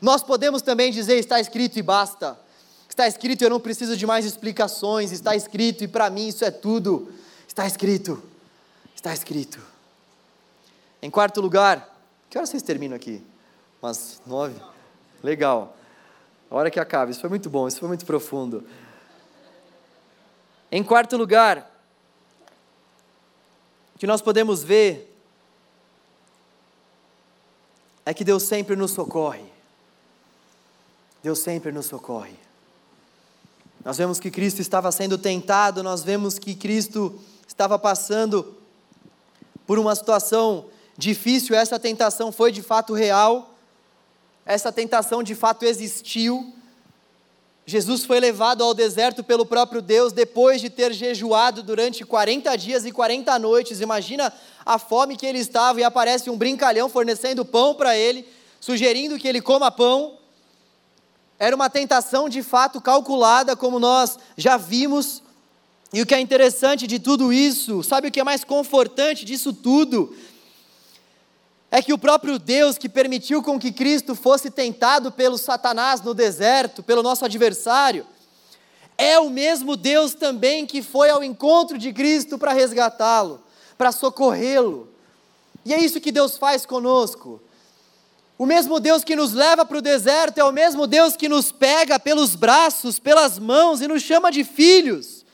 nós 0.01 0.23
podemos 0.23 0.61
também 0.61 0.89
dizer: 0.89 1.15
está 1.15 1.37
escrito 1.37 1.77
e 1.77 1.81
basta. 1.81 2.39
Está 2.87 3.05
escrito, 3.05 3.41
eu 3.41 3.49
não 3.49 3.59
preciso 3.59 3.97
de 3.97 4.07
mais 4.07 4.23
explicações. 4.23 5.11
Está 5.11 5.35
escrito 5.35 5.83
e 5.83 5.87
para 5.89 6.09
mim 6.09 6.29
isso 6.29 6.45
é 6.45 6.49
tudo. 6.49 7.11
Está 7.45 7.67
escrito. 7.67 8.23
Está 8.95 9.13
escrito. 9.13 9.59
Em 11.01 11.09
quarto 11.09 11.41
lugar, 11.41 11.93
que 12.29 12.37
hora 12.37 12.47
vocês 12.47 12.63
terminam 12.63 12.95
aqui? 12.95 13.21
Umas 13.83 14.21
nove? 14.25 14.55
Legal. 15.21 15.75
A 16.49 16.55
hora 16.55 16.71
que 16.71 16.79
acaba. 16.79 17.11
Isso 17.11 17.19
foi 17.19 17.29
muito 17.29 17.49
bom, 17.49 17.67
isso 17.67 17.79
foi 17.79 17.89
muito 17.89 18.05
profundo. 18.05 18.63
Em 20.71 20.81
quarto 20.81 21.17
lugar, 21.17 21.68
que 23.99 24.07
nós 24.07 24.21
podemos 24.21 24.63
ver 24.63 25.13
é 28.05 28.13
que 28.13 28.23
Deus 28.23 28.43
sempre 28.43 28.75
nos 28.75 28.91
socorre. 28.91 29.43
Deus 31.21 31.39
sempre 31.39 31.69
nos 31.71 31.87
socorre. 31.87 32.33
Nós 33.83 33.97
vemos 33.97 34.17
que 34.17 34.31
Cristo 34.31 34.61
estava 34.61 34.89
sendo 34.91 35.17
tentado, 35.17 35.83
nós 35.83 36.01
vemos 36.01 36.39
que 36.39 36.55
Cristo 36.55 37.19
estava 37.45 37.77
passando 37.77 38.57
por 39.67 39.77
uma 39.77 39.93
situação 39.93 40.65
difícil, 40.97 41.53
essa 41.53 41.77
tentação 41.77 42.31
foi 42.31 42.53
de 42.53 42.61
fato 42.61 42.93
real, 42.93 43.53
essa 44.45 44.71
tentação 44.71 45.21
de 45.21 45.35
fato 45.35 45.63
existiu. 45.65 46.53
Jesus 47.69 48.03
foi 48.03 48.19
levado 48.19 48.63
ao 48.63 48.73
deserto 48.73 49.23
pelo 49.23 49.45
próprio 49.45 49.79
Deus 49.79 50.11
depois 50.11 50.59
de 50.59 50.71
ter 50.71 50.91
jejuado 50.91 51.61
durante 51.61 52.03
40 52.03 52.55
dias 52.55 52.83
e 52.83 52.91
40 52.91 53.37
noites. 53.37 53.79
Imagina 53.79 54.33
a 54.65 54.79
fome 54.79 55.15
que 55.15 55.23
ele 55.23 55.37
estava 55.37 55.79
e 55.79 55.83
aparece 55.83 56.31
um 56.31 56.35
brincalhão 56.35 56.89
fornecendo 56.89 57.45
pão 57.45 57.75
para 57.75 57.95
ele, 57.95 58.27
sugerindo 58.59 59.19
que 59.19 59.27
ele 59.27 59.39
coma 59.39 59.69
pão. 59.69 60.17
Era 61.37 61.55
uma 61.55 61.69
tentação 61.69 62.27
de 62.27 62.41
fato 62.41 62.81
calculada, 62.81 63.55
como 63.55 63.79
nós 63.79 64.17
já 64.35 64.57
vimos. 64.57 65.21
E 65.93 66.01
o 66.01 66.07
que 66.07 66.15
é 66.15 66.19
interessante 66.19 66.87
de 66.87 66.97
tudo 66.97 67.31
isso, 67.31 67.83
sabe 67.83 68.07
o 68.07 68.11
que 68.11 68.19
é 68.19 68.23
mais 68.23 68.43
confortante 68.43 69.23
disso 69.23 69.53
tudo? 69.53 70.17
É 71.71 71.81
que 71.81 71.93
o 71.93 71.97
próprio 71.97 72.39
Deus 72.39 72.77
que 72.77 72.89
permitiu 72.89 73.43
com 73.43 73.59
que 73.59 73.71
Cristo 73.71 74.15
fosse 74.15 74.49
tentado 74.49 75.11
pelo 75.11 75.37
Satanás 75.37 76.01
no 76.01 76.13
deserto, 76.13 76.81
pelo 76.81 77.03
nosso 77.03 77.25
adversário, 77.25 78.05
é 78.97 79.17
o 79.19 79.29
mesmo 79.29 79.77
Deus 79.77 80.13
também 80.13 80.65
que 80.65 80.81
foi 80.81 81.09
ao 81.09 81.23
encontro 81.23 81.77
de 81.77 81.93
Cristo 81.93 82.37
para 82.37 82.51
resgatá-lo, 82.51 83.41
para 83.77 83.91
socorrê-lo. 83.91 84.89
E 85.63 85.73
é 85.73 85.79
isso 85.79 86.01
que 86.01 86.11
Deus 86.11 86.37
faz 86.37 86.65
conosco. 86.65 87.41
O 88.37 88.45
mesmo 88.45 88.79
Deus 88.79 89.03
que 89.03 89.15
nos 89.15 89.33
leva 89.33 89.65
para 89.65 89.77
o 89.77 89.81
deserto 89.81 90.37
é 90.37 90.43
o 90.43 90.51
mesmo 90.51 90.87
Deus 90.87 91.15
que 91.15 91.29
nos 91.29 91.51
pega 91.51 91.99
pelos 91.99 92.35
braços, 92.35 92.97
pelas 92.97 93.37
mãos 93.37 93.81
e 93.81 93.87
nos 93.87 94.01
chama 94.01 94.31
de 94.31 94.43
filhos. 94.43 95.25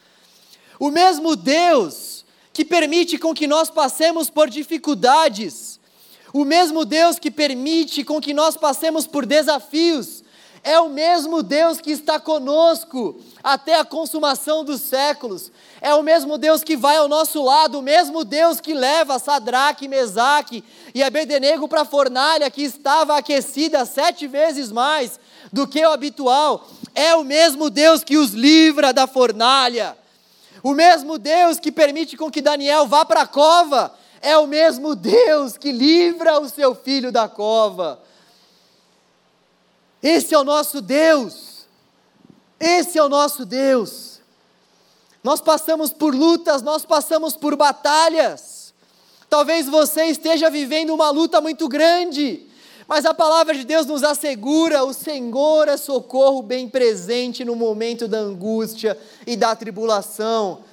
O 0.80 0.92
mesmo 0.92 1.36
Deus 1.36 2.26
que 2.52 2.66
permite 2.66 3.18
com 3.18 3.34
que 3.34 3.48
nós 3.48 3.70
passemos 3.70 4.30
por 4.30 4.50
dificuldades. 4.50 5.75
O 6.36 6.44
mesmo 6.44 6.84
Deus 6.84 7.18
que 7.18 7.32
permite 7.32 8.04
com 8.04 8.20
que 8.20 8.34
nós 8.34 8.58
passemos 8.58 9.08
por 9.08 9.26
desafios 9.26 10.22
é 10.66 10.78
o 10.78 10.90
mesmo 10.90 11.42
Deus 11.42 11.80
que 11.80 11.92
está 11.92 12.20
conosco 12.20 13.22
até 13.42 13.80
a 13.80 13.86
consumação 13.86 14.62
dos 14.62 14.82
séculos. 14.82 15.50
É 15.80 15.94
o 15.94 16.04
mesmo 16.04 16.38
Deus 16.38 16.62
que 16.62 16.76
vai 16.76 16.98
ao 16.98 17.08
nosso 17.08 17.42
lado, 17.42 17.80
o 17.80 17.82
mesmo 17.82 18.26
Deus 18.26 18.60
que 18.60 18.74
leva 18.74 19.18
Sadraque, 19.18 19.88
Mesaque 19.88 20.62
e 20.94 21.02
Abednego 21.02 21.70
para 21.70 21.84
a 21.84 21.86
fornalha 21.86 22.52
que 22.52 22.64
estava 22.64 23.16
aquecida 23.16 23.86
sete 23.86 24.28
vezes 24.28 24.74
mais 24.74 25.18
do 25.54 25.66
que 25.66 25.86
o 25.86 25.92
habitual. 25.92 26.68
É 26.94 27.16
o 27.16 27.24
mesmo 27.24 27.70
Deus 27.70 28.04
que 28.04 28.18
os 28.18 28.32
livra 28.32 28.92
da 28.92 29.08
fornalha. 29.08 29.98
O 30.62 30.74
mesmo 30.74 31.18
Deus 31.18 31.62
que 31.62 31.72
permite 31.72 32.18
com 32.18 32.30
que 32.30 32.42
Daniel 32.42 32.86
vá 32.88 33.06
para 33.06 33.22
a 33.22 33.28
cova. 33.28 33.96
É 34.26 34.36
o 34.40 34.48
mesmo 34.48 34.96
Deus 34.96 35.56
que 35.56 35.72
livra 35.72 36.40
o 36.40 36.50
seu 36.50 36.74
filho 36.74 37.12
da 37.12 37.30
cova. 37.30 38.02
Esse 40.02 40.34
é 40.34 40.40
o 40.40 40.44
nosso 40.44 40.82
Deus. 40.82 41.68
Esse 42.60 42.98
é 42.98 43.04
o 43.04 43.08
nosso 43.08 43.46
Deus. 43.46 44.20
Nós 45.24 45.42
passamos 45.42 45.94
por 45.94 46.16
lutas, 46.16 46.64
nós 46.64 46.84
passamos 46.84 47.36
por 47.36 47.56
batalhas. 47.56 48.74
Talvez 49.30 49.68
você 49.68 50.06
esteja 50.06 50.50
vivendo 50.50 50.90
uma 50.90 51.12
luta 51.12 51.40
muito 51.40 51.68
grande, 51.68 52.48
mas 52.88 53.06
a 53.06 53.14
palavra 53.14 53.54
de 53.54 53.64
Deus 53.64 53.86
nos 53.86 54.04
assegura: 54.04 54.84
o 54.84 54.92
Senhor 54.92 55.68
é 55.68 55.78
socorro 55.78 56.42
bem 56.42 56.68
presente 56.68 57.46
no 57.46 57.56
momento 57.56 58.08
da 58.08 58.18
angústia 58.18 58.98
e 59.28 59.38
da 59.38 59.56
tribulação. 59.56 60.64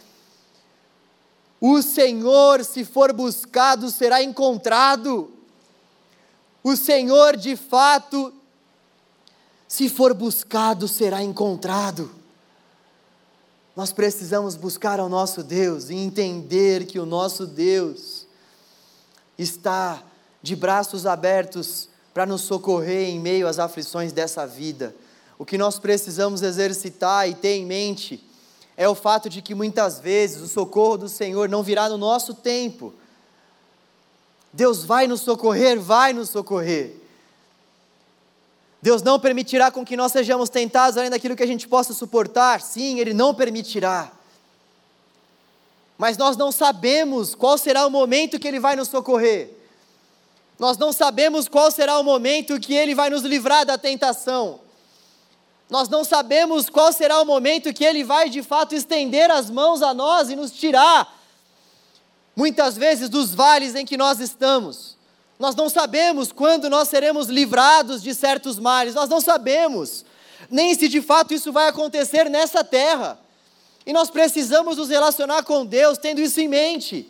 O 1.65 1.81
Senhor, 1.81 2.65
se 2.65 2.85
for 2.85 3.13
buscado, 3.13 3.89
será 3.89 4.21
encontrado. 4.21 5.31
O 6.61 6.75
Senhor, 6.75 7.37
de 7.37 7.55
fato, 7.55 8.35
se 9.69 9.89
for 9.89 10.13
buscado, 10.13 10.89
será 10.89 11.23
encontrado. 11.23 12.11
Nós 13.77 13.93
precisamos 13.93 14.57
buscar 14.57 14.99
ao 14.99 15.09
nosso 15.09 15.45
Deus 15.45 15.89
e 15.89 15.95
entender 15.95 16.85
que 16.85 16.99
o 16.99 17.07
nosso 17.07 17.47
Deus 17.47 18.27
está 19.39 20.03
de 20.43 20.57
braços 20.57 21.07
abertos 21.07 21.89
para 22.13 22.27
nos 22.27 22.41
socorrer 22.41 23.09
em 23.09 23.21
meio 23.21 23.47
às 23.47 23.61
aflições 23.61 24.13
dessa 24.13 24.45
vida. 24.49 24.97
O 25.39 25.45
que 25.45 25.57
nós 25.57 25.79
precisamos 25.79 26.43
exercitar 26.43 27.29
e 27.29 27.37
ter 27.37 27.55
em 27.55 27.65
mente 27.65 28.32
é 28.77 28.89
o 28.89 28.95
fato 28.95 29.29
de 29.29 29.43
que 29.43 29.55
muitas 29.55 30.01
vezes 30.01 30.43
o 30.43 30.49
socorro 30.49 30.99
do 30.99 31.09
Senhor 31.09 31.49
não 31.49 31.63
virá 31.63 31.89
no 31.89 31.99
nosso 31.99 32.35
tempo. 32.35 32.93
Deus 34.53 34.85
vai 34.85 35.07
nos 35.07 35.21
socorrer, 35.21 35.81
vai 35.81 36.13
nos 36.13 36.31
socorrer. 36.31 36.95
Deus 38.81 39.03
não 39.03 39.21
permitirá 39.21 39.71
com 39.71 39.85
que 39.85 39.97
nós 39.97 40.11
sejamos 40.11 40.49
tentados 40.49 40.99
além 40.99 41.11
daquilo 41.11 41.37
que 41.37 41.43
a 41.43 41.47
gente 41.47 41.69
possa 41.69 41.95
suportar. 41.95 42.61
Sim, 42.61 42.99
Ele 42.99 43.15
não 43.15 43.35
permitirá. 43.35 44.11
Mas 45.97 46.19
nós 46.19 46.37
não 46.37 46.51
sabemos 46.51 47.35
qual 47.35 47.57
será 47.57 47.87
o 47.87 47.91
momento 47.91 48.41
que 48.41 48.49
Ele 48.49 48.59
vai 48.59 48.75
nos 48.75 48.89
socorrer. 48.89 49.51
Nós 50.59 50.77
não 50.77 50.93
sabemos 50.93 51.47
qual 51.47 51.71
será 51.71 51.99
o 51.99 52.03
momento 52.03 52.59
que 52.59 52.75
Ele 52.75 52.95
vai 52.95 53.09
nos 53.09 53.23
livrar 53.23 53.65
da 53.65 53.79
tentação. 53.79 54.61
Nós 55.73 55.89
não 55.89 56.05
sabemos 56.05 56.69
qual 56.69 56.93
será 56.93 57.19
o 57.23 57.25
momento 57.25 57.73
que 57.73 57.83
Ele 57.83 58.05
vai 58.05 58.29
de 58.29 58.43
fato 58.43 58.75
estender 58.75 59.31
as 59.31 59.49
mãos 59.49 59.81
a 59.81 59.95
nós 59.95 60.29
e 60.29 60.37
nos 60.37 60.53
tirar, 60.53 61.19
muitas 62.37 62.77
vezes, 62.77 63.09
dos 63.09 63.35
vales 63.35 63.75
em 63.75 63.87
que 63.87 63.97
nós 63.97 64.21
estamos. 64.21 64.99
Nós 65.39 65.57
não 65.57 65.71
sabemos 65.71 66.31
quando 66.31 66.69
nós 66.69 66.89
seremos 66.89 67.29
livrados 67.29 68.03
de 68.03 68.15
certos 68.15 68.59
males, 68.59 68.95
nós 68.95 69.09
não 69.09 69.19
sabemos, 69.19 70.05
nem 70.51 70.75
se 70.75 70.89
de 70.89 71.01
fato 71.01 71.33
isso 71.33 71.51
vai 71.51 71.69
acontecer 71.69 72.29
nessa 72.29 72.63
terra. 72.63 73.19
E 73.87 73.95
nós 73.95 74.11
precisamos 74.11 74.77
nos 74.77 74.91
relacionar 74.91 75.43
com 75.43 75.65
Deus 75.65 75.97
tendo 75.97 76.21
isso 76.21 76.39
em 76.39 76.49
mente. 76.49 77.09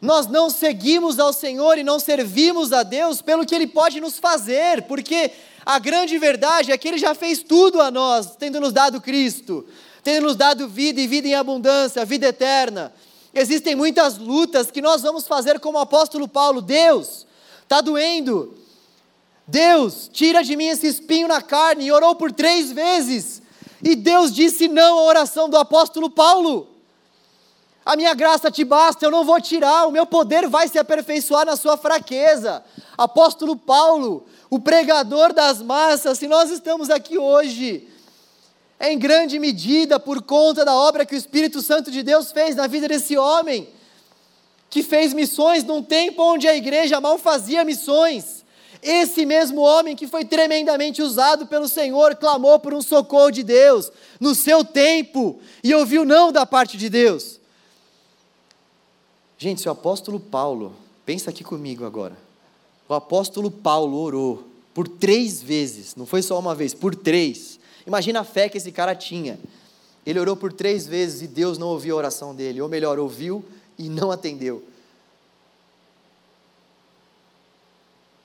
nós 0.00 0.26
não 0.26 0.50
seguimos 0.50 1.20
ao 1.20 1.32
Senhor 1.32 1.78
e 1.78 1.84
não 1.84 2.00
servimos 2.00 2.72
a 2.72 2.82
Deus 2.82 3.22
pelo 3.22 3.46
que 3.46 3.54
Ele 3.54 3.68
pode 3.68 4.00
nos 4.00 4.18
fazer, 4.18 4.82
porque 4.88 5.30
a 5.74 5.78
grande 5.78 6.18
verdade 6.18 6.72
é 6.72 6.78
que 6.78 6.88
Ele 6.88 6.98
já 6.98 7.14
fez 7.14 7.42
tudo 7.42 7.80
a 7.80 7.90
nós, 7.90 8.34
tendo 8.36 8.60
nos 8.60 8.72
dado 8.72 9.00
Cristo, 9.00 9.64
tendo 10.02 10.24
nos 10.24 10.34
dado 10.34 10.68
vida 10.68 11.00
e 11.00 11.06
vida 11.06 11.28
em 11.28 11.34
abundância, 11.34 12.04
vida 12.04 12.26
eterna. 12.26 12.92
Existem 13.32 13.76
muitas 13.76 14.18
lutas 14.18 14.70
que 14.70 14.82
nós 14.82 15.02
vamos 15.02 15.28
fazer 15.28 15.60
como 15.60 15.78
o 15.78 15.80
apóstolo 15.80 16.26
Paulo, 16.26 16.60
Deus, 16.60 17.24
está 17.62 17.80
doendo. 17.80 18.56
Deus, 19.46 20.10
tira 20.12 20.42
de 20.42 20.56
mim 20.56 20.66
esse 20.66 20.88
espinho 20.88 21.28
na 21.28 21.40
carne, 21.40 21.86
e 21.86 21.92
orou 21.92 22.16
por 22.16 22.32
três 22.32 22.72
vezes. 22.72 23.40
E 23.82 23.94
Deus 23.94 24.34
disse 24.34 24.66
não 24.66 24.98
à 24.98 25.02
oração 25.04 25.48
do 25.48 25.56
apóstolo 25.56 26.10
Paulo. 26.10 26.66
A 27.84 27.96
minha 27.96 28.12
graça 28.12 28.50
te 28.50 28.64
basta, 28.64 29.06
eu 29.06 29.10
não 29.10 29.24
vou 29.24 29.40
tirar, 29.40 29.86
o 29.86 29.92
meu 29.92 30.04
poder 30.04 30.48
vai 30.48 30.68
se 30.68 30.78
aperfeiçoar 30.78 31.46
na 31.46 31.56
sua 31.56 31.76
fraqueza. 31.76 32.62
Apóstolo 32.98 33.56
Paulo, 33.56 34.26
o 34.50 34.58
pregador 34.58 35.32
das 35.32 35.62
massas, 35.62 36.18
se 36.18 36.26
nós 36.26 36.50
estamos 36.50 36.90
aqui 36.90 37.16
hoje, 37.16 37.88
é 38.80 38.92
em 38.92 38.98
grande 38.98 39.38
medida 39.38 40.00
por 40.00 40.20
conta 40.22 40.64
da 40.64 40.74
obra 40.74 41.06
que 41.06 41.14
o 41.14 41.18
Espírito 41.18 41.62
Santo 41.62 41.88
de 41.88 42.02
Deus 42.02 42.32
fez 42.32 42.56
na 42.56 42.66
vida 42.66 42.88
desse 42.88 43.16
homem, 43.16 43.68
que 44.68 44.82
fez 44.82 45.12
missões 45.14 45.62
num 45.62 45.82
tempo 45.82 46.20
onde 46.22 46.48
a 46.48 46.56
igreja 46.56 47.00
mal 47.00 47.16
fazia 47.16 47.64
missões. 47.64 48.44
Esse 48.82 49.24
mesmo 49.24 49.60
homem 49.60 49.94
que 49.94 50.08
foi 50.08 50.24
tremendamente 50.24 51.02
usado 51.02 51.46
pelo 51.46 51.68
Senhor 51.68 52.16
clamou 52.16 52.58
por 52.58 52.74
um 52.74 52.82
socorro 52.82 53.30
de 53.30 53.42
Deus 53.44 53.92
no 54.18 54.34
seu 54.34 54.64
tempo 54.64 55.38
e 55.62 55.74
ouviu 55.74 56.04
não 56.04 56.32
da 56.32 56.44
parte 56.44 56.76
de 56.76 56.88
Deus. 56.88 57.38
Gente, 59.38 59.60
se 59.60 59.68
o 59.68 59.72
apóstolo 59.72 60.18
Paulo, 60.18 60.74
pensa 61.04 61.30
aqui 61.30 61.44
comigo 61.44 61.84
agora. 61.84 62.29
O 62.90 62.94
apóstolo 62.94 63.52
Paulo 63.52 63.96
orou 63.96 64.48
por 64.74 64.88
três 64.88 65.40
vezes, 65.40 65.94
não 65.94 66.04
foi 66.04 66.22
só 66.22 66.36
uma 66.36 66.56
vez, 66.56 66.74
por 66.74 66.92
três. 66.92 67.60
Imagina 67.86 68.18
a 68.18 68.24
fé 68.24 68.48
que 68.48 68.58
esse 68.58 68.72
cara 68.72 68.96
tinha. 68.96 69.38
Ele 70.04 70.18
orou 70.18 70.34
por 70.34 70.52
três 70.52 70.88
vezes 70.88 71.22
e 71.22 71.28
Deus 71.28 71.56
não 71.56 71.68
ouviu 71.68 71.94
a 71.94 71.98
oração 71.98 72.34
dele, 72.34 72.60
ou 72.60 72.68
melhor, 72.68 72.98
ouviu 72.98 73.44
e 73.78 73.88
não 73.88 74.10
atendeu. 74.10 74.64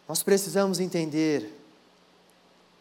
Nós 0.09 0.23
precisamos 0.23 0.79
entender 0.79 1.47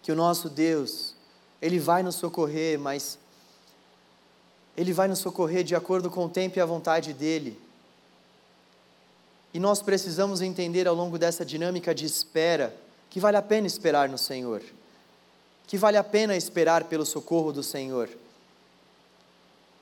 que 0.03 0.11
o 0.11 0.17
nosso 0.17 0.49
Deus, 0.49 1.15
Ele 1.61 1.79
vai 1.79 2.03
nos 2.03 2.15
socorrer, 2.15 2.79
mas 2.79 3.19
Ele 4.75 4.95
vai 4.95 5.07
nos 5.07 5.19
socorrer 5.19 5.63
de 5.63 5.75
acordo 5.75 6.11
com 6.11 6.25
o 6.25 6.31
tempo 6.31 6.59
e 6.59 6.63
a 6.63 6.67
vontade 6.67 7.13
dEle. 7.13 7.63
E 9.55 9.61
nós 9.61 9.81
precisamos 9.81 10.43
entender 10.43 10.87
ao 10.87 10.95
longo 10.95 11.17
dessa 11.17 11.45
dinâmica 11.45 11.95
de 11.95 12.05
espera 12.05 12.77
que 13.09 13.21
vale 13.21 13.37
a 13.37 13.43
pena 13.43 13.67
esperar 13.67 14.09
no 14.09 14.19
Senhor, 14.19 14.61
que 15.67 15.79
vale 15.79 15.97
a 15.97 16.05
pena 16.05 16.37
esperar 16.37 16.85
pelo 16.85 17.07
socorro 17.07 17.53
do 17.53 17.63
Senhor. 17.63 18.11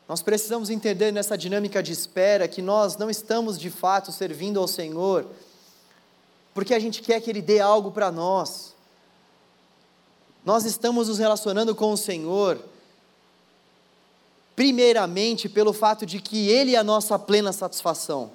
Nós 0.06 0.22
precisamos 0.22 0.68
entender 0.68 1.10
nessa 1.10 1.36
dinâmica 1.38 1.82
de 1.82 1.90
espera 1.90 2.46
que 2.46 2.60
nós 2.60 2.96
não 2.98 3.08
estamos 3.08 3.58
de 3.58 3.70
fato 3.70 4.12
servindo 4.12 4.60
ao 4.60 4.68
Senhor 4.68 5.26
porque 6.54 6.74
a 6.74 6.78
gente 6.78 7.00
quer 7.02 7.20
que 7.20 7.30
Ele 7.30 7.42
dê 7.42 7.60
algo 7.60 7.90
para 7.90 8.10
nós. 8.10 8.74
Nós 10.44 10.64
estamos 10.64 11.08
nos 11.08 11.18
relacionando 11.18 11.74
com 11.74 11.92
o 11.92 11.96
Senhor, 11.96 12.60
primeiramente 14.54 15.48
pelo 15.48 15.72
fato 15.72 16.04
de 16.04 16.20
que 16.20 16.48
Ele 16.48 16.74
é 16.74 16.78
a 16.78 16.84
nossa 16.84 17.18
plena 17.18 17.52
satisfação. 17.52 18.30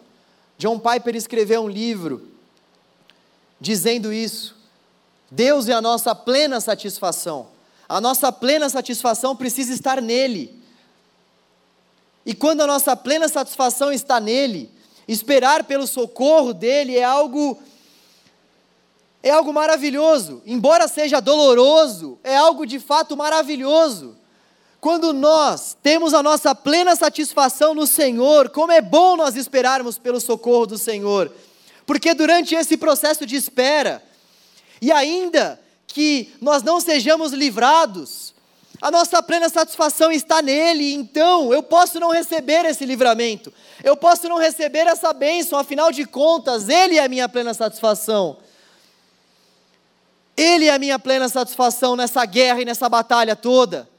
John 0.58 0.80
Piper 0.80 1.16
escreveu 1.16 1.64
um 1.64 1.70
livro 1.70 2.32
dizendo 3.60 4.12
isso. 4.12 4.56
Deus 5.30 5.68
é 5.68 5.74
a 5.74 5.82
nossa 5.82 6.16
plena 6.16 6.60
satisfação. 6.60 7.48
A 7.88 8.02
nossa 8.02 8.32
plena 8.32 8.70
satisfação 8.70 9.36
precisa 9.36 9.74
estar 9.74 10.02
nele. 10.02 10.62
E 12.26 12.34
quando 12.34 12.62
a 12.62 12.68
nossa 12.68 12.96
plena 12.96 13.28
satisfação 13.28 13.92
está 13.92 14.20
nele, 14.20 14.70
esperar 15.08 15.64
pelo 15.64 15.88
socorro 15.88 16.54
dele 16.54 16.98
é 16.98 17.04
algo 17.04 17.58
é 19.24 19.30
algo 19.32 19.52
maravilhoso. 19.54 20.42
Embora 20.46 20.88
seja 20.88 21.20
doloroso, 21.20 22.20
é 22.24 22.36
algo 22.36 22.66
de 22.66 22.80
fato 22.80 23.16
maravilhoso. 23.18 24.16
Quando 24.80 25.12
nós 25.12 25.76
temos 25.82 26.14
a 26.14 26.22
nossa 26.22 26.54
plena 26.54 26.96
satisfação 26.96 27.74
no 27.74 27.88
Senhor, 27.88 28.50
como 28.50 28.72
é 28.72 28.82
bom 28.82 29.16
nós 29.16 29.36
esperarmos 29.36 29.98
pelo 29.98 30.20
socorro 30.20 30.68
do 30.68 30.78
Senhor, 30.78 31.32
porque 31.86 32.14
durante 32.14 32.54
esse 32.54 32.78
processo 32.78 33.26
de 33.26 33.36
espera, 33.36 34.04
e 34.82 34.92
ainda 34.92 35.60
que 35.88 36.32
nós 36.40 36.62
não 36.62 36.80
sejamos 36.80 37.32
livrados, 37.34 38.36
a 38.80 38.92
nossa 38.92 39.24
plena 39.24 39.50
satisfação 39.50 40.12
está 40.12 40.42
nele, 40.42 40.94
então 40.94 41.52
eu 41.52 41.64
posso 41.64 42.00
não 42.00 42.12
receber 42.12 42.64
esse 42.66 42.86
livramento, 42.86 43.52
eu 43.84 43.98
posso 43.98 44.30
não 44.30 44.38
receber 44.38 44.86
essa 44.86 45.12
bênção, 45.12 45.58
afinal 45.58 45.92
de 45.92 46.06
contas, 46.06 46.70
Ele 46.70 46.98
é 46.98 47.04
a 47.04 47.10
minha 47.10 47.28
plena 47.28 47.54
satisfação. 47.54 48.38
Ele 50.36 50.66
é 50.66 50.74
a 50.74 50.78
minha 50.78 51.00
plena 51.00 51.28
satisfação 51.28 51.96
nessa 51.96 52.24
guerra 52.24 52.62
e 52.62 52.66
nessa 52.66 52.88
batalha 52.88 53.36
toda. 53.36 53.90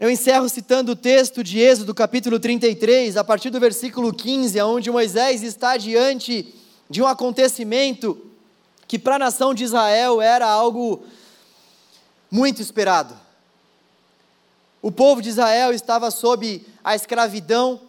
Eu 0.00 0.10
encerro 0.10 0.48
citando 0.48 0.90
o 0.90 0.96
texto 0.96 1.44
de 1.44 1.60
Êxodo, 1.60 1.94
capítulo 1.94 2.40
33, 2.40 3.16
a 3.16 3.22
partir 3.22 3.48
do 3.48 3.60
versículo 3.60 4.12
15, 4.12 4.60
onde 4.62 4.90
Moisés 4.90 5.44
está 5.44 5.76
diante 5.76 6.52
de 6.90 7.00
um 7.00 7.06
acontecimento 7.06 8.20
que 8.88 8.98
para 8.98 9.14
a 9.14 9.20
nação 9.20 9.54
de 9.54 9.62
Israel 9.62 10.20
era 10.20 10.48
algo 10.48 11.04
muito 12.28 12.60
esperado. 12.60 13.14
O 14.82 14.90
povo 14.90 15.22
de 15.22 15.28
Israel 15.28 15.72
estava 15.72 16.10
sob 16.10 16.66
a 16.82 16.96
escravidão 16.96 17.80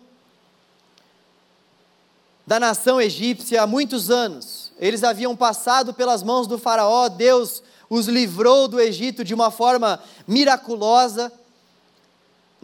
da 2.46 2.60
nação 2.60 3.02
egípcia 3.02 3.64
há 3.64 3.68
muitos 3.68 4.12
anos. 4.12 4.72
Eles 4.78 5.04
haviam 5.04 5.36
passado 5.36 5.92
pelas 5.92 6.22
mãos 6.22 6.46
do 6.46 6.60
Faraó, 6.60 7.10
Deus 7.10 7.64
os 7.90 8.08
livrou 8.08 8.68
do 8.68 8.80
Egito 8.80 9.24
de 9.24 9.34
uma 9.34 9.50
forma 9.50 10.00
miraculosa 10.28 11.32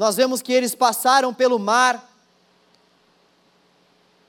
nós 0.02 0.16
vemos 0.16 0.42
que 0.42 0.52
eles 0.52 0.74
passaram 0.74 1.32
pelo 1.32 1.60
mar, 1.60 2.12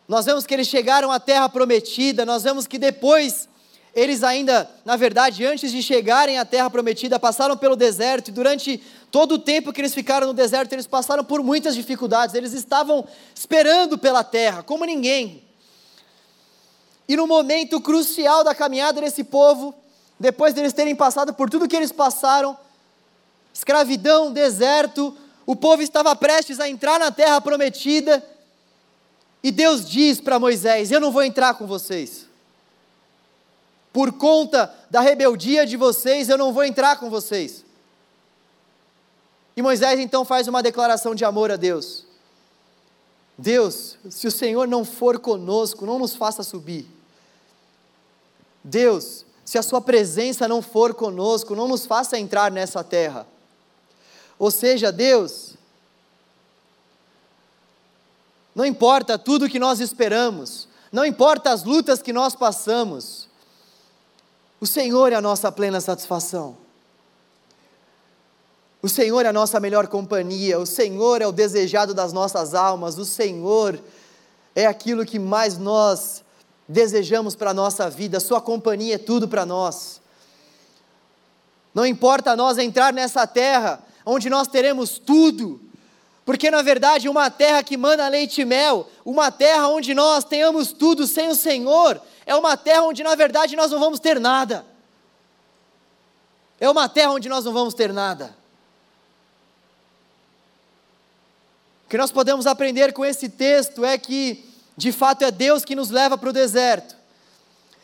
nós 0.06 0.26
vemos 0.26 0.44
que 0.44 0.52
eles 0.52 0.68
chegaram 0.68 1.10
à 1.10 1.18
terra 1.18 1.48
prometida, 1.48 2.26
nós 2.26 2.42
vemos 2.42 2.66
que 2.66 2.76
depois 2.76 3.48
eles 3.94 4.22
ainda, 4.22 4.70
na 4.84 4.96
verdade, 4.96 5.46
antes 5.46 5.72
de 5.72 5.82
chegarem 5.82 6.36
à 6.36 6.44
terra 6.44 6.68
prometida, 6.68 7.18
passaram 7.18 7.56
pelo 7.56 7.74
deserto. 7.74 8.28
E 8.28 8.32
durante 8.32 8.82
todo 9.10 9.36
o 9.36 9.38
tempo 9.38 9.72
que 9.72 9.80
eles 9.80 9.94
ficaram 9.94 10.26
no 10.26 10.34
deserto, 10.34 10.74
eles 10.74 10.86
passaram 10.86 11.24
por 11.24 11.42
muitas 11.42 11.74
dificuldades, 11.74 12.34
eles 12.34 12.52
estavam 12.52 13.08
esperando 13.34 13.96
pela 13.96 14.22
terra, 14.22 14.62
como 14.62 14.84
ninguém. 14.84 15.42
E 17.08 17.16
no 17.16 17.26
momento 17.26 17.80
crucial 17.80 18.44
da 18.44 18.54
caminhada 18.54 19.00
desse 19.00 19.24
povo, 19.24 19.74
depois 20.20 20.52
deles 20.52 20.74
terem 20.74 20.94
passado 20.94 21.32
por 21.32 21.48
tudo 21.48 21.66
que 21.66 21.74
eles 21.74 21.92
passaram, 21.92 22.58
escravidão, 23.54 24.30
deserto, 24.30 25.16
o 25.52 25.56
povo 25.56 25.82
estava 25.82 26.16
prestes 26.16 26.58
a 26.58 26.66
entrar 26.66 26.98
na 26.98 27.10
terra 27.10 27.38
prometida, 27.38 28.26
e 29.42 29.52
Deus 29.52 29.86
diz 29.86 30.18
para 30.18 30.38
Moisés: 30.38 30.90
Eu 30.90 30.98
não 30.98 31.12
vou 31.12 31.22
entrar 31.22 31.52
com 31.54 31.66
vocês. 31.66 32.26
Por 33.92 34.12
conta 34.12 34.74
da 34.88 35.02
rebeldia 35.02 35.66
de 35.66 35.76
vocês, 35.76 36.30
eu 36.30 36.38
não 36.38 36.54
vou 36.54 36.64
entrar 36.64 36.98
com 36.98 37.10
vocês. 37.10 37.62
E 39.54 39.60
Moisés 39.60 40.00
então 40.00 40.24
faz 40.24 40.48
uma 40.48 40.62
declaração 40.62 41.14
de 41.14 41.22
amor 41.22 41.50
a 41.50 41.56
Deus. 41.56 42.06
Deus, 43.36 43.98
se 44.08 44.26
o 44.26 44.30
Senhor 44.30 44.66
não 44.66 44.86
for 44.86 45.18
conosco, 45.18 45.84
não 45.84 45.98
nos 45.98 46.16
faça 46.16 46.42
subir. 46.42 46.86
Deus, 48.64 49.26
se 49.44 49.58
a 49.58 49.62
Sua 49.62 49.82
presença 49.82 50.48
não 50.48 50.62
for 50.62 50.94
conosco, 50.94 51.54
não 51.54 51.68
nos 51.68 51.84
faça 51.84 52.18
entrar 52.18 52.50
nessa 52.50 52.82
terra. 52.82 53.26
Ou 54.42 54.50
seja, 54.50 54.90
Deus, 54.90 55.54
não 58.52 58.66
importa 58.66 59.16
tudo 59.16 59.48
que 59.48 59.56
nós 59.56 59.78
esperamos, 59.78 60.66
não 60.90 61.06
importa 61.06 61.52
as 61.52 61.62
lutas 61.62 62.02
que 62.02 62.12
nós 62.12 62.34
passamos, 62.34 63.28
o 64.60 64.66
Senhor 64.66 65.12
é 65.12 65.14
a 65.14 65.20
nossa 65.20 65.52
plena 65.52 65.80
satisfação. 65.80 66.56
O 68.82 68.88
Senhor 68.88 69.24
é 69.24 69.28
a 69.28 69.32
nossa 69.32 69.60
melhor 69.60 69.86
companhia, 69.86 70.58
o 70.58 70.66
Senhor 70.66 71.22
é 71.22 71.26
o 71.28 71.30
desejado 71.30 71.94
das 71.94 72.12
nossas 72.12 72.52
almas, 72.52 72.98
o 72.98 73.04
Senhor 73.04 73.80
é 74.56 74.66
aquilo 74.66 75.06
que 75.06 75.20
mais 75.20 75.56
nós 75.56 76.24
desejamos 76.66 77.36
para 77.36 77.50
a 77.50 77.54
nossa 77.54 77.88
vida, 77.88 78.18
Sua 78.18 78.40
companhia 78.40 78.96
é 78.96 78.98
tudo 78.98 79.28
para 79.28 79.46
nós. 79.46 80.00
Não 81.72 81.86
importa 81.86 82.34
nós 82.34 82.58
entrar 82.58 82.92
nessa 82.92 83.24
terra 83.24 83.91
onde 84.04 84.28
nós 84.28 84.48
teremos 84.48 84.98
tudo, 84.98 85.60
porque 86.24 86.50
na 86.50 86.62
verdade 86.62 87.08
uma 87.08 87.30
terra 87.30 87.62
que 87.62 87.76
manda 87.76 88.06
leite 88.08 88.42
e 88.42 88.44
mel, 88.44 88.88
uma 89.04 89.30
terra 89.30 89.68
onde 89.68 89.94
nós 89.94 90.24
tenhamos 90.24 90.72
tudo 90.72 91.06
sem 91.06 91.28
o 91.28 91.34
Senhor, 91.34 92.00
é 92.24 92.34
uma 92.34 92.56
terra 92.56 92.82
onde 92.82 93.02
na 93.02 93.14
verdade 93.14 93.56
nós 93.56 93.70
não 93.70 93.80
vamos 93.80 93.98
ter 93.98 94.20
nada. 94.20 94.64
É 96.60 96.70
uma 96.70 96.88
terra 96.88 97.10
onde 97.10 97.28
nós 97.28 97.44
não 97.44 97.52
vamos 97.52 97.74
ter 97.74 97.92
nada. 97.92 98.36
O 101.84 101.88
que 101.88 101.98
nós 101.98 102.12
podemos 102.12 102.46
aprender 102.46 102.92
com 102.92 103.04
esse 103.04 103.28
texto 103.28 103.84
é 103.84 103.98
que, 103.98 104.48
de 104.76 104.92
fato, 104.92 105.24
é 105.24 105.32
Deus 105.32 105.64
que 105.64 105.74
nos 105.74 105.90
leva 105.90 106.16
para 106.16 106.30
o 106.30 106.32
deserto, 106.32 106.94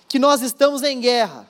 que 0.07 0.17
nós 0.17 0.43
estamos 0.43 0.85
em 0.85 1.01
guerra, 1.01 1.45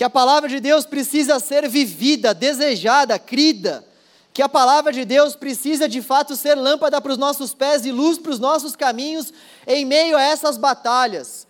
que 0.00 0.04
a 0.04 0.08
palavra 0.08 0.48
de 0.48 0.60
Deus 0.60 0.86
precisa 0.86 1.38
ser 1.38 1.68
vivida, 1.68 2.32
desejada, 2.32 3.18
crida 3.18 3.84
que 4.32 4.40
a 4.40 4.48
palavra 4.48 4.90
de 4.90 5.04
Deus 5.04 5.36
precisa 5.36 5.86
de 5.86 6.00
fato 6.00 6.34
ser 6.36 6.54
lâmpada 6.54 6.98
para 7.02 7.12
os 7.12 7.18
nossos 7.18 7.52
pés 7.52 7.84
e 7.84 7.92
luz 7.92 8.16
para 8.16 8.32
os 8.32 8.38
nossos 8.38 8.74
caminhos 8.74 9.30
em 9.66 9.84
meio 9.84 10.16
a 10.16 10.22
essas 10.22 10.56
batalhas. 10.56 11.46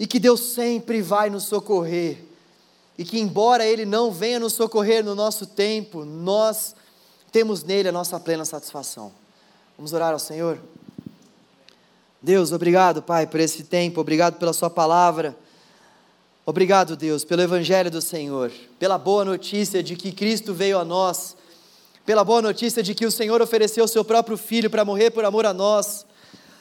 E 0.00 0.06
que 0.06 0.18
Deus 0.18 0.40
sempre 0.40 1.02
vai 1.02 1.28
nos 1.28 1.42
socorrer. 1.42 2.24
E 2.96 3.04
que, 3.04 3.20
embora 3.20 3.66
Ele 3.66 3.84
não 3.84 4.10
venha 4.10 4.40
nos 4.40 4.54
socorrer 4.54 5.04
no 5.04 5.14
nosso 5.14 5.44
tempo, 5.44 6.06
nós 6.06 6.74
temos 7.30 7.62
nele 7.62 7.90
a 7.90 7.92
nossa 7.92 8.18
plena 8.18 8.46
satisfação. 8.46 9.12
Vamos 9.76 9.92
orar 9.92 10.14
ao 10.14 10.18
Senhor? 10.18 10.58
Deus, 12.22 12.50
obrigado, 12.50 13.02
Pai, 13.02 13.26
por 13.26 13.40
esse 13.40 13.64
tempo, 13.64 14.00
obrigado 14.00 14.38
pela 14.38 14.54
Sua 14.54 14.70
palavra. 14.70 15.36
Obrigado, 16.44 16.96
Deus, 16.96 17.24
pelo 17.24 17.42
Evangelho 17.42 17.90
do 17.90 18.02
Senhor, 18.02 18.50
pela 18.78 18.98
boa 18.98 19.24
notícia 19.24 19.82
de 19.82 19.96
que 19.96 20.10
Cristo 20.10 20.52
veio 20.52 20.78
a 20.78 20.84
nós 20.84 21.36
pela 22.04 22.24
boa 22.24 22.42
notícia 22.42 22.82
de 22.82 22.94
que 22.94 23.06
o 23.06 23.12
Senhor 23.12 23.40
ofereceu 23.40 23.84
o 23.84 23.88
seu 23.88 24.04
próprio 24.04 24.36
filho 24.36 24.68
para 24.68 24.84
morrer 24.84 25.10
por 25.10 25.24
amor 25.24 25.46
a 25.46 25.52
nós, 25.52 26.04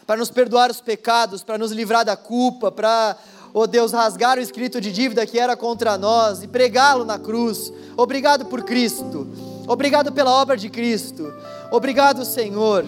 para 0.06 0.18
nos 0.18 0.30
perdoar 0.30 0.70
os 0.70 0.80
pecados, 0.80 1.44
para 1.44 1.58
nos 1.58 1.72
livrar 1.72 2.06
da 2.06 2.16
culpa, 2.16 2.72
para, 2.72 3.18
oh 3.54 3.66
Deus, 3.66 3.92
rasgar 3.92 4.38
o 4.38 4.42
escrito 4.42 4.80
de 4.80 4.92
dívida 4.92 5.26
que 5.26 5.40
era 5.40 5.58
contra 5.58 5.98
nós 5.98 6.44
e 6.44 6.48
pregá-lo 6.48 7.06
na 7.06 7.18
cruz. 7.18 7.74
Obrigado 7.98 8.46
por 8.46 8.64
Cristo, 8.64 9.28
obrigado 9.68 10.12
pela 10.12 10.32
obra 10.32 10.56
de 10.56 10.70
Cristo, 10.70 11.34
obrigado, 11.72 12.24
Senhor, 12.24 12.86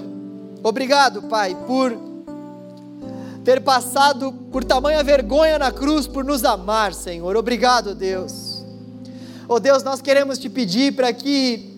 obrigado, 0.62 1.24
Pai, 1.24 1.58
por 1.66 2.13
ter 3.44 3.62
passado 3.62 4.32
por 4.52 4.64
tamanha 4.64 5.04
vergonha 5.04 5.60
na 5.60 5.72
cruz 5.72 6.08
por 6.08 6.24
nos 6.24 6.46
amar, 6.46 6.94
Senhor. 6.94 7.36
Obrigado, 7.36 7.94
Deus. 7.94 8.64
Oh 9.48 9.60
Deus, 9.60 9.84
nós 9.84 10.02
queremos 10.02 10.40
te 10.40 10.50
pedir 10.50 10.96
para 10.96 11.12
que 11.12 11.78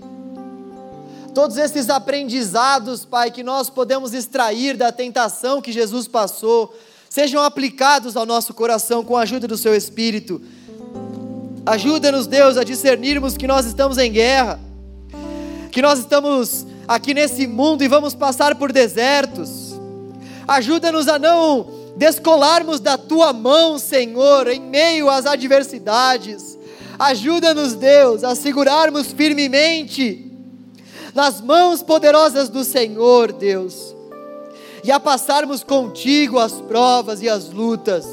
todos 1.33 1.57
esses 1.57 1.89
aprendizados, 1.89 3.03
Pai, 3.03 3.31
que 3.31 3.43
nós 3.43 3.69
podemos 3.69 4.13
extrair 4.13 4.77
da 4.77 4.91
tentação 4.91 5.61
que 5.61 5.71
Jesus 5.71 6.07
passou, 6.07 6.73
sejam 7.09 7.41
aplicados 7.41 8.15
ao 8.15 8.25
nosso 8.25 8.53
coração 8.53 9.03
com 9.03 9.17
a 9.17 9.21
ajuda 9.21 9.47
do 9.47 9.57
Seu 9.57 9.75
Espírito. 9.75 10.41
Ajuda-nos, 11.65 12.27
Deus, 12.27 12.57
a 12.57 12.63
discernirmos 12.63 13.35
que 13.35 13.47
nós 13.47 13.65
estamos 13.65 13.97
em 13.97 14.11
guerra, 14.11 14.59
que 15.71 15.81
nós 15.81 15.97
estamos 15.97 16.65
aqui 16.87 17.13
nesse 17.13 17.47
mundo 17.47 17.83
e 17.83 17.87
vamos 17.87 18.13
passar 18.13 18.55
por 18.55 18.71
desertos. 18.71 19.64
Ajuda-nos 20.47 21.07
a 21.07 21.17
não 21.17 21.67
descolarmos 21.95 22.79
da 22.79 22.97
tua 22.97 23.33
mão, 23.33 23.79
Senhor, 23.79 24.47
em 24.47 24.59
meio 24.59 25.09
às 25.09 25.25
adversidades. 25.25 26.57
Ajuda-nos, 26.99 27.73
Deus, 27.73 28.23
a 28.23 28.35
segurarmos 28.35 29.07
firmemente 29.11 30.31
nas 31.13 31.41
mãos 31.41 31.81
poderosas 31.81 32.49
do 32.49 32.63
Senhor, 32.63 33.31
Deus, 33.31 33.95
e 34.83 34.91
a 34.91 34.99
passarmos 34.99 35.63
contigo 35.63 36.37
as 36.37 36.53
provas 36.53 37.21
e 37.21 37.29
as 37.29 37.49
lutas. 37.49 38.05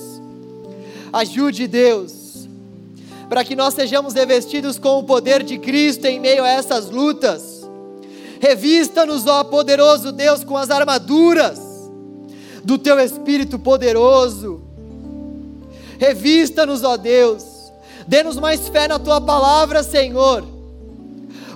Ajude, 1.12 1.66
Deus, 1.66 2.48
para 3.28 3.44
que 3.44 3.54
nós 3.54 3.74
sejamos 3.74 4.14
revestidos 4.14 4.78
com 4.78 4.98
o 4.98 5.04
poder 5.04 5.42
de 5.42 5.58
Cristo 5.58 6.06
em 6.06 6.18
meio 6.18 6.44
a 6.44 6.48
essas 6.48 6.88
lutas. 6.88 7.62
Revista-nos, 8.40 9.26
ó 9.26 9.44
poderoso 9.44 10.10
Deus, 10.10 10.42
com 10.42 10.56
as 10.56 10.70
armaduras 10.70 11.71
do 12.64 12.78
teu 12.78 12.98
Espírito 12.98 13.58
poderoso. 13.58 14.62
Revista-nos, 15.98 16.82
ó 16.82 16.96
Deus. 16.96 17.44
Dê-nos 18.06 18.36
mais 18.36 18.68
fé 18.68 18.88
na 18.88 18.98
tua 18.98 19.20
palavra, 19.20 19.82
Senhor 19.82 20.52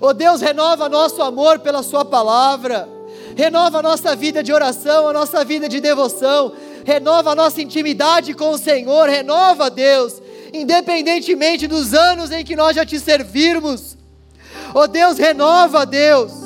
Oh 0.01 0.13
Deus, 0.13 0.41
renova 0.41 0.89
nosso 0.89 1.23
amor 1.23 1.59
pela 1.59 1.83
Sua 1.83 2.05
palavra, 2.05 2.89
renova 3.35 3.79
a 3.79 3.83
nossa 3.83 4.15
vida 4.15 4.43
de 4.43 4.53
oração, 4.53 5.09
a 5.09 5.13
nossa 5.13 5.45
vida 5.45 5.69
de 5.69 5.81
devoção, 5.81 6.53
renova 6.85 7.31
a 7.31 7.35
nossa 7.35 7.63
intimidade 7.63 8.35
com 8.35 8.51
o 8.51 8.59
Senhor, 8.59 9.09
renova, 9.09 9.71
Deus, 9.71 10.21
independentemente 10.53 11.67
dos 11.67 11.95
anos 11.95 12.31
em 12.31 12.45
que 12.45 12.55
nós 12.55 12.77
já 12.77 12.85
te 12.85 13.01
servirmos. 13.01 13.97
Oh 14.75 14.87
Deus, 14.87 15.17
renova, 15.17 15.87
Deus. 15.87 16.46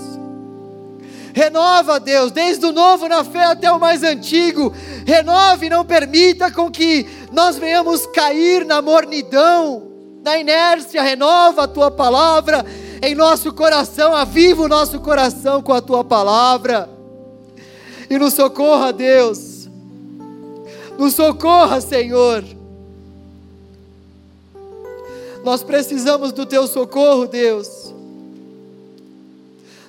Renova, 1.34 2.00
Deus, 2.00 2.32
desde 2.32 2.66
o 2.66 2.72
novo 2.72 3.08
na 3.08 3.24
fé 3.24 3.44
até 3.44 3.70
o 3.70 3.78
mais 3.78 4.02
antigo. 4.02 4.72
Renove 5.06 5.68
não 5.68 5.84
permita 5.84 6.50
com 6.50 6.70
que 6.70 7.06
nós 7.32 7.56
venhamos 7.56 8.06
cair 8.06 8.64
na 8.64 8.82
mornidão, 8.82 9.88
na 10.22 10.38
inércia. 10.38 11.02
Renova 11.02 11.64
a 11.64 11.68
tua 11.68 11.90
palavra 11.90 12.64
em 13.02 13.14
nosso 13.14 13.52
coração, 13.52 14.14
aviva 14.14 14.62
o 14.62 14.68
nosso 14.68 15.00
coração 15.00 15.62
com 15.62 15.72
a 15.72 15.80
tua 15.80 16.04
palavra, 16.04 16.88
e 18.08 18.18
nos 18.18 18.34
socorra, 18.34 18.92
Deus, 18.92 19.68
nos 20.98 21.14
socorra, 21.14 21.80
Senhor. 21.80 22.44
Nós 25.42 25.62
precisamos 25.62 26.32
do 26.32 26.44
teu 26.44 26.66
socorro, 26.66 27.26
Deus. 27.26 27.89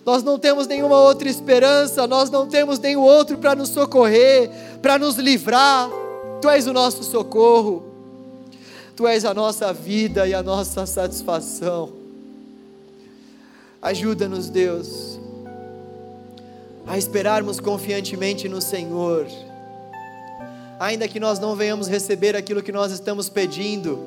Nós 0.05 0.23
não 0.23 0.39
temos 0.39 0.65
nenhuma 0.65 0.97
outra 0.97 1.29
esperança, 1.29 2.07
nós 2.07 2.29
não 2.29 2.47
temos 2.47 2.79
nenhum 2.79 3.01
outro 3.01 3.37
para 3.37 3.55
nos 3.55 3.69
socorrer, 3.69 4.49
para 4.81 4.97
nos 4.97 5.17
livrar. 5.17 5.89
Tu 6.41 6.49
és 6.49 6.65
o 6.65 6.73
nosso 6.73 7.03
socorro, 7.03 7.91
Tu 8.95 9.07
és 9.07 9.25
a 9.25 9.33
nossa 9.33 9.71
vida 9.71 10.27
e 10.27 10.33
a 10.33 10.43
nossa 10.43 10.85
satisfação. 10.85 11.91
Ajuda-nos, 13.81 14.49
Deus, 14.49 15.19
a 16.85 16.97
esperarmos 16.97 17.59
confiantemente 17.59 18.47
no 18.47 18.61
Senhor, 18.61 19.25
ainda 20.79 21.07
que 21.07 21.19
nós 21.19 21.39
não 21.39 21.55
venhamos 21.55 21.87
receber 21.87 22.35
aquilo 22.35 22.61
que 22.61 22.71
nós 22.71 22.91
estamos 22.91 23.29
pedindo, 23.29 23.97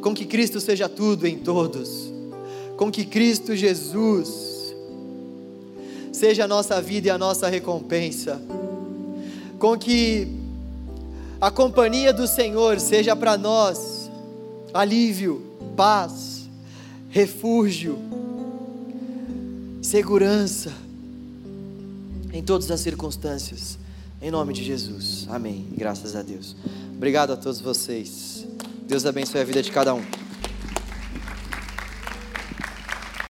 com 0.00 0.14
que 0.14 0.26
Cristo 0.26 0.60
seja 0.60 0.88
tudo 0.88 1.26
em 1.26 1.38
todos, 1.38 2.12
com 2.76 2.90
que 2.90 3.04
Cristo 3.04 3.56
Jesus 3.56 4.51
seja 6.12 6.44
a 6.44 6.48
nossa 6.48 6.80
vida 6.80 7.08
e 7.08 7.10
a 7.10 7.18
nossa 7.18 7.48
recompensa, 7.48 8.40
com 9.58 9.76
que 9.78 10.28
a 11.40 11.50
companhia 11.50 12.12
do 12.12 12.26
Senhor 12.26 12.78
seja 12.78 13.16
para 13.16 13.36
nós 13.36 14.10
alívio, 14.72 15.42
paz, 15.76 16.48
refúgio 17.08 17.98
segurança 19.82 20.72
em 22.32 22.42
todas 22.42 22.70
as 22.70 22.80
circunstâncias. 22.80 23.76
Em 24.22 24.30
nome 24.30 24.52
de 24.52 24.62
Jesus. 24.62 25.26
Amém. 25.28 25.66
Graças 25.76 26.14
a 26.14 26.22
Deus. 26.22 26.56
Obrigado 26.96 27.32
a 27.32 27.36
todos 27.36 27.60
vocês. 27.60 28.46
Deus 28.86 29.04
abençoe 29.04 29.40
a 29.40 29.44
vida 29.44 29.60
de 29.60 29.72
cada 29.72 29.92
um. 29.92 30.02